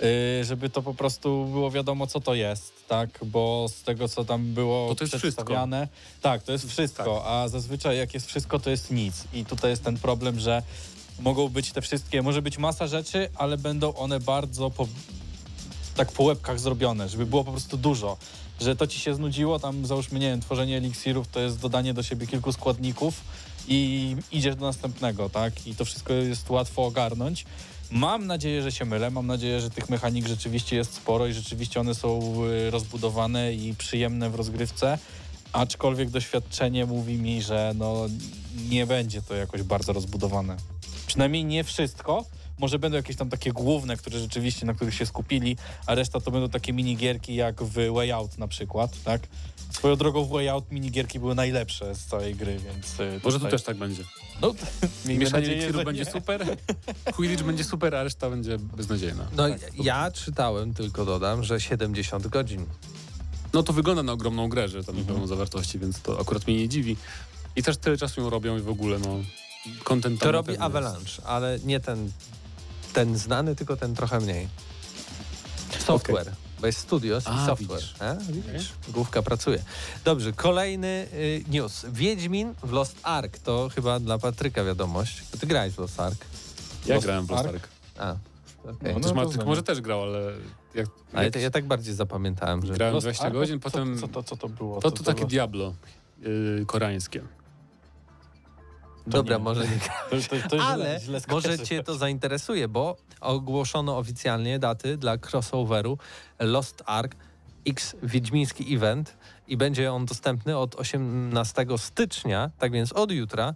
Yy, 0.00 0.44
żeby 0.44 0.70
to 0.70 0.82
po 0.82 0.94
prostu 0.94 1.46
było 1.46 1.70
wiadomo, 1.70 2.06
co 2.06 2.20
to 2.20 2.34
jest, 2.34 2.72
tak, 2.88 3.08
bo 3.22 3.66
z 3.68 3.82
tego, 3.82 4.08
co 4.08 4.24
tam 4.24 4.54
było 4.54 4.88
Bo 4.88 4.94
to 4.94 5.04
jest 5.04 5.16
przedstawiane... 5.16 5.88
Tak, 6.20 6.42
to 6.42 6.52
jest 6.52 6.68
wszystko, 6.68 7.24
a 7.26 7.48
zazwyczaj 7.48 7.98
jak 7.98 8.14
jest 8.14 8.26
wszystko, 8.26 8.58
to 8.58 8.70
jest 8.70 8.90
nic. 8.90 9.24
I 9.32 9.44
tutaj 9.44 9.70
jest 9.70 9.84
ten 9.84 9.98
problem, 9.98 10.40
że 10.40 10.62
mogą 11.20 11.48
być 11.48 11.72
te 11.72 11.80
wszystkie, 11.80 12.22
może 12.22 12.42
być 12.42 12.58
masa 12.58 12.86
rzeczy, 12.86 13.28
ale 13.34 13.58
będą 13.58 13.94
one 13.94 14.20
bardzo 14.20 14.70
po, 14.70 14.88
tak 15.94 16.12
po 16.12 16.22
łebkach 16.22 16.60
zrobione, 16.60 17.08
żeby 17.08 17.26
było 17.26 17.44
po 17.44 17.50
prostu 17.50 17.76
dużo. 17.76 18.16
Że 18.60 18.76
to 18.76 18.86
ci 18.86 19.00
się 19.00 19.14
znudziło, 19.14 19.58
tam 19.58 19.86
załóżmy, 19.86 20.18
nie 20.18 20.30
wiem, 20.30 20.40
tworzenie 20.40 20.76
eliksirów 20.76 21.28
to 21.28 21.40
jest 21.40 21.60
dodanie 21.60 21.94
do 21.94 22.02
siebie 22.02 22.26
kilku 22.26 22.52
składników 22.52 23.20
i 23.68 24.16
idziesz 24.32 24.56
do 24.56 24.66
następnego, 24.66 25.28
tak? 25.28 25.66
I 25.66 25.74
to 25.74 25.84
wszystko 25.84 26.12
jest 26.12 26.50
łatwo 26.50 26.84
ogarnąć. 26.84 27.44
Mam 27.90 28.26
nadzieję, 28.26 28.62
że 28.62 28.72
się 28.72 28.84
mylę, 28.84 29.10
mam 29.10 29.26
nadzieję, 29.26 29.60
że 29.60 29.70
tych 29.70 29.90
mechanik 29.90 30.26
rzeczywiście 30.26 30.76
jest 30.76 30.94
sporo 30.94 31.26
i 31.26 31.32
rzeczywiście 31.32 31.80
one 31.80 31.94
są 31.94 32.34
y, 32.44 32.70
rozbudowane 32.70 33.54
i 33.54 33.74
przyjemne 33.74 34.30
w 34.30 34.34
rozgrywce, 34.34 34.98
aczkolwiek 35.52 36.10
doświadczenie 36.10 36.86
mówi 36.86 37.14
mi, 37.14 37.42
że 37.42 37.72
no, 37.76 38.06
nie 38.68 38.86
będzie 38.86 39.22
to 39.22 39.34
jakoś 39.34 39.62
bardzo 39.62 39.92
rozbudowane. 39.92 40.56
Przynajmniej 41.06 41.44
nie 41.44 41.64
wszystko. 41.64 42.24
Może 42.62 42.78
będą 42.78 42.96
jakieś 42.96 43.16
tam 43.16 43.28
takie 43.30 43.52
główne, 43.52 43.96
które 43.96 44.18
rzeczywiście, 44.18 44.66
na 44.66 44.74
których 44.74 44.94
się 44.94 45.06
skupili, 45.06 45.56
a 45.86 45.94
reszta 45.94 46.20
to 46.20 46.30
będą 46.30 46.48
takie 46.48 46.72
minigierki 46.72 47.34
jak 47.34 47.62
w 47.62 47.92
Way 47.94 48.12
Out 48.12 48.38
na 48.38 48.48
przykład, 48.48 49.02
tak? 49.04 49.20
Swoją 49.70 49.96
drogą 49.96 50.24
w 50.24 50.28
Way 50.30 50.48
Out 50.48 50.70
minigierki 50.72 51.18
były 51.18 51.34
najlepsze 51.34 51.94
z 51.94 52.04
całej 52.04 52.34
gry, 52.34 52.58
więc... 52.58 53.00
y, 53.00 53.20
Może 53.24 53.38
tu 53.38 53.44
tutaj- 53.44 53.50
też 53.50 53.62
tak 53.62 53.76
będzie. 53.76 54.04
No, 54.40 54.54
Mieszanie 55.18 55.72
że 55.72 55.84
będzie 55.84 56.04
super, 56.04 56.56
Quidditch 57.16 57.42
będzie 57.42 57.64
super, 57.64 57.94
a 57.94 58.02
reszta 58.02 58.30
będzie 58.30 58.58
beznadziejna. 58.58 59.26
No 59.36 59.44
ja 59.82 60.10
czytałem, 60.10 60.74
tylko 60.74 61.04
dodam, 61.04 61.44
że 61.44 61.60
70 61.60 62.26
godzin. 62.26 62.66
No 63.52 63.62
to 63.62 63.72
wygląda 63.72 64.02
na 64.02 64.12
ogromną 64.12 64.48
grę, 64.48 64.68
że 64.68 64.84
tam 64.84 64.96
Mhm. 64.96 65.06
pełno 65.06 65.26
zawartości, 65.26 65.78
więc 65.78 66.00
to 66.00 66.20
akurat 66.20 66.46
mnie 66.46 66.56
nie 66.56 66.68
dziwi. 66.68 66.96
I 67.56 67.62
też 67.62 67.76
tyle 67.76 67.96
czasu 67.96 68.20
ją 68.20 68.30
robią 68.30 68.58
i 68.58 68.60
w 68.60 68.68
ogóle, 68.68 68.98
no... 68.98 69.18
To 70.20 70.32
robi. 70.32 70.56
Avalanche, 70.56 71.22
ale 71.26 71.58
nie 71.64 71.80
ten, 71.80 72.10
ten 72.92 73.18
znany, 73.18 73.56
tylko 73.56 73.76
ten 73.76 73.94
trochę 73.94 74.20
mniej. 74.20 74.48
Software, 75.78 76.32
bo 76.60 76.66
jest 76.66 76.78
studios 76.78 77.24
A, 77.26 77.42
i 77.42 77.46
software. 77.46 77.80
widzisz. 77.80 77.94
A, 78.00 78.14
widzisz? 78.14 78.72
Główka 78.88 79.22
pracuje. 79.22 79.62
Dobrze, 80.04 80.32
kolejny 80.32 81.06
y, 81.12 81.44
news. 81.48 81.86
Wiedźmin 81.92 82.54
w 82.62 82.72
Lost 82.72 82.96
Ark. 83.02 83.38
To 83.38 83.68
chyba 83.74 84.00
dla 84.00 84.18
Patryka 84.18 84.64
wiadomość. 84.64 85.22
Ty 85.40 85.46
grałeś 85.46 85.72
w 85.74 85.78
Lost 85.78 86.00
Ark. 86.00 86.24
Ja 86.86 86.94
Lost 86.94 87.06
grałem 87.06 87.26
w 87.26 87.30
Lost 87.30 87.44
Ark? 87.46 87.54
Ark. 87.54 87.68
A, 87.98 88.70
okej. 88.70 88.94
No, 88.94 89.00
Też 89.00 89.12
ma, 89.12 89.22
to 89.22 89.28
znam. 89.32 89.46
może 89.46 89.62
też 89.62 89.80
grał, 89.80 90.02
ale... 90.02 90.32
Jak, 90.74 90.86
Ale 91.12 91.24
jak 91.24 91.32
to 91.32 91.38
ja 91.38 91.50
tak 91.50 91.64
bardziej 91.66 91.94
zapamiętałem, 91.94 92.66
że... 92.66 92.72
grałem 92.74 92.94
Lost 92.94 93.04
20 93.06 93.24
Ark? 93.24 93.34
godzin, 93.34 93.60
Co- 93.60 93.70
potem... 93.70 93.98
Co, 93.98 94.08
to, 94.08 94.22
co 94.22 94.36
to 94.36 94.48
było? 94.48 94.80
To, 94.80 94.90
Co 94.90 94.96
to 94.96 95.04
takie 95.04 95.18
było? 95.18 95.28
Diablo 95.28 95.74
yy, 96.22 96.64
koreańskie. 96.66 97.22
Dobra, 99.06 99.36
nie. 99.36 99.42
może 99.42 99.64
nie 99.64 99.78
To, 100.10 100.16
to, 100.36 100.48
to 100.48 100.56
źle, 100.56 100.64
Ale 100.66 101.00
źle 101.00 101.20
może 101.28 101.42
skojarzyłem. 101.42 101.66
cię 101.66 101.82
to 101.82 101.94
zainteresuje, 101.94 102.68
bo 102.68 102.96
ogłoszono 103.20 103.98
oficjalnie 103.98 104.58
daty 104.58 104.96
dla 104.96 105.18
crossoveru 105.18 105.98
Lost 106.40 106.82
Ark 106.86 107.16
X 107.66 107.96
Wiedźmiński 108.02 108.74
Event 108.74 109.16
i 109.48 109.56
będzie 109.56 109.92
on 109.92 110.06
dostępny 110.06 110.58
od 110.58 110.74
18 110.74 111.66
stycznia, 111.76 112.50
tak 112.58 112.72
więc 112.72 112.92
od 112.92 113.10
jutra 113.12 113.54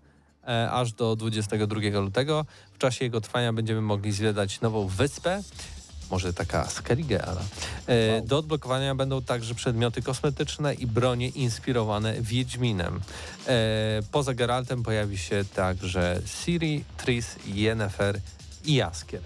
e, 0.49 0.71
aż 0.71 0.93
do 0.93 1.17
22 1.17 2.01
lutego. 2.01 2.47
W 2.73 2.79
czasie 2.79 3.05
jego 3.05 3.21
trwania 3.21 3.53
będziemy 3.53 3.81
mogli 3.81 4.13
zwiedzać 4.13 4.61
nową 4.61 4.87
wyspę, 4.87 5.43
może 6.11 6.33
taka 6.33 6.71
Skellige, 6.71 7.25
ale 7.25 7.41
e, 7.87 8.23
do 8.23 8.39
odblokowania 8.39 8.95
będą 8.95 9.23
także 9.23 9.55
przedmioty 9.55 10.03
kosmetyczne 10.03 10.75
i 10.75 10.87
bronie 10.87 11.29
inspirowane 11.29 12.15
Wiedźminem. 12.21 13.01
E, 13.47 14.01
poza 14.13 14.35
Geraltem 14.35 14.83
pojawi 14.83 15.19
się 15.19 15.45
także 15.55 16.21
Ciri, 16.45 16.85
Tris, 16.97 17.37
Yennefer 17.47 18.21
i 18.65 18.75
Jaskier. 18.75 19.23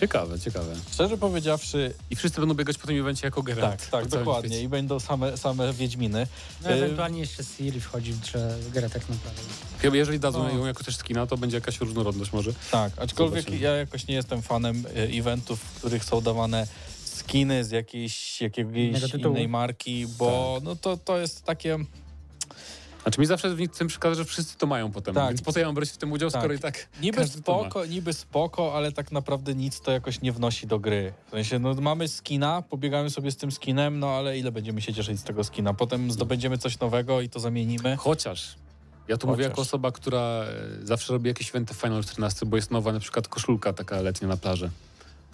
Ciekawe, 0.00 0.40
ciekawe. 0.40 0.74
Szczerze 0.92 1.18
powiedziawszy, 1.18 1.94
I 2.10 2.16
wszyscy 2.16 2.40
będą 2.40 2.54
biegać 2.54 2.78
po 2.78 2.86
tym 2.86 3.00
evencie 3.00 3.26
jako 3.26 3.42
Geralt. 3.42 3.80
tak, 3.80 3.90
tak, 3.90 4.06
dokładnie. 4.08 4.48
świecie. 4.50 4.64
I 4.64 4.68
będą 4.68 5.00
same, 5.00 5.36
same 5.36 5.72
Wiedźminy. 5.72 6.26
No, 6.64 6.70
Y, 6.70 6.72
ewentualnie 6.74 7.20
jeszcze 7.20 7.44
Siri 7.44 7.80
wchodzi 7.80 8.12
w 8.12 8.20
grze, 8.20 8.56
w 8.60 8.70
grę 8.70 8.90
tak 8.90 9.08
naprawdę. 9.08 9.42
Chyba 9.78 9.96
jeżeli 9.96 10.20
dadzą 10.20 10.42
No. 10.42 10.50
ją 10.50 10.66
jako 10.66 10.84
też 10.84 10.96
skina, 10.96 11.26
to 11.26 11.36
będzie 11.36 11.56
jakaś 11.56 11.80
różnorodność 11.80 12.32
może. 12.32 12.52
Tak, 12.70 12.92
aczkolwiek 12.98 13.40
Zobaczymy. 13.44 13.62
ja 13.62 13.70
jakoś 13.76 14.06
nie 14.06 14.14
jestem 14.14 14.42
fanem 14.42 14.86
y, 14.86 15.18
eventów, 15.18 15.60
w 15.60 15.78
których 15.78 16.04
są 16.04 16.20
dawane 16.20 16.66
skiny 17.04 17.64
z 17.64 17.70
jakiejś, 17.70 18.40
jakiejś 18.40 19.14
innej 19.18 19.48
marki, 19.48 20.06
bo 20.18 20.54
Tak. 20.56 20.64
no 20.64 20.76
to, 20.76 20.96
to 20.96 21.18
jest 21.18 21.44
takie... 21.44 21.78
Znaczy 23.06 23.20
mi 23.20 23.26
zawsze 23.26 23.54
w 23.54 23.68
tym 23.78 23.88
przeszkadza, 23.88 24.14
że 24.14 24.24
wszyscy 24.24 24.58
to 24.58 24.66
mają 24.66 24.92
potem. 24.92 25.14
Tak. 25.14 25.28
Więc 25.28 25.42
po 25.42 25.52
co 25.52 25.60
ja 25.60 25.66
mam 25.66 25.74
brać 25.74 25.90
w 25.90 25.96
tym 25.96 26.12
udział, 26.12 26.30
Tak. 26.30 26.40
skoro 26.40 26.54
i 26.54 26.58
tak 26.58 26.88
Niby 27.02 27.28
spoko, 27.28 27.84
niby 27.86 28.12
spoko, 28.12 28.74
ale 28.74 28.92
tak 28.92 29.12
naprawdę 29.12 29.54
nic 29.54 29.80
to 29.80 29.92
jakoś 29.92 30.20
nie 30.20 30.32
wnosi 30.32 30.66
do 30.66 30.78
gry. 30.78 31.12
W 31.26 31.30
sensie, 31.30 31.58
no 31.58 31.74
mamy 31.74 32.08
skina, 32.08 32.62
pobiegamy 32.62 33.10
sobie 33.10 33.30
z 33.30 33.36
tym 33.36 33.52
skinem, 33.52 33.98
no 33.98 34.08
ale 34.10 34.38
ile 34.38 34.52
będziemy 34.52 34.82
się 34.82 34.94
cieszyć 34.94 35.20
z 35.20 35.22
tego 35.22 35.44
skina? 35.44 35.74
Potem 35.74 36.12
zdobędziemy 36.12 36.58
coś 36.58 36.80
nowego 36.80 37.20
i 37.20 37.28
to 37.28 37.40
zamienimy. 37.40 37.96
Chociaż. 37.96 38.54
Ja 39.08 39.16
tu 39.16 39.26
mówię 39.26 39.36
Chociaż. 39.36 39.50
jako 39.50 39.62
osoba, 39.62 39.92
która 39.92 40.18
e, 40.20 40.46
zawsze 40.82 41.12
robi 41.12 41.28
jakieś 41.28 41.48
eventy 41.50 41.74
Final 41.74 42.04
14, 42.04 42.46
bo 42.46 42.56
jest 42.56 42.70
nowa 42.70 42.92
na 42.92 43.00
przykład 43.00 43.28
koszulka 43.28 43.72
taka 43.72 44.00
letnia 44.00 44.28
na 44.28 44.36
plaży. 44.36 44.70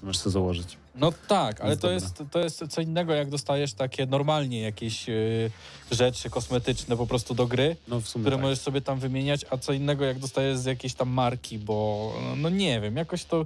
Możesz 0.03 0.19
sobie 0.19 0.33
założyć. 0.33 0.77
No 0.95 1.13
tak, 1.29 1.61
ale 1.61 1.77
to 1.77 1.91
jest, 1.91 2.23
to 2.31 2.39
jest 2.39 2.65
co 2.69 2.81
innego, 2.81 3.15
jak 3.15 3.31
dostajesz 3.31 3.73
takie 3.73 4.07
normalnie 4.07 4.61
jakieś 4.61 5.09
y, 5.09 5.51
rzeczy 5.91 6.31
kosmetyczne 6.31 6.97
po 6.97 7.07
prostu 7.07 7.35
do 7.35 7.47
gry, 7.47 7.77
No 7.89 8.01
które 8.01 8.37
tak. 8.37 8.41
możesz 8.41 8.59
sobie 8.59 8.81
tam 8.81 8.99
wymieniać, 8.99 9.45
a 9.51 9.57
co 9.57 9.73
innego, 9.73 10.05
jak 10.05 10.19
dostajesz 10.19 10.59
z 10.59 10.65
jakiejś 10.65 10.95
tam 10.95 11.09
marki, 11.09 11.59
bo 11.59 12.13
no 12.37 12.49
nie 12.51 12.81
wiem, 12.81 12.97
jakoś 12.97 13.25
to 13.25 13.45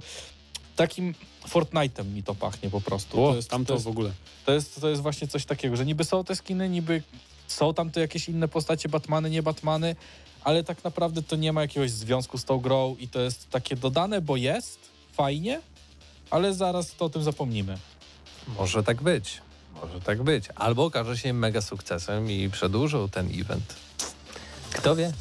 takim 0.75 1.15
Fortnite'em 1.49 2.05
mi 2.05 2.23
to 2.23 2.35
pachnie 2.35 2.69
po 2.69 2.81
prostu. 2.81 3.23
O, 3.23 3.29
to, 3.29 3.35
jest, 3.35 3.49
tam 3.49 3.65
to, 3.65 3.67
to 3.67 3.73
jest, 3.73 3.85
w 3.85 3.87
ogóle. 3.87 4.11
to, 4.45 4.53
jest, 4.53 4.81
to 4.81 4.89
jest 4.89 5.01
właśnie 5.01 5.27
coś 5.27 5.45
takiego, 5.45 5.75
że 5.75 5.85
niby 5.85 6.03
są 6.03 6.23
te 6.23 6.35
skiny, 6.35 6.69
niby 6.69 7.01
są 7.47 7.73
tam 7.73 7.91
te 7.91 7.99
jakieś 8.01 8.29
inne 8.29 8.47
postacie, 8.47 8.89
Batmany, 8.89 9.29
nie 9.29 9.43
Batmany, 9.43 9.95
ale 10.43 10.63
tak 10.63 10.83
naprawdę 10.83 11.23
to 11.23 11.35
nie 11.35 11.53
ma 11.53 11.61
jakiegoś 11.61 11.91
związku 11.91 12.37
z 12.37 12.45
tą 12.45 12.57
grą 12.59 12.95
i 12.99 13.07
to 13.07 13.19
jest 13.21 13.49
takie 13.49 13.75
dodane, 13.75 14.21
bo 14.21 14.35
jest, 14.37 14.79
fajnie, 15.13 15.61
ale 16.29 16.53
zaraz 16.53 16.95
to 16.95 17.05
o 17.05 17.09
tym 17.09 17.23
zapomnimy. 17.23 17.77
Może 18.57 18.83
tak 18.83 19.01
być. 19.01 19.41
Może 19.81 20.01
tak 20.01 20.23
być. 20.23 20.45
Albo 20.55 20.85
okaże 20.85 21.17
się 21.17 21.33
mega 21.33 21.61
sukcesem 21.61 22.31
i 22.31 22.49
przedłużył 22.49 23.09
ten 23.09 23.29
event. 23.41 23.75
Kto 24.71 24.95
wie? 24.95 25.13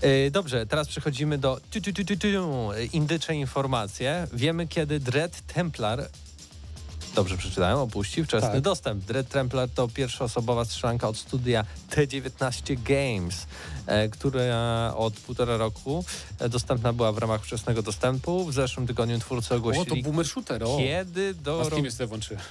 E, 0.00 0.30
Dobrze, 0.30 0.66
teraz 0.66 0.88
przechodzimy 0.88 1.38
do 1.38 1.60
tu, 1.70 1.78
indycze 2.92 3.34
informacje. 3.34 4.26
Wiemy, 4.32 4.68
kiedy 4.68 5.00
Dread 5.00 5.40
Templar 5.40 6.08
dobrze 7.14 7.36
przeczytałem, 7.36 7.78
opuści 7.78 8.24
wczesny 8.24 8.50
Tak. 8.50 8.60
dostęp. 8.60 9.04
Dread 9.04 9.28
Trampler 9.28 9.68
to 9.74 9.88
pierwszoosobowa 9.88 10.64
strzelanka 10.64 11.08
od 11.08 11.16
studia 11.16 11.64
T19 11.90 12.78
Games, 12.82 13.46
e, 13.86 14.08
która 14.08 14.94
od 14.96 15.14
półtora 15.14 15.56
roku 15.56 16.04
e, 16.38 16.48
dostępna 16.48 16.92
była 16.92 17.12
w 17.12 17.18
ramach 17.18 17.44
wczesnego 17.44 17.82
dostępu. 17.82 18.44
W 18.44 18.52
zeszłym 18.52 18.86
tygodniu 18.86 19.18
twórcy 19.18 19.46
O, 19.46 19.48
to 19.48 19.56
ogłosili, 19.56 20.02
boomer 20.02 20.26
shooter, 20.26 20.64
o. 20.64 20.76
kiedy 20.76 21.34
do 21.34 21.70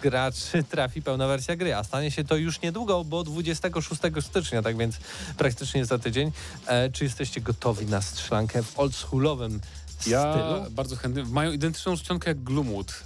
graczy 0.02 0.64
trafi 0.64 1.02
pełna 1.02 1.28
wersja 1.28 1.56
gry, 1.56 1.76
a 1.76 1.84
stanie 1.84 2.12
się 2.12 2.24
to 2.24 2.36
już 2.36 2.62
niedługo, 2.62 3.04
bo 3.04 3.24
26 3.24 4.02
stycznia, 4.22 4.62
tak 4.62 4.78
więc 4.78 4.98
praktycznie 5.38 5.86
za 5.86 6.00
tydzień. 6.00 6.32
E, 6.68 6.92
czy 6.92 7.04
jesteście 7.04 7.42
gotowi 7.42 7.86
na 7.86 8.02
strzelankę 8.02 8.64
w 8.64 8.80
oldschoolowym 8.80 9.60
Ja 10.08 10.34
stylu? 10.34 10.72
bardzo 10.72 10.96
chętnie. 10.96 11.24
Mają 11.24 11.52
identyczną 11.52 11.98
czcionkę 11.98 12.30
jak 12.30 12.44
Gloomwood. 12.44 13.04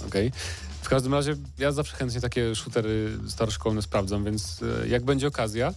E, 0.00 0.06
Okej. 0.06 0.32
W 0.82 0.88
każdym 0.88 1.14
razie 1.14 1.36
ja 1.58 1.72
zawsze 1.72 1.96
chętnie 1.96 2.20
takie 2.20 2.54
shootery 2.56 3.18
staroszkolne 3.28 3.82
sprawdzam, 3.82 4.24
więc 4.24 4.60
e, 4.82 4.88
jak 4.88 5.04
będzie 5.04 5.26
okazja, 5.26 5.74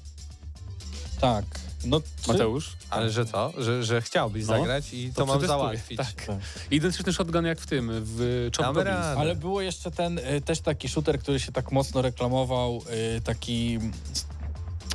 Tak. 1.22 1.46
No, 1.86 2.02
czy- 2.22 2.32
Mateusz, 2.32 2.76
Ale 2.90 3.10
że 3.10 3.26
co? 3.26 3.54
Że, 3.58 3.84
że 3.84 4.02
chciałbyś 4.02 4.46
No, 4.46 4.48
zagrać 4.58 4.94
i 4.94 5.10
to, 5.14 5.16
to 5.16 5.26
mam 5.26 5.48
załatwić. 5.48 5.98
Tak. 5.98 6.28
identyczny 6.72 7.14
shotgun 7.14 7.46
jak 7.46 7.60
w 7.60 7.68
tym, 7.68 7.92
w 7.94 8.50
Chop. 8.58 8.78
Ale 9.18 9.36
było 9.36 9.62
jeszcze 9.62 9.92
ten 9.92 10.18
y, 10.20 10.42
też 10.42 10.60
taki 10.62 10.90
shooter, 10.90 11.20
który 11.20 11.40
się 11.40 11.52
tak 11.52 11.72
mocno 11.72 12.02
reklamował, 12.02 12.82
y, 13.18 13.22
taki 13.22 13.80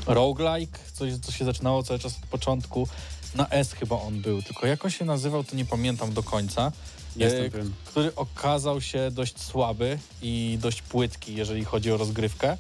roguelike, 0.07 0.79
coś, 0.93 1.13
co 1.19 1.33
się 1.33 1.45
zaczynało 1.45 1.83
cały 1.83 1.99
czas 1.99 2.17
od 2.23 2.27
początku. 2.29 2.89
Na 3.35 3.49
S 3.51 3.73
chyba 3.73 3.97
on 4.01 4.21
był, 4.21 4.43
tylko 4.43 4.67
jak 4.67 4.85
on 4.85 4.91
się 4.91 5.05
nazywał, 5.05 5.45
to 5.45 5.57
nie 5.57 5.65
pamiętam 5.65 6.13
do 6.13 6.23
końca. 6.23 6.73
Jestem 7.17 7.45
y, 7.45 7.51
pewien. 7.51 7.73
który 7.85 8.15
okazał 8.15 8.81
się 8.81 9.11
dość 9.11 9.41
słaby 9.41 9.99
i 10.23 10.59
dość 10.63 10.83
płytki, 10.83 11.35
jeżeli 11.35 11.65
chodzi 11.65 11.93
o 11.93 11.97
rozgrywkę. 11.97 12.57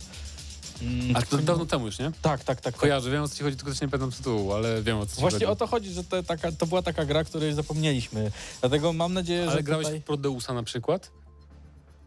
Mm, 0.82 1.16
A 1.16 1.22
to 1.22 1.38
dawno 1.38 1.66
temu 1.66 1.86
już, 1.86 1.98
nie? 1.98 2.12
Tak, 2.22 2.44
tak, 2.44 2.60
tak. 2.60 2.76
Kojarzę, 2.76 3.10
wiem 3.10 3.22
o 3.22 3.28
co 3.28 3.36
ci 3.36 3.42
chodzi, 3.42 3.56
tylko 3.56 3.72
też 3.72 3.80
nie 3.80 3.88
pamiętam 3.88 4.12
tytułu, 4.12 4.52
ale 4.52 4.82
wiem 4.82 4.98
o 4.98 5.06
co 5.06 5.14
ci 5.14 5.20
Właśnie 5.20 5.34
chodzi. 5.38 5.46
o 5.46 5.56
to 5.56 5.66
chodzi, 5.66 5.90
że 5.92 6.04
to, 6.04 6.22
taka, 6.22 6.52
to 6.52 6.66
była 6.66 6.82
taka 6.82 7.04
gra, 7.04 7.24
której 7.24 7.54
zapomnieliśmy. 7.54 8.30
Dlatego 8.60 8.92
mam 8.92 9.14
nadzieję, 9.14 9.42
Ale 9.42 9.52
że 9.52 9.62
grałeś 9.62 9.86
tutaj... 9.86 10.00
w 10.00 10.04
Prodeusa 10.04 10.54
na 10.54 10.62
przykład? 10.62 11.10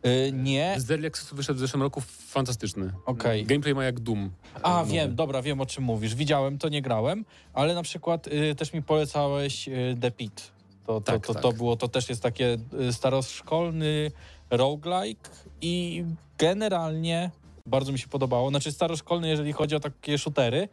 Y, 0.06 0.32
nie, 0.34 0.76
Z 0.78 1.06
Accessu 1.06 1.36
wyszedł 1.36 1.58
w 1.58 1.60
zeszłym 1.60 1.82
roku 1.82 2.02
fantastyczny. 2.02 2.91
Okej. 3.06 3.45
Gameplay 3.45 3.76
ma 3.76 3.84
jak 3.84 4.00
Doom. 4.00 4.32
A, 4.64 4.84
wiem, 4.86 5.16
dobra, 5.16 5.41
wiem 5.41 5.62
o 5.62 5.66
czym 5.66 5.84
mówisz. 5.84 6.16
Widziałem, 6.16 6.58
to 6.58 6.70
nie 6.70 6.82
grałem, 6.82 7.26
ale 7.54 7.76
na 7.76 7.84
przykład 7.84 8.28
y, 8.28 8.56
też 8.56 8.74
mi 8.74 8.82
polecałeś 8.84 9.68
y, 9.68 9.98
The 10.02 10.12
Pit. 10.12 10.52
To, 10.86 10.93
to, 10.93 11.02
Tak, 11.02 11.28
to, 11.28 11.34
tak. 11.34 11.43
to 11.43 11.52
było, 11.52 11.76
to 11.76 11.88
też 11.88 12.10
jest 12.10 12.24
takie 12.24 12.58
y, 12.89 12.93
staroszkolny 12.93 14.12
roguelike 14.50 15.30
i 15.62 16.04
generalnie 16.38 17.32
bardzo 17.66 17.91
mi 17.91 18.00
się 18.00 18.08
podobało. 18.08 18.50
Znaczy 18.50 18.72
staroszkolny, 18.72 19.28
jeżeli 19.28 19.54
chodzi 19.54 19.76
o 19.76 19.80
takie 19.80 20.18
shootery 20.18 20.70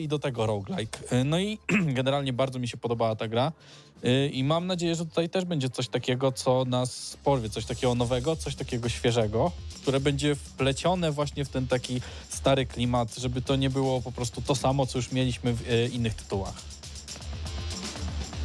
i 0.00 0.08
do 0.08 0.18
tego 0.18 0.46
roguelike. 0.46 0.98
Y, 1.12 1.24
No 1.24 1.38
i 1.38 1.58
generalnie 1.98 2.32
bardzo 2.32 2.58
mi 2.58 2.68
się 2.68 2.76
podobała 2.76 3.16
ta 3.16 3.28
gra. 3.28 3.52
Y, 4.04 4.28
I 4.32 4.44
mam 4.44 4.66
nadzieję, 4.66 4.94
że 4.94 5.06
tutaj 5.06 5.28
też 5.28 5.44
będzie 5.44 5.70
coś 5.70 5.88
takiego, 5.88 6.32
co 6.32 6.64
nas 6.64 7.16
porwie, 7.24 7.50
coś 7.50 7.64
takiego 7.64 7.94
nowego, 7.94 8.36
coś 8.36 8.54
takiego 8.54 8.88
świeżego, 8.88 9.52
które 9.82 10.00
będzie 10.00 10.34
wplecione 10.34 11.12
właśnie 11.12 11.44
w 11.44 11.48
ten 11.48 11.66
taki 11.66 12.00
stary 12.28 12.66
klimat, 12.66 13.16
żeby 13.16 13.42
to 13.42 13.56
nie 13.56 13.70
było 13.70 14.00
po 14.00 14.12
prostu 14.12 14.42
to 14.42 14.54
samo, 14.54 14.86
co 14.86 14.98
już 14.98 15.12
mieliśmy 15.12 15.54
w 15.54 15.70
y, 15.70 15.88
innych 15.92 16.14
tytułach. 16.14 16.54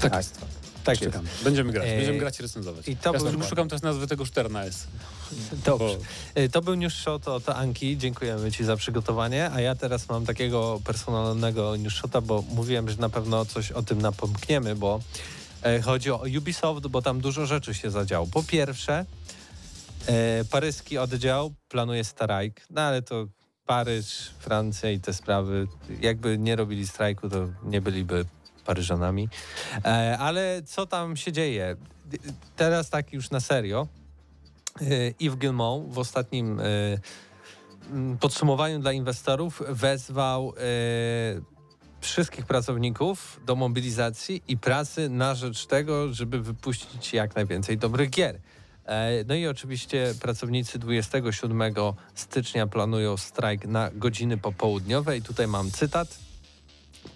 Tak, 0.01 0.11
Tak. 0.11 0.19
jest. 0.19 0.62
Tak 0.83 1.01
jest. 1.01 1.13
Czekam. 1.13 1.27
Będziemy 1.43 1.71
grać, 1.71 1.87
Ej, 1.87 1.95
będziemy 1.97 2.17
grać 2.19 2.39
i 2.39 2.41
recenzować. 2.43 2.87
i 2.87 2.97
to 2.97 3.13
ja 3.13 3.19
był- 3.19 3.43
szukam 3.43 3.69
teraz 3.69 3.83
nazwy 3.83 4.07
tego 4.07 4.25
shootera 4.25 4.49
na 4.49 4.63
S. 4.65 4.87
Dobrze. 5.65 5.97
E, 6.35 6.49
To 6.49 6.61
był 6.61 6.75
news 6.75 6.93
shot 6.93 7.27
od 7.27 7.49
Anki. 7.49 7.97
Dziękujemy 7.97 8.51
Ci 8.51 8.63
za 8.65 8.75
przygotowanie. 8.77 9.51
A 9.53 9.61
ja 9.61 9.75
teraz 9.75 10.09
mam 10.09 10.25
takiego 10.25 10.79
personalnego 10.83 11.75
news 11.75 11.93
shota, 11.93 12.21
bo 12.21 12.41
mówiłem, 12.41 12.89
że 12.89 12.97
na 12.97 13.09
pewno 13.09 13.45
coś 13.45 13.71
o 13.71 13.83
tym 13.83 14.01
napomkniemy, 14.01 14.75
bo 14.75 14.99
e, 15.63 15.81
chodzi 15.81 16.11
o 16.11 16.23
Ubisoft, 16.37 16.87
bo 16.87 17.01
tam 17.01 17.21
dużo 17.21 17.45
rzeczy 17.45 17.73
się 17.73 17.91
zadziało. 17.91 18.27
Po 18.27 18.43
pierwsze, 18.43 19.05
e, 20.07 20.45
paryski 20.45 20.97
oddział 20.97 21.53
planuje 21.69 22.03
strajk, 22.03 22.61
no 22.69 22.81
ale 22.81 23.01
to 23.01 23.27
Paryż, 23.65 24.29
Francja 24.39 24.91
i 24.91 24.99
te 24.99 25.13
sprawy, 25.13 25.67
jakby 26.01 26.37
nie 26.37 26.55
robili 26.55 26.87
strajku, 26.87 27.29
to 27.29 27.47
nie 27.63 27.81
byliby 27.81 28.25
Paryżanami. 28.65 29.29
E, 29.85 30.17
ale 30.17 30.61
co 30.65 30.85
tam 30.85 31.17
się 31.17 31.31
dzieje? 31.31 31.75
Teraz 32.55 32.89
tak 32.89 33.13
już 33.13 33.29
na 33.29 33.39
serio. 33.39 33.87
E, 34.81 34.85
Yves 35.19 35.37
Gilmont 35.37 35.93
w 35.93 35.99
ostatnim 35.99 36.59
e, 36.59 36.63
podsumowaniu 38.19 38.79
dla 38.79 38.91
inwestorów 38.91 39.61
wezwał 39.69 40.53
wszystkich 42.01 42.45
pracowników 42.45 43.39
do 43.45 43.55
mobilizacji 43.55 44.43
i 44.47 44.57
pracy 44.57 45.09
na 45.09 45.35
rzecz 45.35 45.65
tego, 45.65 46.13
żeby 46.13 46.41
wypuścić 46.41 47.13
jak 47.13 47.35
najwięcej 47.35 47.77
dobrych 47.77 48.09
gier. 48.09 48.39
No 49.27 49.35
i 49.35 49.47
oczywiście 49.47 50.13
pracownicy 50.21 50.79
27 50.79 51.73
stycznia 52.15 52.67
planują 52.67 53.17
strajk 53.17 53.65
na 53.65 53.91
godziny 53.91 54.37
popołudniowe 54.37 55.17
i 55.17 55.21
tutaj 55.21 55.47
mam 55.47 55.71
cytat. 55.71 56.19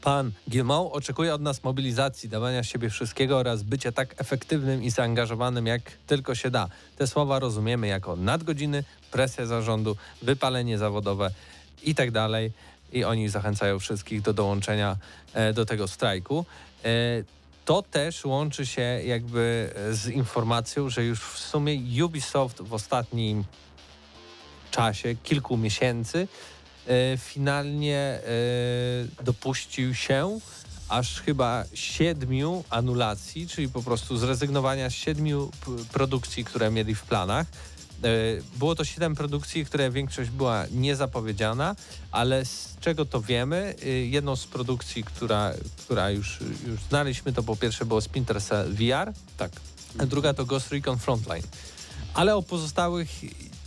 Pan 0.02 0.32
Gilmont 0.50 0.94
oczekuje 0.94 1.34
od 1.34 1.42
nas 1.42 1.64
mobilizacji, 1.64 2.30
dawania 2.30 2.64
siebie 2.64 2.90
wszystkiego 2.90 3.38
oraz 3.38 3.64
bycia 3.64 3.92
tak 3.92 4.22
efektywnym 4.22 4.84
i 4.84 4.90
zaangażowanym, 4.90 5.68
jak 5.68 5.82
tylko 6.08 6.36
się 6.36 6.52
da. 6.52 6.70
Te 6.98 7.08
słowa 7.08 7.40
rozumiemy 7.40 7.88
jako 7.88 8.16
nadgodziny, 8.16 8.84
presja 9.12 9.46
zarządu, 9.46 9.98
wypalenie 10.22 10.78
zawodowe 10.78 11.32
i 11.84 11.96
tak. 11.96 12.10
I 12.94 13.04
oni 13.04 13.30
zachęcają 13.30 13.80
wszystkich 13.80 14.22
do 14.22 14.34
dołączenia 14.34 14.98
e, 15.34 15.54
do 15.54 15.66
tego 15.66 15.88
strajku. 15.88 16.46
E, 16.86 16.90
to 17.66 17.82
też 17.82 18.26
łączy 18.26 18.66
się 18.66 18.82
jakby 18.82 19.74
e, 19.76 19.94
z 19.94 20.08
informacją, 20.08 20.90
że 20.90 21.04
już 21.04 21.20
w 21.20 21.38
sumie 21.38 22.06
Ubisoft 22.06 22.62
w 22.62 22.74
ostatnim 22.74 23.44
czasie, 24.72 25.16
kilku 25.24 25.58
miesięcy, 25.58 26.28
finalnie 27.18 27.98
e, 29.20 29.24
dopuścił 29.24 29.96
się 29.96 30.40
aż 30.90 31.22
chyba 31.22 31.64
siedmiu 31.74 32.64
anulacji, 32.70 33.48
czyli 33.48 33.70
po 33.70 33.84
prostu 33.84 34.18
zrezygnowania 34.18 34.90
z 34.90 34.94
siedmiu 34.94 35.52
produkcji, 35.92 36.44
które 36.46 36.72
mieli 36.72 36.96
w 36.96 37.02
planach. 37.04 37.48
E, 38.04 38.08
Było 38.60 38.76
to 38.76 38.86
siedem 38.86 39.16
produkcji, 39.16 39.66
które 39.66 39.92
większość 39.92 40.30
była 40.30 40.66
niezapowiedziana, 40.72 41.76
ale 42.12 42.46
z 42.46 42.78
czego 42.82 43.06
to 43.06 43.22
wiemy? 43.22 43.76
E, 43.84 43.90
Jedną 43.90 44.36
z 44.36 44.46
produkcji, 44.48 45.04
która, 45.04 45.54
która 45.78 46.10
już, 46.12 46.40
już 46.68 46.80
znaliśmy, 46.90 47.34
to 47.34 47.44
po 47.44 47.56
pierwsze 47.56 47.86
było 47.86 48.02
Splinter 48.02 48.42
Cell 48.44 48.74
VR, 48.74 49.14
Tak. 49.38 49.52
a 50.00 50.06
druga 50.06 50.34
to 50.34 50.46
Ghost 50.46 50.72
Recon 50.72 50.98
Frontline. 51.00 51.44
Ale 52.14 52.36
o 52.36 52.42
pozostałych 52.44 53.10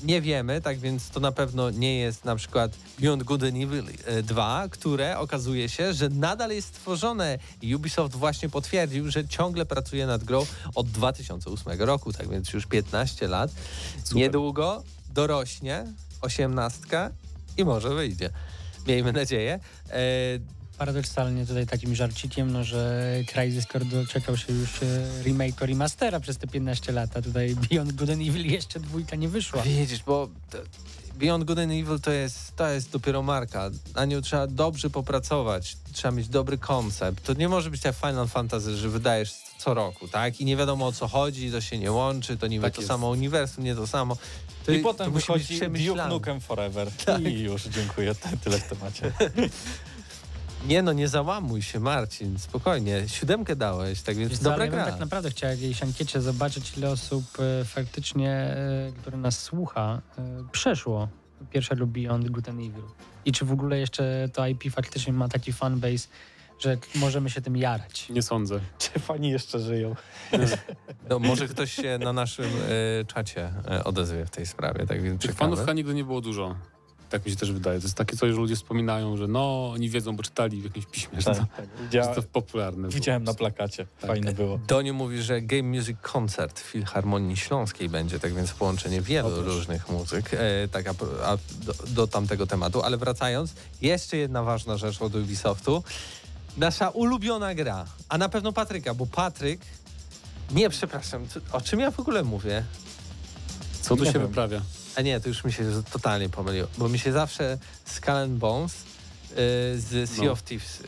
nie 0.03 0.21
wiemy, 0.21 0.61
tak 0.61 0.79
więc 0.79 1.09
to 1.09 1.21
na 1.21 1.33
pewno 1.33 1.71
nie 1.71 1.99
jest 1.99 2.25
na 2.25 2.37
przykład 2.37 2.73
Beyond 2.99 3.23
Good 3.23 3.43
and 3.43 3.55
Evil 3.55 3.85
e, 4.05 4.23
2, 4.23 4.69
które 4.71 5.19
okazuje 5.19 5.69
się, 5.69 5.95
że 5.95 6.09
nadal 6.09 6.51
jest 6.51 6.75
tworzone. 6.75 7.39
I 7.63 7.75
Ubisoft 7.75 8.17
właśnie 8.17 8.49
potwierdził, 8.49 9.11
że 9.11 9.29
ciągle 9.29 9.67
pracuje 9.67 10.07
nad 10.07 10.25
grą 10.25 10.47
od 10.75 10.91
2008 10.91 11.81
roku, 11.83 12.13
tak 12.13 12.29
więc 12.29 12.53
już 12.53 12.67
15 12.67 13.29
lat. 13.29 13.51
Super. 14.05 14.17
Niedługo 14.17 14.83
dorośnie 15.15 15.87
18 16.21 16.81
i 17.57 17.65
może 17.65 17.95
wyjdzie. 17.95 18.31
Miejmy 18.87 19.13
nadzieję. 19.13 19.61
E, 19.91 20.01
Paradoksalnie 20.81 21.47
tutaj 21.47 21.67
takim 21.67 21.95
żarcikiem, 21.95 22.53
no, 22.53 22.65
że 22.65 23.11
Crysis 23.27 23.67
Core 23.67 23.85
doczekał 23.85 24.37
się 24.37 24.53
już 24.53 24.83
e, 24.83 24.87
remake'u 25.25 25.67
remastera 25.67 26.21
przez 26.21 26.39
te 26.39 26.47
15 26.47 26.93
lat, 26.93 27.17
a 27.17 27.23
tutaj 27.23 27.55
Beyond 27.71 27.93
Good 27.93 28.11
and 28.11 28.21
Evil 28.21 28.47
jeszcze 28.47 28.81
dwójka 28.81 29.17
nie 29.17 29.29
wyszła. 29.29 29.63
Widzisz, 29.63 30.03
bo 30.03 30.29
to- 30.51 30.59
Beyond 31.15 31.45
Good 31.45 31.59
and 31.59 31.73
Evil 31.73 32.01
to 32.03 32.11
jest, 32.11 32.57
to 32.57 32.69
jest 32.69 32.91
dopiero 32.91 33.23
marka. 33.23 33.71
Na 33.95 34.05
nią 34.05 34.21
trzeba 34.23 34.47
dobrze 34.47 34.91
popracować, 34.91 35.77
trzeba 35.93 36.13
mieć 36.13 36.29
dobry 36.29 36.59
koncept. 36.59 37.25
To 37.25 37.33
nie 37.35 37.49
może 37.49 37.71
być 37.71 37.85
jak 37.85 37.97
Final 37.97 38.29
Fantasy, 38.29 38.77
że 38.77 38.89
wydajesz 38.89 39.33
co 39.59 39.75
roku, 39.75 40.09
tak? 40.09 40.41
I 40.41 40.45
nie 40.45 40.57
wiadomo 40.57 40.87
o 40.87 40.93
co 40.93 41.09
chodzi, 41.09 41.51
to 41.51 41.61
się 41.61 41.79
nie 41.79 41.93
łączy, 41.93 42.37
to 42.37 42.47
niby 42.47 42.63
Tak 42.63 42.75
to 42.75 42.81
jest. 42.81 42.89
samo 42.89 43.09
uniwersum, 43.09 43.65
nie 43.65 43.75
to 43.75 43.87
samo. 43.87 44.17
To, 44.67 44.73
I 44.73 44.77
to 44.79 44.83
potem 44.83 45.13
być 45.13 45.27
wychodzi 45.27 45.61
Duke. 45.87 46.09
Nukem 46.09 46.41
Forever. 46.41 46.89
I 47.29 47.39
już, 47.41 47.63
dziękuję, 47.65 48.15
Ty- 48.15 48.37
tyle 48.45 48.59
w 48.59 48.69
temacie. 48.69 49.13
Nie 50.69 50.83
no, 50.83 50.93
nie 50.93 51.09
załamuj 51.09 51.63
się 51.63 51.81
Marcin, 51.81 52.39
spokojnie. 52.39 53.09
Siódemkę 53.09 53.57
dałeś, 53.57 54.03
tak 54.03 54.17
więc 54.17 54.31
Wiesz 54.31 54.39
dobra 54.39 54.65
ja 54.65 54.71
gra. 54.71 54.85
tak 54.85 55.01
naprawdę 55.01 55.31
chciał 55.31 55.51
jakiejś 55.51 55.83
ankiecie 55.83 56.21
zobaczyć, 56.21 56.79
ile 56.79 56.91
osób 56.91 57.25
e, 57.61 57.65
faktycznie, 57.65 58.31
e, 58.31 58.93
które 59.01 59.17
nas 59.17 59.39
słucha, 59.43 60.01
e, 60.19 60.23
przeszło 60.53 61.09
pierwsze 61.51 61.75
lub 61.75 61.91
Beyond 61.91 62.29
Good 62.31 62.49
and 62.49 62.59
Evil. 62.59 62.83
I 63.25 63.33
czy 63.33 63.45
w 63.45 63.53
ogóle 63.53 63.79
jeszcze 63.79 64.29
to 64.33 64.47
IP 64.47 64.63
faktycznie 64.73 65.13
ma 65.13 65.29
taki 65.29 65.53
fanbase, 65.53 66.09
że 66.59 66.77
możemy 66.95 67.31
się 67.31 67.41
tym 67.41 67.57
jarać. 67.57 68.09
Nie 68.09 68.23
sądzę. 68.23 68.61
Czy 68.79 68.99
fani 68.99 69.31
jeszcze 69.31 69.61
żyją? 69.61 69.95
No, 71.09 71.19
może 71.19 71.49
ktoś 71.49 71.73
się 71.73 71.99
na 71.99 72.13
naszym 72.13 72.45
e, 72.45 73.05
czacie 73.05 73.53
e, 73.71 73.85
odezwie 73.85 74.27
w 74.27 74.31
tej 74.31 74.47
sprawie, 74.47 74.87
tak 74.87 75.03
więc 75.03 75.23
Tych 75.23 75.31
czekamy. 75.31 75.39
fanów 75.39 75.59
chyba 75.59 75.73
nigdy 75.73 75.95
nie 75.95 76.05
było 76.05 76.21
dużo. 76.21 76.57
Tak 77.11 77.25
mi 77.25 77.31
się 77.31 77.37
też 77.37 77.53
wydaje. 77.53 77.79
To 77.81 77.85
jest 77.87 77.97
takie 77.97 78.17
coś, 78.17 78.31
że 78.31 78.37
ludzie 78.37 78.57
wspominają, 78.57 79.17
że 79.17 79.29
no, 79.29 79.71
oni 79.75 79.91
wiedzą, 79.91 80.17
bo 80.17 80.23
czytali 80.23 80.61
w 80.61 80.65
jakimś 80.65 80.87
piśmie, 80.87 81.21
że, 81.21 81.25
to, 81.25 81.35
Tak, 81.35 81.57
tak. 81.57 81.67
że 81.79 81.85
Widzia, 81.85 82.07
to 82.07 82.23
popularne. 82.23 82.81
było. 82.81 82.93
widziałem 82.93 83.25
na 83.25 83.35
plakacie. 83.35 83.87
Fajne 83.99 84.33
było. 84.33 84.59
Doniu 84.69 84.95
mówi, 84.95 85.23
że 85.23 85.43
Game 85.43 85.63
Music 85.63 85.97
Concert 86.03 86.61
w 86.61 86.63
Filharmonii 86.63 87.37
Śląskiej 87.37 87.89
będzie, 87.89 88.19
tak 88.21 88.35
więc 88.35 88.53
połączenie 88.53 89.01
wielu 89.01 89.29
O, 89.29 89.31
proszę. 89.31 89.49
różnych 89.49 89.89
muzyk, 89.89 90.31
e, 90.35 90.69
tak 90.69 90.87
a, 90.89 90.91
a 91.25 91.37
do, 91.65 91.75
do 91.89 92.07
tamtego 92.07 92.47
tematu. 92.47 92.83
Ale 92.83 92.97
wracając, 92.97 93.53
jeszcze 93.83 94.17
jedna 94.17 94.43
ważna 94.43 94.77
rzecz 94.77 95.03
od 95.03 95.15
Ubisoftu. 95.15 95.83
Nasza 96.57 96.89
ulubiona 96.89 97.55
gra, 97.55 97.85
a 98.09 98.19
na 98.19 98.29
pewno 98.29 98.53
Patryka, 98.53 98.95
bo 98.95 99.07
Patryk... 99.07 99.61
Nie, 100.51 100.71
przepraszam, 100.71 101.27
o 101.53 101.61
czym 101.61 101.81
ja 101.81 101.91
w 101.91 102.01
ogóle 102.01 102.23
mówię? 102.25 102.65
Co 103.83 103.97
tu 103.97 104.05
Nie 104.05 104.13
się 104.13 104.19
wiem. 104.19 104.29
wyprawia? 104.29 104.61
A 105.01 105.03
nie, 105.03 105.21
to 105.21 105.29
już 105.29 105.45
mi 105.45 105.53
się 105.53 105.65
totalnie 105.93 106.29
pomyliło, 106.29 106.69
bo 106.79 106.89
mi 106.89 106.99
się 106.99 107.13
zawsze 107.13 107.59
Skull 107.85 108.15
and 108.15 108.33
Bones 108.33 108.75
y, 108.75 108.85
z 109.81 110.11
Sea 110.11 110.25
No. 110.25 110.33
of 110.33 110.43
Thieves 110.43 110.81
y, 110.81 110.85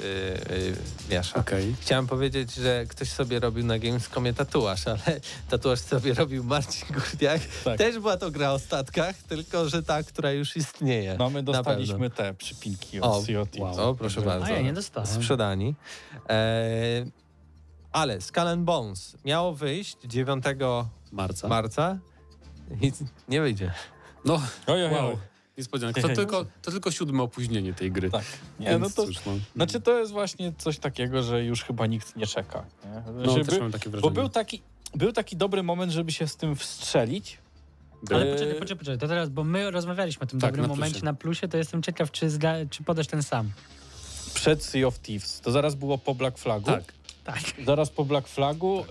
y, 0.51 0.77
miesza. 1.11 1.41
Okej. 1.41 1.75
Chciałem 1.81 2.07
powiedzieć, 2.07 2.55
że 2.55 2.85
ktoś 2.89 3.09
sobie 3.11 3.41
robił 3.41 3.65
na 3.67 3.79
Gamescomie 3.79 4.35
tatuaż, 4.35 4.87
ale 4.87 5.21
tatuaż 5.51 5.81
sobie 5.81 6.15
robił 6.15 6.45
Marcin 6.45 6.89
Górniak. 6.95 7.41
Tak. 7.65 7.79
Też 7.79 7.99
była 7.99 8.17
to 8.17 8.31
gra 8.31 8.53
o 8.53 8.59
statkach, 8.59 9.17
tylko 9.17 9.69
że 9.69 9.83
ta, 9.83 10.03
która 10.03 10.33
już 10.33 10.57
istnieje. 10.57 11.17
No 11.19 11.31
my 11.31 11.43
dostaliśmy 11.43 12.11
te 12.11 12.35
przypinki 12.35 13.01
O, 13.01 13.17
od 13.19 13.27
Sea 13.27 13.41
of 13.41 13.51
Thieves. 13.51 13.79
O, 13.79 13.95
proszę 13.95 14.15
Także- 14.15 14.31
bardzo. 14.31 14.47
A 14.47 14.51
ja 14.51 14.63
nie 14.63 14.73
dostałem. 14.73 15.09
Sprzedani. 15.11 15.75
E, 16.29 17.07
ale 17.93 18.21
Skull 18.21 18.49
and 18.49 18.63
Bones 18.65 19.17
miało 19.25 19.55
wyjść 19.55 19.97
9 20.05 20.45
Marca. 21.13 21.49
marca 21.49 21.99
i 22.81 22.93
nie 23.29 23.41
wyjdzie. 23.41 23.73
No, 24.25 24.43
Oj, 24.67 24.85
oj, 24.85 24.93
wow. 24.93 25.09
oj. 25.09 25.17
Niespodzianka. 25.59 26.03
To 26.03 26.09
tylko, 26.09 26.47
to 26.63 26.71
tylko 26.71 26.91
siódme 26.91 27.23
opóźnienie 27.23 27.75
tej 27.75 27.93
gry. 27.93 28.11
Tak. 28.11 28.25
Nie, 28.61 28.79
no 28.79 28.91
to... 28.91 29.07
cóż, 29.07 29.17
no. 29.27 29.33
Znaczy 29.57 29.81
to 29.81 29.99
jest 29.99 30.13
właśnie 30.13 30.53
coś 30.59 30.79
takiego, 30.79 31.23
że 31.23 31.45
już 31.45 31.63
chyba 31.65 31.87
nikt 31.87 32.17
nie 32.17 32.27
czeka. 32.27 32.65
Nie? 32.85 33.13
No, 33.13 33.33
Żeby- 33.33 33.45
też 33.45 33.61
mam 33.61 33.73
takie 33.73 33.85
bo 33.85 33.91
wrażenie. 33.91 34.15
był 34.15 34.29
taki, 34.29 34.63
był 34.95 35.13
taki 35.13 35.37
dobry 35.37 35.63
moment, 35.63 35.93
żeby 35.93 36.13
się 36.13 36.29
z 36.29 36.37
tym 36.37 36.57
wstrzelić. 36.57 37.39
Ale 38.11 38.27
poczekaj, 38.27 38.55
poczekaj, 38.55 38.79
poczekaj, 38.79 38.99
to 38.99 39.09
teraz, 39.09 39.29
bo 39.29 39.45
my 39.45 39.71
rozmawialiśmy 39.71 40.23
o 40.23 40.27
tym 40.27 40.41
Tak, 40.41 40.51
dobrym 40.51 40.63
na 40.63 40.69
momencie 40.69 41.05
na 41.05 41.15
plusie, 41.15 41.49
to 41.49 41.57
jestem 41.57 41.83
ciekaw, 41.83 42.11
czy, 42.11 42.31
zga, 42.31 42.55
czy 42.71 42.83
podasz 42.85 43.07
ten 43.07 43.23
sam. 43.23 43.51
Przed 44.35 44.65
Sea 44.65 44.87
of 44.87 44.99
Thieves. 44.99 45.41
To 45.41 45.51
zaraz 45.51 45.75
było 45.75 45.99
po 45.99 46.15
Black 46.15 46.39
Flagu. 46.39 46.67
Tak. 46.67 46.93
Tak. 47.25 47.41
Zaraz 47.67 47.91
po 47.91 48.05
Black 48.05 48.29
Flagu 48.29 48.81
e, 48.81 48.85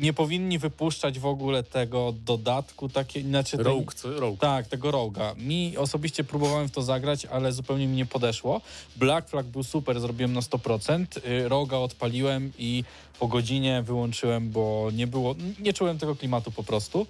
nie 0.00 0.12
powinni 0.12 0.58
wypuszczać 0.58 1.18
w 1.18 1.26
ogóle 1.26 1.62
tego 1.62 2.14
dodatku, 2.24 2.88
takie, 2.88 3.22
znaczy 3.22 3.56
tej- 3.56 3.64
Rogue, 3.66 3.92
co? 3.94 4.20
Rogue. 4.20 4.36
Tak, 4.36 4.66
tego 4.66 4.90
Roga. 4.90 5.34
Mi 5.38 5.76
osobiście 5.76 6.24
próbowałem 6.24 6.68
w 6.68 6.70
to 6.72 6.82
zagrać, 6.82 7.24
ale 7.26 7.52
zupełnie 7.52 7.86
mi 7.86 7.96
nie 7.96 8.06
podeszło. 8.06 8.60
Black 8.96 9.28
Flag 9.28 9.46
był 9.46 9.62
super, 9.62 10.00
zrobiłem 10.00 10.32
na 10.32 10.40
100%. 10.40 11.06
Y, 11.26 11.48
Roga 11.48 11.76
odpaliłem 11.76 12.52
i 12.58 12.84
po 13.18 13.28
godzinie 13.28 13.82
wyłączyłem, 13.82 14.50
bo 14.50 14.88
nie 14.92 15.06
było, 15.06 15.34
nie 15.58 15.72
czułem 15.72 15.98
tego 15.98 16.16
klimatu 16.16 16.50
po 16.50 16.62
prostu. 16.62 17.06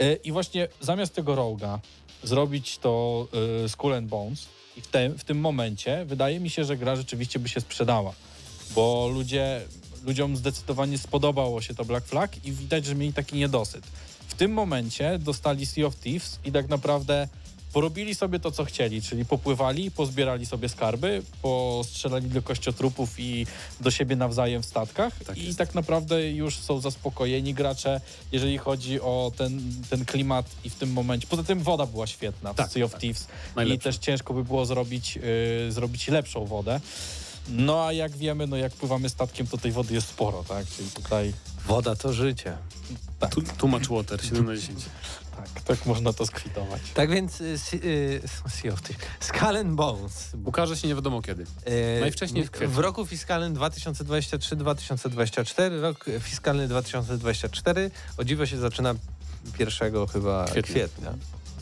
Y, 0.00 0.18
I 0.24 0.32
właśnie 0.32 0.68
zamiast 0.80 1.14
tego 1.14 1.34
Roga 1.34 1.80
zrobić 2.22 2.78
to 2.78 3.26
y, 3.64 3.68
Skull 3.68 3.94
and 3.94 4.06
Bones 4.08 4.46
i 4.76 4.80
w, 4.80 4.86
te, 4.86 5.10
w 5.10 5.24
tym 5.24 5.40
momencie 5.40 6.04
wydaje 6.04 6.40
mi 6.40 6.50
się, 6.50 6.64
że 6.64 6.76
gra 6.76 6.96
rzeczywiście 6.96 7.38
by 7.38 7.48
się 7.48 7.60
sprzedała, 7.60 8.12
bo 8.74 9.10
ludzie, 9.14 9.60
ludziom 10.04 10.36
zdecydowanie 10.36 10.98
spodobało 10.98 11.62
się 11.62 11.74
to 11.74 11.84
Black 11.84 12.06
Flag 12.06 12.44
i 12.44 12.52
widać, 12.52 12.84
że 12.84 12.94
mieli 12.94 13.12
taki 13.12 13.36
niedosyt. 13.36 13.86
W 14.28 14.34
tym 14.34 14.52
momencie 14.52 15.18
dostali 15.18 15.66
Sea 15.66 15.86
of 15.86 15.96
Thieves 15.96 16.38
i 16.44 16.52
tak 16.52 16.68
naprawdę 16.68 17.28
porobili 17.76 18.14
sobie 18.14 18.40
to, 18.40 18.50
co 18.50 18.64
chcieli, 18.64 19.02
czyli 19.02 19.24
popływali, 19.24 19.90
pozbierali 19.90 20.46
sobie 20.46 20.68
skarby, 20.68 21.22
postrzelali 21.42 22.28
do 22.28 22.42
kościotrupów 22.42 23.20
i 23.20 23.46
do 23.80 23.90
siebie 23.90 24.16
nawzajem 24.16 24.62
w 24.62 24.66
statkach 24.66 25.24
Tak 25.26 25.38
i 25.38 25.54
tak 25.54 25.74
naprawdę 25.74 26.30
już 26.30 26.58
są 26.58 26.80
zaspokojeni 26.80 27.54
gracze, 27.54 28.00
jeżeli 28.32 28.58
chodzi 28.58 29.00
o 29.00 29.32
ten, 29.36 29.60
ten 29.90 30.04
klimat 30.04 30.46
i 30.64 30.70
w 30.70 30.74
tym 30.74 30.92
momencie. 30.92 31.26
Poza 31.26 31.42
tym 31.42 31.60
woda 31.60 31.86
była 31.86 32.06
świetna 32.06 32.52
w 32.52 32.56
Tak, 32.56 32.70
Sea 32.70 32.84
of 32.84 32.92
tak. 32.92 33.00
Thieves 33.00 33.28
i 33.74 33.78
też 33.78 33.98
ciężko 33.98 34.34
by 34.34 34.44
było 34.44 34.66
zrobić, 34.66 35.16
yy, 35.16 35.72
zrobić 35.72 36.08
lepszą 36.08 36.44
wodę. 36.44 36.80
No 37.48 37.86
a 37.86 37.92
jak 37.92 38.12
wiemy, 38.12 38.46
no 38.46 38.56
jak 38.56 38.72
pływamy 38.72 39.08
statkiem, 39.08 39.46
to 39.46 39.58
tej 39.58 39.72
wody 39.72 39.94
jest 39.94 40.08
sporo, 40.08 40.44
tak? 40.48 40.66
Czyli 40.66 40.90
tutaj 40.90 41.32
Woda 41.66 41.96
to 41.96 42.12
życie. 42.12 42.56
Tu, 43.30 43.42
too 43.42 43.66
much 43.68 43.88
water, 43.88 44.24
7 44.24 44.46
na 44.46 44.56
10. 44.56 44.84
tak, 45.36 45.60
tak 45.60 45.86
można 45.86 46.12
to 46.12 46.26
skwitować. 46.26 46.80
Tak 46.94 47.10
więc 47.10 47.40
y, 47.40 47.58
y, 47.74 48.20
Sea 48.48 48.72
of 48.72 48.82
Thieves. 48.82 49.06
Skull 49.20 49.56
and 49.56 49.72
Bones. 49.72 50.30
Ukaże 50.44 50.76
się 50.76 50.88
nie 50.88 50.94
wiadomo 50.94 51.22
kiedy. 51.22 51.46
E, 51.64 52.00
Najwcześniej 52.00 52.44
w 52.44 52.50
kwietniu. 52.50 52.70
W 52.70 52.78
roku 52.78 53.06
fiskalnym 53.06 53.54
2023-2024, 53.54 55.80
rok 55.80 56.04
fiskalny 56.20 56.68
2024, 56.68 57.90
o 58.16 58.24
dziwo 58.24 58.46
się 58.46 58.58
zaczyna 58.58 58.94
1 59.58 60.06
chyba 60.06 60.44
Kwietnia. 60.44 60.62
kwietnia. 60.62 61.14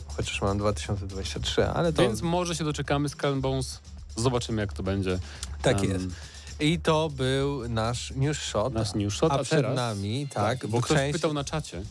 Chociaż 0.07 0.41
mam 0.41 0.57
2023, 0.57 1.65
ale 1.67 1.93
to 1.93 2.01
Więc 2.01 2.21
może 2.21 2.55
się 2.55 2.63
doczekamy 2.63 3.09
Skull 3.09 3.35
Bones. 3.35 3.79
Zobaczymy 4.15 4.61
jak 4.61 4.73
to 4.73 4.83
będzie. 4.83 5.19
Tak 5.65 5.83
Em, 5.83 5.89
jest. 5.91 6.05
I 6.59 6.79
to 6.79 7.09
był 7.09 7.69
nasz 7.69 8.11
news 8.15 8.37
shot. 8.37 8.73
Nasz 8.73 8.93
news 8.95 9.13
shot, 9.13 9.31
a 9.31 9.35
a 9.35 9.43
przed 9.43 9.59
teraz- 9.59 9.75
nami, 9.75 10.27
tak, 10.33 10.67
bo 10.67 10.81
ktoś 10.81 10.97
część- 10.97 11.13
pytał 11.13 11.33
na 11.33 11.43
czacie, 11.43 11.81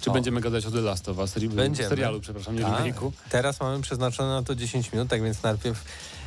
czy 0.00 0.10
O. 0.10 0.12
będziemy 0.12 0.40
gadać 0.40 0.66
o 0.66 0.70
The 0.70 0.80
Last 0.80 1.08
of 1.08 1.18
Us, 1.18 1.34
Będziemy. 1.48 1.88
serialu, 1.88 2.20
przepraszam, 2.20 2.54
nie 2.56 2.62
Tak. 2.62 2.72
remake'u. 2.84 3.10
Teraz 3.30 3.60
mamy 3.60 3.80
przeznaczone 3.82 4.28
na 4.28 4.42
to 4.42 4.54
10 4.54 4.92
minut, 4.92 5.08
tak 5.08 5.22
więc 5.22 5.42
najpierw 5.42 5.84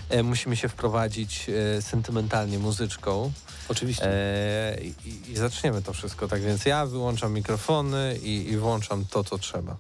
e, 0.10 0.24
musimy 0.24 0.56
się 0.58 0.70
wprowadzić 0.70 1.46
e, 1.78 1.82
sentymentalnie 1.82 2.60
muzyczką. 2.60 3.32
Oczywiście. 3.70 4.06
E, 4.08 4.78
i, 4.82 5.32
I 5.32 5.38
zaczniemy 5.38 5.82
to 5.82 5.94
wszystko. 5.94 6.28
Tak 6.28 6.42
więc 6.42 6.66
ja 6.66 6.86
wyłączam 6.86 7.34
mikrofony 7.34 8.18
i, 8.24 8.50
i 8.52 8.58
włączam 8.58 9.06
to, 9.06 9.24
co 9.24 9.38
trzeba. 9.38 9.78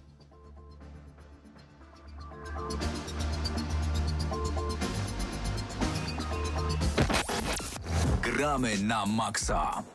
Gramy 8.41 8.73
na 8.81 9.05
maksa. 9.05 9.85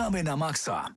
Gramy 0.00 0.22
na 0.22 0.36
maksa. 0.36 0.96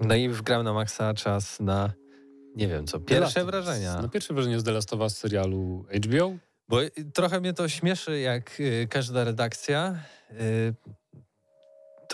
No 0.00 0.14
i 0.14 0.28
wgram 0.28 0.64
na 0.64 0.72
maksa 0.72 1.14
czas 1.14 1.60
na, 1.60 1.92
nie 2.56 2.68
wiem 2.68 2.86
co, 2.86 3.00
pierwsze 3.00 3.40
Us. 3.40 3.46
wrażenia. 3.46 3.98
No 4.02 4.08
pierwsze 4.08 4.34
wrażenie 4.34 4.60
z 4.60 4.64
The 4.64 4.72
Last 4.72 4.92
of 4.92 5.00
Us 5.00 5.16
serialu 5.16 5.86
HBO. 6.06 6.36
Bo 6.68 6.82
y, 6.82 6.90
trochę 7.14 7.40
mnie 7.40 7.52
to 7.52 7.68
śmieszy, 7.68 8.20
jak 8.20 8.60
y, 8.60 8.86
każda 8.90 9.24
redakcja. 9.24 9.96
Y, 10.30 10.74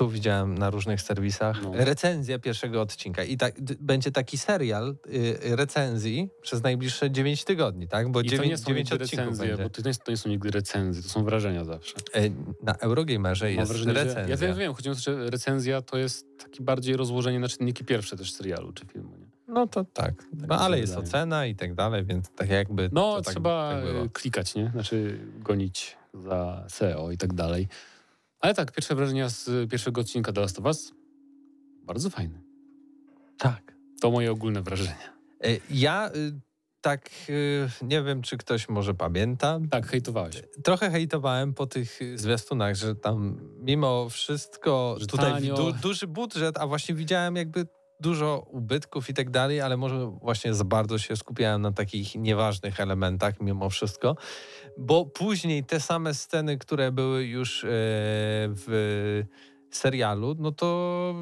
tu 0.00 0.08
widziałem 0.08 0.58
na 0.58 0.70
różnych 0.70 1.02
serwisach 1.02 1.62
No. 1.62 1.72
recenzja 1.74 2.38
pierwszego 2.38 2.80
odcinka. 2.80 3.24
I 3.24 3.36
tak, 3.36 3.54
będzie 3.80 4.12
taki 4.12 4.38
serial 4.38 4.96
y, 5.14 5.56
recenzji 5.56 6.28
przez 6.42 6.62
najbliższe 6.62 7.10
9 7.10 7.44
tygodni, 7.44 7.88
tak? 7.88 8.08
Bo 8.10 8.20
I 8.20 8.24
to 8.28 8.36
nie 8.36 8.42
9, 8.42 8.60
są 8.60 8.66
9 8.66 8.90
nigdy 8.90 9.04
odcinków 9.04 9.26
recenzje, 9.26 9.48
będzie. 9.48 9.62
bo 9.62 9.70
to 9.70 9.88
nie, 9.88 9.94
to 9.94 10.10
nie 10.10 10.16
są 10.16 10.28
nigdy 10.28 10.50
recenzje, 10.50 11.02
to 11.02 11.08
są 11.08 11.24
wrażenia 11.24 11.64
zawsze. 11.64 11.94
Y, 12.16 12.32
Na 12.62 12.74
Eurogamerze 12.74 13.52
jest 13.52 13.72
wrażenie, 13.72 13.94
że- 13.94 14.04
recenzja. 14.04 14.28
Ja 14.30 14.36
wiem, 14.36 14.56
wiem, 14.56 14.74
chodzi 14.74 14.90
o 14.90 14.94
to, 14.94 15.00
że 15.00 15.30
recenzja 15.30 15.82
to 15.82 15.96
jest 15.98 16.26
takie 16.38 16.62
bardziej 16.64 16.96
rozłożenie 16.96 17.40
na 17.40 17.48
czynniki 17.48 17.84
pierwsze 17.84 18.16
też 18.16 18.32
serialu 18.32 18.72
czy 18.72 18.86
filmu. 18.86 19.16
Nie? 19.18 19.26
No 19.48 19.66
to 19.66 19.84
tak. 19.84 20.14
mi 20.32 20.46
No, 20.48 20.58
ale 20.60 20.78
jest 20.80 20.92
wydaje. 20.94 21.08
ocena 21.08 21.46
i 21.46 21.54
tak 21.54 21.74
dalej, 21.74 22.04
więc 22.04 22.30
tak 22.30 22.48
jakby. 22.50 22.88
No, 22.92 23.22
tak, 23.22 23.32
trzeba 23.34 23.72
tak 23.74 24.04
e, 24.06 24.08
klikać, 24.12 24.54
nie? 24.54 24.70
Znaczy 24.70 25.18
gonić 25.38 25.96
za 26.14 26.64
SEO 26.68 27.10
i 27.10 27.18
tak 27.18 27.32
dalej. 27.34 27.68
Ale 28.40 28.54
tak, 28.54 28.72
pierwsze 28.72 28.94
wrażenia 28.94 29.28
z 29.28 29.70
pierwszego 29.70 30.00
odcinka 30.00 30.32
The 30.32 30.40
Last 30.40 30.58
of 30.58 30.64
Us, 30.64 30.92
bardzo 31.82 32.10
fajny. 32.10 32.40
Tak. 33.38 33.76
To 34.00 34.10
moje 34.10 34.32
ogólne 34.32 34.62
wrażenie. 34.62 35.10
Y, 35.46 35.60
Ja 35.70 36.10
y, 36.16 36.40
tak 36.80 37.10
y, 37.28 37.68
nie 37.82 38.02
wiem, 38.02 38.22
czy 38.22 38.36
ktoś 38.36 38.68
może 38.68 38.94
pamięta. 38.94 39.58
Tak, 39.70 39.86
hejtowałeś. 39.86 40.42
Trochę 40.64 40.90
hejtowałem 40.90 41.54
po 41.54 41.66
tych 41.66 42.00
zwiastunach, 42.14 42.74
że 42.74 42.94
tam 42.94 43.40
mimo 43.58 44.08
wszystko 44.08 44.96
Że 45.00 45.06
tutaj 45.06 45.48
du, 45.48 45.72
duży 45.72 46.06
budżet, 46.06 46.58
a 46.58 46.66
właśnie 46.66 46.94
widziałem 46.94 47.36
jakby 47.36 47.66
dużo 48.00 48.46
ubytków 48.50 49.10
i 49.10 49.14
tak 49.14 49.30
dalej, 49.30 49.60
ale 49.60 49.76
może 49.76 50.06
właśnie 50.22 50.54
za 50.54 50.64
bardzo 50.64 50.98
się 50.98 51.16
skupiałem 51.16 51.62
na 51.62 51.72
takich 51.72 52.14
nieważnych 52.14 52.80
elementach 52.80 53.40
mimo 53.40 53.70
wszystko, 53.70 54.16
bo 54.78 55.06
później 55.06 55.64
te 55.64 55.80
same 55.80 56.14
sceny, 56.14 56.58
które 56.58 56.92
były 56.92 57.24
już 57.24 57.64
e, 57.64 57.68
w 58.56 59.22
serialu, 59.70 60.36
no 60.38 60.52
to 60.52 61.14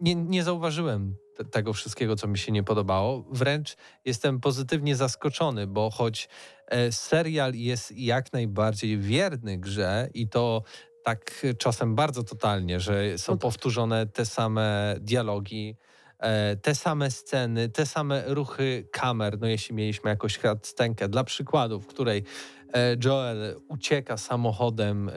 nie, 0.00 0.14
nie 0.14 0.42
zauważyłem 0.44 1.14
te- 1.36 1.44
tego 1.44 1.72
wszystkiego, 1.72 2.16
co 2.16 2.28
mi 2.28 2.38
się 2.38 2.52
nie 2.52 2.62
podobało. 2.62 3.24
Wręcz 3.30 3.76
jestem 4.04 4.40
pozytywnie 4.40 4.96
zaskoczony, 4.96 5.66
bo 5.66 5.90
choć 5.90 6.28
e, 6.66 6.92
serial 6.92 7.54
jest 7.54 7.92
jak 7.98 8.32
najbardziej 8.32 8.98
wierny 8.98 9.58
grze 9.58 10.08
i 10.14 10.28
to 10.28 10.62
tak 11.04 11.46
czasem 11.58 11.94
bardzo 11.94 12.22
totalnie, 12.22 12.80
że 12.80 13.18
są 13.18 13.32
No 13.32 13.36
tak. 13.36 13.42
powtórzone 13.42 14.06
te 14.06 14.26
same 14.26 14.96
dialogi, 15.00 15.76
e, 16.18 16.56
te 16.56 16.74
same 16.74 17.10
sceny, 17.10 17.68
te 17.68 17.86
same 17.86 18.24
ruchy 18.26 18.88
kamer. 18.92 19.40
No 19.40 19.46
jeśli 19.46 19.74
mieliśmy 19.74 20.10
jakąś 20.10 20.38
scenkę, 20.62 21.08
dla 21.08 21.24
przykładu, 21.24 21.80
w 21.80 21.86
której 21.86 22.24
e, 22.74 22.96
Joel 23.04 23.60
ucieka 23.68 24.16
samochodem 24.16 25.08
e, 25.08 25.12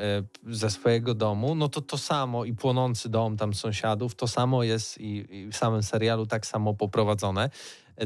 ze 0.48 0.70
swojego 0.70 1.14
domu, 1.14 1.56
no 1.56 1.70
to 1.70 1.82
to 1.82 1.98
samo 1.98 2.46
i 2.46 2.54
płonący 2.54 3.10
dom 3.10 3.38
tam 3.38 3.54
sąsiadów, 3.54 4.16
to 4.16 4.28
samo 4.28 4.64
jest 4.64 4.98
i, 4.98 5.26
i 5.30 5.48
w 5.48 5.56
samym 5.56 5.84
serialu 5.84 6.26
tak 6.26 6.46
samo 6.46 6.74
poprowadzone. 6.74 7.50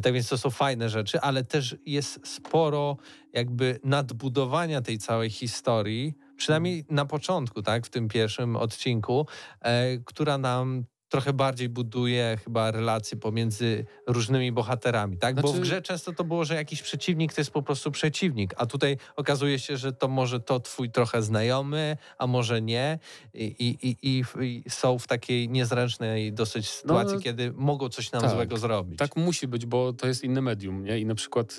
Tak 0.03 0.13
więc 0.13 0.29
to 0.29 0.37
są 0.37 0.49
fajne 0.49 0.89
rzeczy, 0.89 1.21
ale 1.21 1.43
też 1.43 1.75
jest 1.85 2.27
sporo 2.27 2.97
jakby 3.33 3.79
nadbudowania 3.83 4.81
tej 4.81 4.97
całej 4.97 5.29
historii, 5.29 6.13
przynajmniej 6.39 6.85
na 6.89 7.05
początku, 7.05 7.61
tak, 7.61 7.85
w 7.85 7.89
tym 7.89 8.07
pierwszym 8.07 8.55
odcinku, 8.55 9.27
e, 9.61 9.97
która 9.97 10.37
nam 10.37 10.83
trochę 11.09 11.33
bardziej 11.33 11.69
buduje 11.69 12.37
chyba 12.43 12.71
relacje 12.71 13.17
pomiędzy 13.17 13.85
różnymi 14.07 14.51
bohaterami, 14.51 15.17
tak? 15.17 15.35
Bo 15.35 15.41
w 15.41 15.45
Znaczy- 15.45 15.61
grze 15.61 15.81
często 15.81 16.13
to 16.13 16.23
było, 16.23 16.45
że 16.45 16.55
jakiś 16.55 16.81
przeciwnik 16.81 17.33
to 17.33 17.41
jest 17.41 17.51
po 17.51 17.61
prostu 17.63 17.91
przeciwnik, 17.91 18.53
a 18.57 18.65
tutaj 18.65 18.97
okazuje 19.15 19.59
się, 19.59 19.77
że 19.77 19.93
to 19.93 20.07
może 20.07 20.39
to 20.39 20.59
twój 20.59 20.91
trochę 20.91 21.21
znajomy, 21.21 21.97
a 22.17 22.27
może 22.27 22.61
nie 22.61 22.99
i, 23.33 23.43
i, 23.43 23.87
i, 23.89 23.97
i, 24.03 24.23
i 24.65 24.69
są 24.69 24.99
w 24.99 25.07
takiej 25.07 25.49
niezręcznej 25.49 26.33
dosyć 26.33 26.69
sytuacji, 26.69 27.15
No, 27.15 27.21
kiedy 27.21 27.51
mogą 27.55 27.89
coś 27.89 28.11
nam 28.11 28.21
tak, 28.21 28.31
złego 28.31 28.57
zrobić. 28.57 28.99
Tak 28.99 29.15
musi 29.15 29.47
być, 29.47 29.65
bo 29.65 29.93
to 29.93 30.07
jest 30.07 30.23
inne 30.23 30.41
medium, 30.41 30.83
nie? 30.83 30.99
I 30.99 31.05
na 31.05 31.15
przykład 31.15 31.55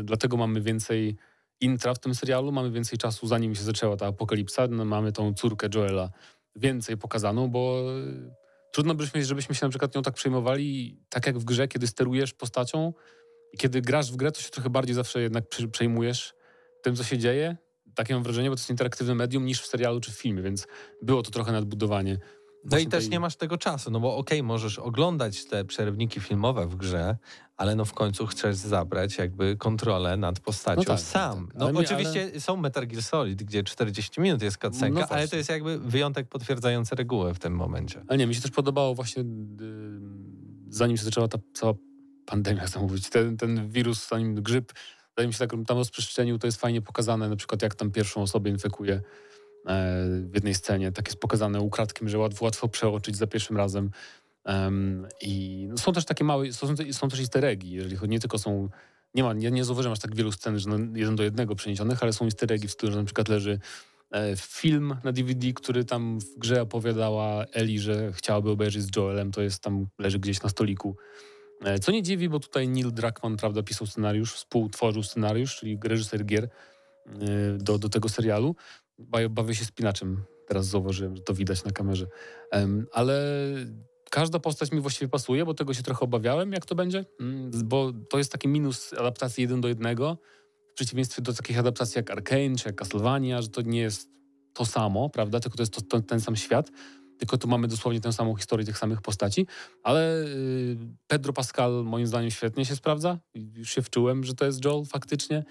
y, 0.00 0.02
dlatego 0.04 0.36
mamy 0.36 0.60
więcej 0.60 1.16
intra 1.60 1.94
w 1.94 1.98
tym 1.98 2.14
serialu, 2.14 2.52
mamy 2.52 2.70
więcej 2.70 2.98
czasu 2.98 3.26
zanim 3.26 3.54
się 3.54 3.62
zaczęła 3.62 3.96
ta 3.96 4.06
apokalipsa, 4.06 4.66
no, 4.66 4.84
mamy 4.84 5.12
tą 5.12 5.34
córkę 5.34 5.68
Joela 5.74 6.10
więcej 6.56 6.96
pokazaną, 6.96 7.48
bo 7.48 7.82
y, 7.98 8.34
trudno 8.72 8.94
byśmy, 8.94 9.24
żebyśmy 9.24 9.54
się 9.54 9.66
na 9.66 9.70
przykład 9.70 9.94
nią 9.94 10.02
tak 10.02 10.14
przejmowali, 10.14 11.00
tak 11.08 11.26
jak 11.26 11.38
w 11.38 11.44
grze, 11.44 11.68
kiedy 11.68 11.86
sterujesz 11.86 12.34
postacią 12.34 12.92
i 13.52 13.58
kiedy 13.58 13.82
grasz 13.82 14.12
w 14.12 14.16
grę, 14.16 14.32
to 14.32 14.40
się 14.40 14.50
trochę 14.50 14.70
bardziej 14.70 14.94
zawsze 14.94 15.22
jednak 15.22 15.44
przejmujesz 15.72 16.34
tym, 16.82 16.96
co 16.96 17.04
się 17.04 17.18
dzieje. 17.18 17.56
Takie 17.94 18.14
mam 18.14 18.22
wrażenie, 18.22 18.50
bo 18.50 18.56
to 18.56 18.60
jest 18.60 18.70
interaktywne 18.70 19.14
medium 19.14 19.44
niż 19.44 19.62
w 19.62 19.66
serialu 19.66 20.00
czy 20.00 20.12
w 20.12 20.14
filmie, 20.14 20.42
więc 20.42 20.66
było 21.02 21.22
to 21.22 21.30
trochę 21.30 21.52
nadbudowanie. 21.52 22.18
No 22.64 22.78
i 22.78 22.86
też 22.86 23.08
nie 23.08 23.20
masz 23.20 23.36
tego 23.36 23.58
czasu, 23.58 23.90
no 23.90 24.00
bo 24.00 24.16
okej, 24.16 24.42
możesz 24.42 24.78
oglądać 24.78 25.44
te 25.44 25.64
przerwniki 25.64 26.20
filmowe 26.20 26.66
w 26.66 26.76
grze, 26.76 27.16
ale 27.56 27.74
no 27.76 27.84
w 27.84 27.94
końcu 27.94 28.26
chcesz 28.26 28.56
zabrać 28.56 29.18
jakby 29.18 29.56
kontrolę 29.56 30.16
nad 30.16 30.40
postacią 30.40 30.80
No 30.80 30.84
tak, 30.84 31.00
sam. 31.00 31.40
no 31.40 31.46
tak. 31.46 31.58
No 31.58 31.66
Ale 31.66 31.78
oczywiście 31.78 32.40
są 32.40 32.56
Metal 32.56 32.86
Gear 32.86 33.02
Solid, 33.02 33.42
gdzie 33.42 33.62
40 33.62 34.20
minut 34.20 34.42
jest 34.42 34.56
cutscenka, 34.56 35.00
No 35.00 35.06
ale 35.08 35.28
to 35.28 35.36
jest 35.36 35.48
jakby 35.48 35.78
wyjątek 35.78 36.28
potwierdzający 36.28 36.94
regułę 36.94 37.34
w 37.34 37.38
tym 37.38 37.56
momencie. 37.56 38.04
Ale 38.08 38.18
nie, 38.18 38.26
mi 38.26 38.34
się 38.34 38.40
też 38.40 38.50
podobało 38.50 38.94
właśnie, 38.94 39.22
y, 39.22 39.26
zanim 40.68 40.96
się 40.96 41.04
zaczęła 41.04 41.28
ta 41.28 41.38
cała 41.54 41.74
pandemia, 42.26 42.66
chcę 42.66 42.80
mówić, 42.80 43.10
ten, 43.10 43.36
ten 43.36 43.70
wirus, 43.70 44.08
zanim 44.08 44.34
grzyb, 44.34 44.72
zanim 45.18 45.32
się 45.32 45.38
tak 45.38 45.50
tam 45.66 45.76
rozprzestrzenił, 45.76 46.38
to 46.38 46.46
jest 46.46 46.60
fajnie 46.60 46.82
pokazane, 46.82 47.28
na 47.28 47.36
przykład 47.36 47.62
jak 47.62 47.74
tam 47.74 47.90
pierwszą 47.90 48.22
osobę 48.22 48.50
infekuje 48.50 49.00
w 49.66 50.30
jednej 50.34 50.54
scenie. 50.54 50.92
Tak 50.92 51.06
jest 51.06 51.20
pokazane 51.20 51.60
ukradkiem, 51.60 52.08
że 52.08 52.18
łatwo, 52.18 52.44
łatwo 52.44 52.68
przeoczyć 52.68 53.16
za 53.16 53.26
pierwszym 53.26 53.56
razem. 53.56 53.90
Em, 54.44 55.06
I 55.20 55.66
no, 55.70 55.78
są 55.78 55.92
też 55.92 56.04
takie 56.04 56.24
małe, 56.24 56.52
są, 56.52 56.74
są 56.92 57.08
też 57.08 57.20
easter 57.20 57.44
eggi, 57.44 57.70
jeżeli 57.70 57.96
chodzi, 57.96 58.10
nie 58.10 58.20
tylko 58.20 58.38
są, 58.38 58.68
nie 59.14 59.22
ma, 59.22 59.32
nie, 59.32 59.50
nie 59.50 59.64
zauważyłem 59.64 59.92
aż 59.92 59.98
tak 59.98 60.16
wielu 60.16 60.32
scen, 60.32 60.58
że 60.58 60.68
no, 60.68 60.76
jeden 60.94 61.16
do 61.16 61.22
jednego 61.22 61.54
przeniesionych, 61.54 62.02
ale 62.02 62.12
są 62.12 62.24
easter 62.24 62.52
eggi, 62.52 62.68
w 62.68 62.76
że 62.82 62.96
na 62.96 63.04
przykład 63.04 63.28
leży 63.28 63.58
e, 64.10 64.36
film 64.36 64.96
na 65.04 65.12
DVD, 65.12 65.52
który 65.52 65.84
tam 65.84 66.18
w 66.20 66.38
grze 66.38 66.62
opowiadała 66.62 67.44
Eli, 67.52 67.78
że 67.78 68.12
chciałaby 68.12 68.50
obejrzeć 68.50 68.82
z 68.82 68.96
Joelem, 68.96 69.32
to 69.32 69.42
jest 69.42 69.62
tam, 69.62 69.86
leży 69.98 70.18
gdzieś 70.18 70.42
na 70.42 70.48
stoliku. 70.48 70.96
E, 71.64 71.78
Co 71.78 71.92
nie 71.92 72.02
dziwi, 72.02 72.28
bo 72.28 72.40
tutaj 72.40 72.68
Neil 72.68 72.92
Druckmann, 72.92 73.36
prawda, 73.36 73.62
pisał 73.62 73.86
scenariusz, 73.86 74.34
współtworzył 74.34 75.02
scenariusz, 75.02 75.56
czyli 75.56 75.78
reżyser 75.84 76.24
gier 76.24 76.44
e, 76.44 76.48
do, 77.58 77.78
do 77.78 77.88
tego 77.88 78.08
serialu. 78.08 78.56
Ba- 79.00 79.28
Bawię 79.28 79.54
się 79.54 79.64
spinaczem, 79.64 80.22
teraz 80.46 80.66
zauważyłem, 80.66 81.16
że 81.16 81.22
to 81.22 81.34
widać 81.34 81.64
na 81.64 81.70
kamerze. 81.70 82.06
Ale 82.92 83.22
każda 84.10 84.38
postać 84.38 84.72
mi 84.72 84.80
właściwie 84.80 85.08
pasuje, 85.08 85.44
bo 85.44 85.54
tego 85.54 85.74
się 85.74 85.82
trochę 85.82 86.00
obawiałem, 86.00 86.52
jak 86.52 86.66
to 86.66 86.74
będzie, 86.74 87.04
Mm, 87.20 87.50
bo 87.64 87.92
to 88.10 88.18
jest 88.18 88.32
taki 88.32 88.48
minus 88.48 88.92
adaptacji 88.92 89.42
jeden 89.42 89.60
do 89.60 89.68
jednego, 89.68 90.18
w 90.70 90.74
przeciwieństwie 90.74 91.22
do 91.22 91.32
takich 91.32 91.58
adaptacji 91.58 91.98
jak 91.98 92.10
Arkane 92.10 92.56
czy 92.56 92.68
jak 92.68 92.76
Castlevania, 92.76 93.42
że 93.42 93.48
to 93.48 93.62
nie 93.62 93.80
jest 93.80 94.10
to 94.54 94.66
samo, 94.66 95.08
prawda, 95.10 95.40
tylko 95.40 95.56
to 95.56 95.62
jest 95.62 95.88
to, 95.88 96.00
ten 96.00 96.20
sam 96.20 96.36
świat, 96.36 96.70
tylko 97.18 97.38
tu 97.38 97.48
mamy 97.48 97.68
dosłownie 97.68 98.00
tę 98.00 98.12
samą 98.12 98.36
historię 98.36 98.66
tych 98.66 98.78
samych 98.78 99.02
postaci, 99.02 99.46
ale 99.82 100.24
y, 100.24 100.76
Pedro 101.06 101.32
Pascal 101.32 101.84
moim 101.84 102.06
zdaniem 102.06 102.30
świetnie 102.30 102.64
się 102.64 102.76
sprawdza. 102.76 103.18
Już 103.34 103.70
się 103.70 103.82
wczułem, 103.82 104.24
że 104.24 104.34
to 104.34 104.44
jest 104.44 104.64
Joel 104.64 104.84
faktycznie. 104.84 105.44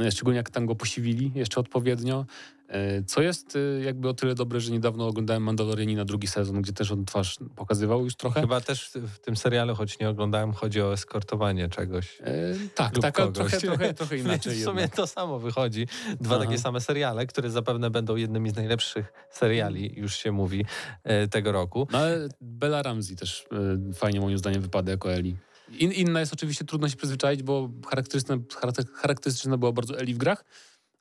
Y, 0.00 0.10
Szczególnie 0.10 0.36
jak 0.36 0.50
tam 0.50 0.66
go 0.66 0.74
posiwili 0.74 1.32
jeszcze 1.34 1.60
odpowiednio. 1.60 2.26
Y, 2.70 3.04
Co 3.04 3.22
jest 3.22 3.56
y, 3.56 3.82
jakby 3.84 4.08
o 4.08 4.14
tyle 4.14 4.34
dobre, 4.34 4.60
że 4.60 4.72
niedawno 4.72 5.06
oglądałem 5.06 5.42
Mandalorianina 5.42 6.04
drugi 6.04 6.26
sezon, 6.26 6.62
gdzie 6.62 6.72
też 6.72 6.90
on 6.90 7.04
twarz 7.04 7.38
pokazywał 7.56 8.04
już 8.04 8.16
trochę. 8.16 8.40
Chyba 8.40 8.60
też 8.60 8.90
w 8.94 9.18
tym 9.18 9.36
serialu, 9.36 9.74
choć 9.74 9.98
nie 9.98 10.08
oglądałem, 10.08 10.52
chodzi 10.52 10.82
o 10.82 10.92
eskortowanie 10.92 11.68
czegoś. 11.68 12.20
Y, 12.20 12.68
tak, 12.74 12.98
tak, 12.98 13.14
trochę, 13.14 13.60
trochę, 13.60 13.94
trochę 13.94 14.16
inaczej. 14.24 14.54
W 14.54 14.64
sumie 14.64 14.80
jednak. 14.80 14.96
to 14.96 15.06
samo 15.06 15.38
wychodzi. 15.38 15.86
Dwa 16.20 16.36
Aha. 16.36 16.44
takie 16.44 16.58
same 16.58 16.80
seriale, 16.80 17.26
które 17.26 17.50
zapewne 17.50 17.90
będą 17.90 18.16
jednymi 18.16 18.50
z 18.50 18.56
najlepszych 18.56 19.12
seriali, 19.30 19.92
już 19.96 20.16
się 20.16 20.32
mówi, 20.32 20.64
e, 21.04 21.28
tego 21.28 21.52
roku. 21.52 21.88
No 21.92 21.98
ale 21.98 22.28
Bella 22.40 22.82
Ramsey 22.82 23.16
też 23.16 23.46
fajnie 23.94 24.20
moim 24.20 24.38
zdaniem 24.38 24.62
wypada 24.62 24.90
jako 24.90 25.12
Eli. 25.12 25.36
In, 25.78 25.92
inna 25.92 26.20
jest 26.20 26.32
oczywiście 26.32 26.64
trudno 26.64 26.88
się 26.88 26.96
przyzwyczaić, 26.96 27.42
bo 27.42 27.70
charakterystyczna, 27.90 28.36
charakter- 28.36 28.92
charakterystyczna 28.94 29.56
była 29.58 29.72
bardzo 29.72 29.98
Eli 29.98 30.14
w 30.14 30.18
grach, 30.18 30.44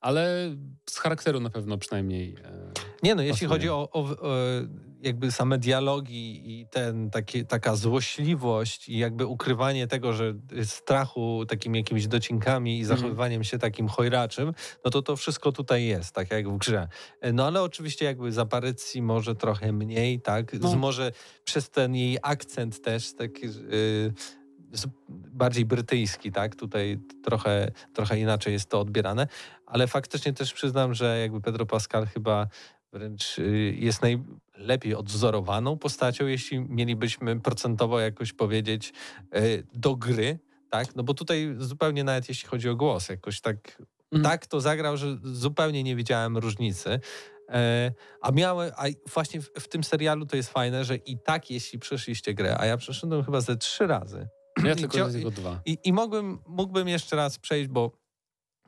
ale 0.01 0.55
z 0.89 0.97
charakteru 0.97 1.39
na 1.39 1.49
pewno 1.49 1.77
przynajmniej. 1.77 2.35
e, 2.43 2.71
Nie 3.03 3.15
no, 3.15 3.21
jeśli 3.21 3.47
chodzi 3.47 3.69
o, 3.69 3.89
o, 3.91 3.99
o 3.99 4.35
jakby 5.01 5.31
same 5.31 5.57
dialogi 5.57 6.41
i 6.59 6.65
ten, 6.71 7.09
taki, 7.09 7.45
taka 7.45 7.75
złośliwość 7.75 8.89
i 8.89 8.97
jakby 8.97 9.25
ukrywanie 9.25 9.87
tego, 9.87 10.13
że 10.13 10.33
strachu 10.63 11.45
takimi 11.47 11.79
jakimiś 11.79 12.07
docinkami 12.07 12.79
i 12.79 12.85
zachowywaniem 12.85 13.43
się 13.43 13.59
takim 13.59 13.87
chojraczym, 13.87 14.53
no 14.85 14.91
to 14.91 15.01
to 15.01 15.15
wszystko 15.15 15.51
tutaj 15.51 15.85
jest, 15.85 16.11
tak 16.15 16.31
jak 16.31 16.49
w 16.49 16.57
grze. 16.57 16.87
No 17.33 17.47
ale 17.47 17.61
oczywiście 17.63 18.05
jakby 18.05 18.31
z 18.31 18.37
aparycji 18.37 19.01
może 19.01 19.35
trochę 19.35 19.71
mniej, 19.73 20.21
tak? 20.21 20.53
No. 20.59 20.69
Z, 20.69 20.75
może 20.75 21.11
przez 21.43 21.69
ten 21.69 21.95
jej 21.95 22.17
akcent 22.21 22.81
też 22.81 23.13
taki 23.13 23.45
y, 23.45 23.51
z- 23.51 23.61
bardziej 25.33 25.65
brytyjski, 25.65 26.31
tak? 26.31 26.55
Tutaj 26.55 26.99
trochę, 27.23 27.71
trochę 27.93 28.19
inaczej 28.19 28.53
jest 28.53 28.69
to 28.69 28.79
odbierane, 28.79 29.27
ale 29.65 29.87
faktycznie 29.87 30.33
też 30.33 30.53
przyznam, 30.53 30.93
że 30.93 31.19
jakby 31.19 31.41
Pedro 31.41 31.65
Pascal 31.65 32.05
chyba 32.05 32.47
wręcz 32.93 33.39
y, 33.39 33.75
jest 33.79 34.01
najlepiej 34.01 34.95
odwzorowaną 34.95 35.77
postacią, 35.77 36.27
jeśli 36.27 36.59
mielibyśmy 36.59 37.39
procentowo 37.39 37.99
jakoś 37.99 38.33
powiedzieć 38.33 38.93
y, 39.35 39.67
do 39.73 39.95
gry, 39.95 40.39
tak? 40.69 40.95
No 40.95 41.03
bo 41.03 41.13
tutaj 41.13 41.55
zupełnie 41.57 42.03
nawet 42.03 42.29
jeśli 42.29 42.49
chodzi 42.49 42.69
o 42.69 42.75
głos, 42.75 43.09
jakoś 43.09 43.41
tak, 43.41 43.81
Mhm. 44.11 44.23
tak 44.31 44.47
to 44.47 44.61
zagrał, 44.61 44.97
że 44.97 45.17
zupełnie 45.23 45.83
nie 45.83 45.95
widziałem 45.95 46.37
różnicy. 46.37 46.99
E, 47.49 47.91
A 48.21 48.31
miałem, 48.31 48.71
a 48.77 48.83
właśnie 49.13 49.41
w, 49.41 49.49
w 49.59 49.67
tym 49.67 49.83
serialu 49.83 50.25
to 50.25 50.35
jest 50.35 50.49
fajne, 50.49 50.85
że 50.85 50.95
i 50.95 51.19
tak 51.19 51.51
jeśli 51.51 51.79
przeszliście 51.79 52.33
grę, 52.33 52.57
a 52.59 52.65
ja 52.65 52.77
przeszedłem 52.77 53.23
chyba 53.23 53.41
ze 53.41 53.57
trzy 53.57 53.87
razy, 53.87 54.27
Ja 54.63 54.73
I 54.73 54.75
tylko, 54.75 55.09
tylko 55.09 55.31
dwa. 55.31 55.61
i, 55.65 55.77
i 55.83 55.93
mógłbym, 55.93 56.39
mógłbym 56.47 56.87
jeszcze 56.87 57.15
raz 57.15 57.39
przejść, 57.39 57.69
bo 57.69 57.91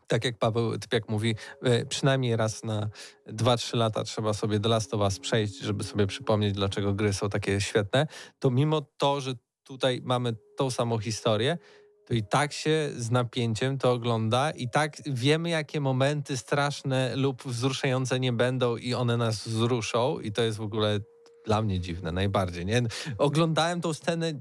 tak 0.07 0.25
jak 0.25 0.37
Paweł 0.37 0.77
Typiak 0.77 1.09
mówi, 1.09 1.35
e, 1.63 1.85
przynajmniej 1.85 2.35
raz 2.35 2.63
na 2.63 2.89
2-3 3.27 3.77
lata 3.77 4.03
trzeba 4.03 4.33
sobie 4.33 4.59
The 4.59 4.69
Last 4.69 4.93
of 4.93 5.01
Us 5.01 5.19
przejść, 5.19 5.59
żeby 5.59 5.83
sobie 5.83 6.07
przypomnieć, 6.07 6.53
dlaczego 6.53 6.93
gry 6.93 7.13
są 7.13 7.29
takie 7.29 7.61
świetne, 7.61 8.07
to 8.39 8.51
mimo 8.51 8.81
to, 8.97 9.21
że 9.21 9.33
tutaj 9.63 10.01
mamy 10.03 10.35
tą 10.57 10.71
samą 10.71 10.97
historię, 10.97 11.57
to 12.05 12.13
i 12.13 12.23
tak 12.23 12.53
się 12.53 12.89
z 12.97 13.11
napięciem 13.11 13.77
to 13.77 13.91
ogląda 13.91 14.51
i 14.51 14.69
tak 14.69 14.97
wiemy, 15.05 15.49
jakie 15.49 15.79
momenty 15.79 16.37
straszne 16.37 17.15
lub 17.15 17.43
wzruszające 17.43 18.19
nie 18.19 18.33
będą 18.33 18.77
i 18.77 18.93
one 18.93 19.17
nas 19.17 19.47
wzruszą 19.47 20.19
i 20.19 20.31
to 20.31 20.41
jest 20.41 20.57
w 20.57 20.61
ogóle 20.61 20.99
dla 21.45 21.61
mnie 21.61 21.79
dziwne 21.79 22.11
najbardziej. 22.11 22.65
Nie? 22.65 22.81
Oglądałem 23.17 23.81
tą 23.81 23.93
scenę 23.93 24.33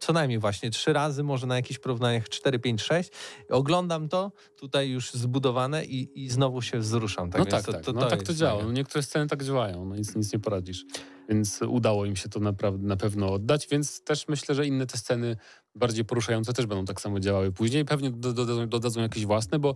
co 0.00 0.12
najmniej 0.12 0.38
właśnie 0.38 0.70
trzy 0.70 0.92
razy, 0.92 1.22
może 1.22 1.46
na 1.46 1.56
jakichś 1.56 1.78
porównaniach 1.78 2.28
4, 2.28 2.58
5, 2.58 2.82
6. 2.82 3.10
Oglądam 3.50 4.08
to 4.08 4.32
tutaj 4.56 4.90
już 4.90 5.12
zbudowane 5.12 5.84
i, 5.84 6.24
i 6.24 6.28
znowu 6.28 6.62
się 6.62 6.78
wzruszam. 6.78 7.30
Tak 7.30 7.38
no 7.38 7.46
tak, 7.46 7.64
to, 7.64 7.72
tak. 7.72 7.84
to, 7.84 7.92
no 7.92 8.00
to 8.00 8.06
tak 8.06 8.22
to 8.22 8.34
działa. 8.34 8.62
No 8.62 8.72
niektóre 8.72 9.02
sceny 9.02 9.26
tak 9.26 9.44
działają, 9.44 9.84
no 9.84 9.96
nic, 9.96 10.16
nic 10.16 10.32
nie 10.32 10.38
poradzisz. 10.38 10.84
Więc 11.28 11.60
udało 11.68 12.04
im 12.04 12.16
się 12.16 12.28
to 12.28 12.40
naprawdę 12.40 12.86
na 12.86 12.96
pewno 12.96 13.32
oddać, 13.32 13.68
więc 13.70 14.04
też 14.04 14.28
myślę, 14.28 14.54
że 14.54 14.66
inne 14.66 14.86
te 14.86 14.98
sceny 14.98 15.36
bardziej 15.74 16.04
poruszające 16.04 16.52
też 16.52 16.66
będą 16.66 16.84
tak 16.84 17.00
samo 17.00 17.20
działały 17.20 17.52
później. 17.52 17.84
Pewnie 17.84 18.10
do- 18.10 18.32
dodadzą, 18.32 18.68
dodadzą 18.68 19.00
jakieś 19.00 19.26
własne, 19.26 19.58
bo 19.58 19.74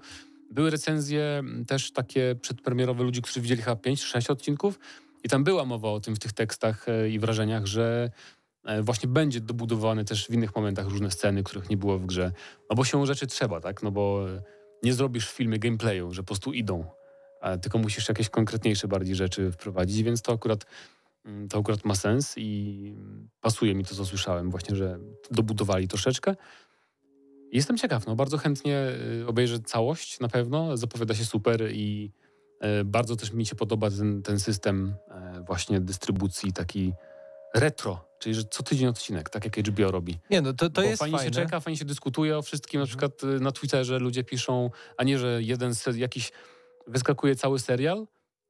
były 0.51 0.71
recenzje 0.71 1.23
mm, 1.23 1.65
też 1.65 1.93
takie 1.93 2.35
przedpremierowe 2.41 3.05
ludzi, 3.05 3.23
którzy 3.23 3.41
widzieli 3.41 3.63
chyba 3.63 3.77
5-6 3.77 4.33
odcinków 4.33 4.79
i 5.25 5.29
tam 5.29 5.45
była 5.45 5.65
mowa 5.65 5.89
o 5.89 6.01
tym 6.01 6.17
w 6.17 6.19
tych 6.19 6.33
tekstach 6.33 6.89
e, 6.89 7.11
i 7.11 7.19
wrażeniach, 7.19 7.67
że 7.67 8.11
właśnie 8.83 9.09
będzie 9.09 9.41
dobudowane 9.41 10.05
też 10.05 10.27
w 10.27 10.31
innych 10.31 10.57
momentach 10.57 10.87
różne 10.87 11.11
sceny, 11.11 11.43
których 11.43 11.71
nie 11.71 11.77
było 11.77 11.99
w 11.99 12.07
grze. 12.07 12.33
No 12.71 12.77
bo 12.77 12.85
się 12.85 13.07
rzeczy 13.07 13.27
trzeba, 13.27 13.61
tak? 13.61 13.83
No 13.83 13.91
bo 13.91 14.31
e, 14.31 14.43
nie 14.83 14.95
zrobisz 14.95 15.29
w 15.31 15.33
filmie 15.33 15.59
gameplayu, 15.59 16.13
że 16.13 16.23
po 16.23 16.27
prostu 16.27 16.53
idą, 16.53 16.85
tylko 17.63 17.79
musisz 17.79 18.09
jakieś 18.09 18.29
konkretniejsze 18.29 18.89
bardziej 18.89 19.15
rzeczy 19.15 19.53
wprowadzić, 19.53 20.03
więc 20.03 20.23
to 20.23 20.33
akurat, 20.33 20.67
mm, 21.25 21.49
to 21.49 21.59
akurat 21.59 21.85
ma 21.85 21.95
sens 21.95 22.35
i 22.37 22.81
mm, 22.97 23.29
pasuje 23.41 23.75
mi 23.75 23.85
to, 23.85 23.95
co 23.95 24.05
słyszałem, 24.05 24.51
właśnie, 24.51 24.77
że 24.77 24.99
dobudowali 25.31 25.89
troszeczkę. 25.89 26.35
Jestem 27.53 27.79
ciekaw, 27.79 28.07
no 28.07 28.17
bardzo 28.17 28.39
chętnie 28.39 28.89
y, 29.23 29.27
obejrzę 29.27 29.61
całość 29.61 30.21
na 30.21 30.29
pewno, 30.29 30.77
zapowiada 30.77 31.15
się 31.15 31.25
super 31.25 31.71
i 31.73 32.13
e, 32.61 32.85
bardzo 32.85 33.17
też 33.17 33.33
mi 33.33 33.47
się 33.47 33.55
podoba 33.57 33.91
ten, 33.91 34.23
ten 34.23 34.41
system 34.41 34.95
e, 35.11 35.45
właśnie 35.47 35.81
dystrybucji 35.81 36.53
taki 36.53 36.93
retro, 37.55 38.09
czyli 38.25 38.35
że 38.35 38.45
co 38.45 38.63
tydzień 38.63 38.89
odcinek, 38.89 39.31
tak 39.31 39.45
jak 39.45 39.69
HBO 39.69 39.91
robi. 39.91 40.19
Nie, 40.31 40.41
no 40.41 40.53
to, 40.53 40.71
to 40.71 40.81
Bo 40.83 40.89
jest 40.89 40.99
fajnie 41.01 41.17
fajne. 41.19 41.33
się 41.35 41.41
czeka, 41.43 41.61
fajnie 41.61 41.77
się 41.79 41.85
dyskutuje 41.85 42.39
o 42.39 42.43
wszystkim. 42.43 42.81
Na 42.81 42.85
Mhm. 42.85 42.89
przykład 43.11 43.25
y, 43.37 43.41
na 43.41 43.53
Twitterze 43.53 43.99
ludzie 43.99 44.25
piszą, 44.25 44.71
a 44.97 45.05
nie, 45.05 45.19
że 45.19 45.43
jeden 45.43 45.73
jakiś 45.97 46.33
wyskakuje 46.87 47.37
cały 47.37 47.59
serial, 47.59 48.07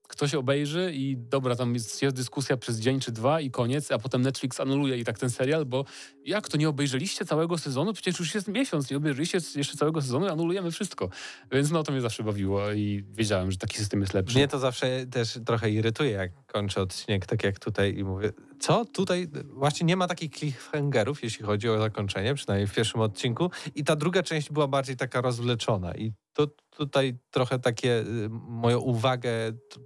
ktoś 0.09 0.35
obejrzy 0.35 0.93
i 0.95 1.17
dobra, 1.17 1.57
tam 1.57 1.75
jest, 1.75 2.03
jest 2.03 2.17
dyskusja 2.17 2.57
przez 2.57 2.81
dzień 2.81 3.01
czy 3.01 3.13
dwa 3.13 3.41
i 3.41 3.51
koniec, 3.51 3.91
a 3.91 3.99
potem 3.99 4.23
Netflix 4.23 4.61
anuluje 4.61 4.99
i 4.99 5.05
tak 5.05 5.19
ten 5.19 5.31
serial, 5.31 5.67
bo 5.67 5.85
jak 6.25 6.49
to 6.49 6.57
nie 6.57 6.69
obejrzeliście 6.69 7.25
całego 7.25 7.59
sezonu? 7.59 7.93
Przecież 7.93 8.19
już 8.19 8.35
jest 8.35 8.49
miesiąc, 8.49 8.91
nie 8.91 8.97
obejrzeliście 8.97 9.39
jeszcze 9.57 9.77
całego 9.77 10.03
sezonu, 10.03 10.27
anulujemy 10.29 10.71
wszystko. 10.71 11.09
Więc 11.53 11.71
no 11.71 11.83
to 11.83 11.93
mnie 11.93 12.01
zawsze 12.01 12.23
bawiło 12.23 12.73
i 12.73 13.05
wiedziałem, 13.13 13.51
że 13.51 13.57
taki 13.59 13.79
system 13.79 14.01
jest 14.01 14.15
lepszy. 14.15 14.37
Mnie 14.39 14.49
to 14.49 14.59
zawsze 14.59 15.07
też 15.07 15.39
trochę 15.47 15.71
irytuje, 15.71 16.11
jak 16.11 16.33
kończę 16.47 16.81
odcinek, 16.81 17.27
tak 17.27 17.45
jak 17.45 17.59
tutaj 17.59 17.99
i 17.99 18.05
mówię, 18.05 18.33
co 18.61 18.85
tutaj, 18.85 19.29
właśnie 19.45 19.87
nie 19.87 19.97
ma 19.97 20.07
takich 20.09 20.31
cliffhangerów, 20.31 21.23
jeśli 21.23 21.45
chodzi 21.45 21.69
o 21.69 21.79
zakończenie, 21.79 22.35
przynajmniej 22.35 22.67
w 22.67 22.75
pierwszym 22.75 23.01
odcinku 23.01 23.51
i 23.75 23.85
ta 23.85 23.97
druga 23.97 24.23
część 24.23 24.51
była 24.51 24.69
bardziej 24.69 24.97
taka 24.97 25.21
rozwleczona 25.21 25.95
i 25.95 26.13
to 26.33 26.47
tutaj 26.71 27.19
trochę 27.31 27.59
takie, 27.59 28.01
y, 28.01 28.29
moją 28.31 28.79
uwagę 28.79 29.31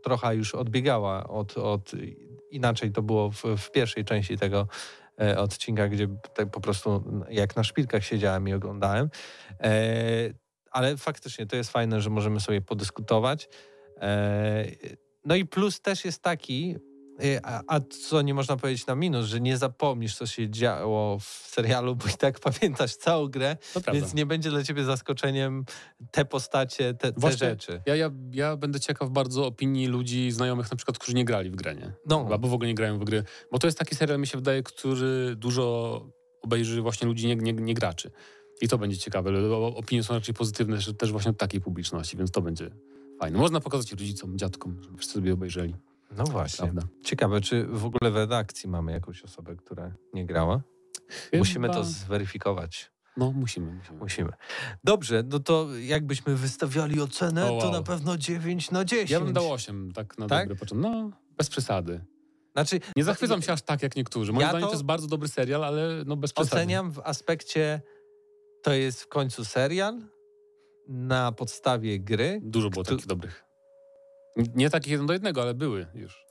trochę 0.03 0.37
już 0.37 0.55
odbiegała 0.55 1.29
od, 1.29 1.59
od 1.59 1.93
inaczej 2.51 2.93
to 2.93 3.03
było 3.03 3.31
w, 3.31 3.43
w 3.57 3.71
pierwszej 3.71 4.05
części 4.05 4.39
tego 4.39 4.69
e, 5.21 5.39
odcinka, 5.39 5.89
gdzie 5.89 6.09
tak 6.35 6.51
po 6.51 6.61
prostu 6.61 7.05
jak 7.31 7.57
na 7.57 7.65
szpilkach 7.65 8.05
siedziałem 8.05 8.49
i 8.49 8.53
oglądałem. 8.53 9.11
E, 9.61 9.71
ale 10.71 10.97
faktycznie 10.97 11.47
to 11.47 11.57
jest 11.57 11.71
fajne, 11.71 12.01
że 12.01 12.11
możemy 12.11 12.41
sobie 12.41 12.61
podyskutować. 12.61 13.49
E, 14.01 14.65
No 15.25 15.35
i 15.35 15.45
plus 15.47 15.81
też 15.81 16.05
jest 16.05 16.23
taki, 16.23 16.77
a, 17.43 17.63
a 17.67 17.81
co 17.81 18.23
nie 18.23 18.35
można 18.35 18.57
powiedzieć 18.57 18.87
na 18.87 18.95
minus, 18.95 19.27
że 19.27 19.41
nie 19.41 19.57
zapomnisz, 19.57 20.17
co 20.17 20.27
się 20.27 20.51
działo 20.51 21.19
w 21.19 21.25
serialu, 21.25 21.97
bo 21.97 22.05
i 22.07 22.17
tak 22.19 22.41
pamiętasz 22.51 22.97
całą 22.97 23.29
grę, 23.29 23.57
to 23.75 23.81
prawda. 23.81 24.01
więc 24.01 24.15
nie 24.15 24.27
będzie 24.27 24.51
dla 24.51 24.65
ciebie 24.65 24.85
zaskoczeniem 24.85 25.65
te 26.11 26.25
postacie, 26.25 26.95
te, 26.95 27.13
te 27.13 27.33
rzeczy. 27.33 27.83
Ja, 27.87 27.97
ja, 27.97 28.11
ja 28.31 28.57
będę 28.57 28.81
ciekaw 28.81 29.11
bardzo 29.11 29.47
opinii 29.47 29.87
ludzi, 29.87 30.31
znajomych 30.31 30.71
na 30.71 30.77
przykład, 30.77 30.99
którzy 30.99 31.15
nie 31.17 31.25
grali 31.25 31.51
w 31.51 31.57
grę, 31.57 31.75
nie? 31.75 31.93
No, 32.07 32.29
Albo 32.33 32.49
w 32.49 32.55
ogóle 32.55 32.69
nie 32.69 32.75
grają 32.75 32.99
w 32.99 33.05
gry. 33.05 33.25
Bo 33.53 33.59
to 33.59 33.67
jest 33.67 33.79
taki 33.79 33.95
serial, 33.95 34.19
mi 34.21 34.27
się 34.27 34.39
wydaje, 34.39 34.63
który 34.63 35.37
dużo 35.37 36.07
obejrzy 36.43 36.83
właśnie 36.83 37.09
ludzi 37.09 37.27
nie, 37.27 37.37
nie, 37.37 37.53
nie 37.53 37.75
graczy. 37.75 38.11
I 38.61 38.69
to 38.69 38.79
będzie 38.79 38.97
ciekawe. 38.99 39.31
ale 39.31 39.49
o- 39.49 39.77
Opinie 39.77 40.03
są 40.03 40.15
raczej 40.15 40.35
pozytywne 40.35 40.79
też 40.99 41.13
właśnie 41.13 41.31
od 41.31 41.39
takiej 41.39 41.61
publiczności, 41.61 42.17
więc 42.17 42.31
to 42.31 42.43
będzie 42.43 42.71
fajne. 43.21 43.39
Można 43.39 43.61
pokazać 43.61 43.91
rodzicom, 43.91 44.39
dziadkom, 44.39 44.83
żeby 44.83 44.97
wszyscy 44.97 45.15
sobie 45.15 45.33
obejrzeli. 45.33 45.75
No 46.17 46.25
właśnie. 46.25 46.63
Prawda. 46.63 46.83
Ciekawe, 47.05 47.41
czy 47.41 47.65
w 47.67 47.85
ogóle 47.85 48.11
w 48.11 48.17
redakcji 48.17 48.69
mamy 48.69 48.93
jakąś 48.93 49.23
osobę, 49.23 49.57
która 49.57 49.95
nie 50.15 50.27
grała? 50.27 50.63
Musimy 51.33 51.69
to 51.69 51.73
Chyba- 51.75 51.85
zweryfikować. 51.85 52.93
No, 53.17 53.33
musimy, 53.33 53.73
musimy. 53.73 53.99
Musimy. 53.99 54.31
Dobrze, 54.85 55.23
no 55.27 55.39
to 55.41 55.67
jakbyśmy 55.81 56.37
wystawiali 56.37 57.01
ocenę, 57.01 57.45
O, 57.45 57.49
to 57.61 57.65
wow. 57.67 57.73
na 57.73 57.83
pewno 57.83 58.17
9 58.19 58.71
na 58.71 58.85
10. 58.85 59.11
Ja 59.11 59.21
bym 59.21 59.33
dał 59.33 59.53
8, 59.53 59.93
tak 59.93 60.19
na 60.19 60.27
Tak? 60.27 60.49
dobry 60.49 60.57
początek. 60.61 60.91
No, 60.93 61.11
bez 61.37 61.49
przesady. 61.49 62.05
Znaczy, 62.53 62.81
Nie 62.97 63.05
zachwycam 63.05 63.43
się 63.43 63.53
aż 63.53 63.63
tak 63.63 63.83
jak 63.83 63.97
niektórzy. 63.97 64.33
Moim 64.33 64.41
Ja 64.43 64.49
zdaniem 64.49 64.63
to- 64.63 64.67
to 64.71 64.75
jest 64.75 64.85
bardzo 64.85 65.07
dobry 65.07 65.29
serial, 65.29 65.65
ale 65.65 66.03
no 66.07 66.17
bez 66.17 66.33
przesady. 66.33 66.57
Oceniam 66.57 66.93
w 66.93 66.99
aspekcie, 67.05 67.81
to 68.63 68.73
jest 68.73 69.03
w 69.03 69.09
końcu 69.09 69.45
serial 69.45 70.01
na 70.89 71.33
podstawie 71.33 72.01
gry. 72.01 72.41
Dużo 72.43 72.71
było 72.71 72.85
takich 72.85 73.07
dobrych. 73.07 73.45
Nie 74.55 74.71
takich 74.71 74.91
jeden 74.93 75.07
do 75.07 75.13
jednego, 75.13 75.43
ale 75.43 75.55
były 75.55 75.87
już. 75.95 76.27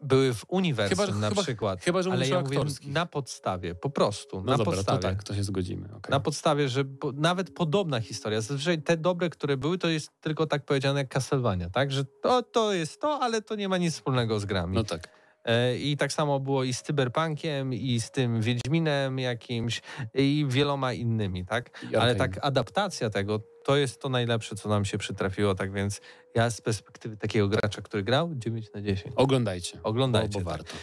Były 0.00 0.34
w 0.34 0.44
uniwersum 0.48 1.06
Chyba, 1.06 1.18
na 1.18 1.28
chyba, 1.28 1.42
przykład. 1.42 1.80
chyba, 1.84 2.02
że 2.02 2.12
ale 2.12 2.28
ja 2.28 2.40
mówię 2.40 2.60
na 2.86 3.06
podstawie, 3.06 3.74
po 3.74 3.90
prostu, 3.90 4.36
No 4.36 4.52
na 4.52 4.56
dobra, 4.56 4.72
podstawie. 4.72 4.98
to 4.98 5.02
tak, 5.08 5.22
to 5.24 5.34
się 5.34 5.44
zgodzimy. 5.44 5.86
okej. 5.86 6.10
Na 6.10 6.20
podstawie, 6.20 6.68
że 6.68 6.84
po, 6.84 7.12
nawet 7.12 7.54
podobna 7.54 8.00
historia. 8.00 8.40
Zazwyczaj 8.40 8.82
te 8.82 8.96
dobre, 8.96 9.30
które 9.30 9.56
były, 9.56 9.78
to 9.78 9.88
jest 9.88 10.10
tylko 10.20 10.46
tak 10.46 10.64
powiedziane 10.64 11.00
jak 11.00 11.08
Castlevania, 11.08 11.70
tak? 11.70 11.92
Że 11.92 12.04
to, 12.04 12.42
to 12.42 12.72
jest 12.72 13.00
to, 13.00 13.18
ale 13.22 13.42
to 13.42 13.54
nie 13.54 13.68
ma 13.68 13.78
nic 13.78 13.94
wspólnego 13.94 14.40
z 14.40 14.44
grami. 14.44 14.74
No 14.74 14.84
tak. 14.84 15.08
E, 15.46 15.76
I 15.78 15.96
tak 15.96 16.12
samo 16.12 16.40
było 16.40 16.64
i 16.64 16.74
z 16.74 16.82
Cyberpunkiem, 16.82 17.74
i 17.74 18.00
z 18.00 18.10
tym 18.10 18.40
Wiedźminem 18.40 19.18
jakimś, 19.18 19.82
i 20.14 20.46
wieloma 20.48 20.92
innymi, 20.92 21.46
tak? 21.46 21.84
Ale 22.00 22.14
tak 22.14 22.38
adaptacja 22.42 23.10
tego, 23.10 23.40
to 23.64 23.76
jest 23.76 24.00
to 24.00 24.08
najlepsze, 24.08 24.56
co 24.56 24.68
nam 24.68 24.84
się 24.84 24.98
przytrafiło, 24.98 25.54
tak 25.54 25.72
więc 25.72 26.00
ja 26.34 26.50
z 26.50 26.60
perspektywy 26.60 27.16
takiego 27.16 27.48
gracza, 27.48 27.82
który 27.82 28.02
grał, 28.02 28.30
9 28.34 28.72
na 28.72 28.82
10. 28.82 29.14
Oglądajcie. 29.16 29.78
Oglądajcie, 29.82 30.38
Bo, 30.38 30.44
bo 30.44 30.50
tak. 30.50 30.58
warto. 30.58 30.74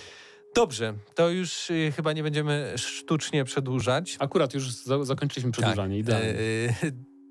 Dobrze, 0.55 0.93
to 1.15 1.29
już 1.29 1.69
y, 1.69 1.93
chyba 1.95 2.13
nie 2.13 2.23
będziemy 2.23 2.73
sztucznie 2.77 3.43
przedłużać. 3.43 4.15
Akurat 4.19 4.53
już 4.53 4.71
za, 4.71 5.05
zakończyliśmy 5.05 5.51
przedłużanie. 5.51 5.97
Idealnie. 5.97 6.29
E, 6.29 6.33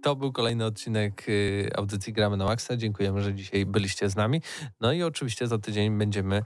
To 0.03 0.16
był 0.16 0.33
kolejny 0.33 0.64
odcinek 0.64 1.28
y, 1.28 1.70
audycji 1.74 2.12
Gramy 2.12 2.37
na 2.37 2.45
Maxa. 2.45 2.76
Dziękujemy, 2.76 3.22
że 3.22 3.35
dzisiaj 3.35 3.66
byliście 3.66 4.09
z 4.09 4.16
nami. 4.16 4.43
No 4.80 4.93
i 4.93 5.03
oczywiście 5.03 5.47
za 5.47 5.59
tydzień 5.59 5.99
będziemy 5.99 6.43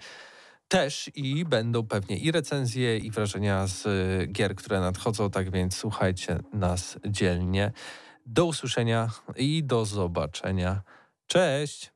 też 0.69 1.11
i 1.15 1.45
będą 1.45 1.87
pewnie 1.87 2.17
i 2.17 2.33
recenzje, 2.33 2.99
i 2.99 3.11
wrażenia 3.11 3.67
z 3.67 3.87
y, 3.87 4.27
gier, 4.33 4.55
które 4.55 4.81
nadchodzą, 4.81 5.31
tak 5.31 5.51
więc 5.51 5.77
słuchajcie 5.77 6.39
nas 6.53 6.99
dzielnie. 7.07 7.73
Do 8.27 8.45
usłyszenia 8.45 9.11
i 9.37 9.65
do 9.65 9.85
zobaczenia. 9.85 10.83
Cześć! 11.27 11.96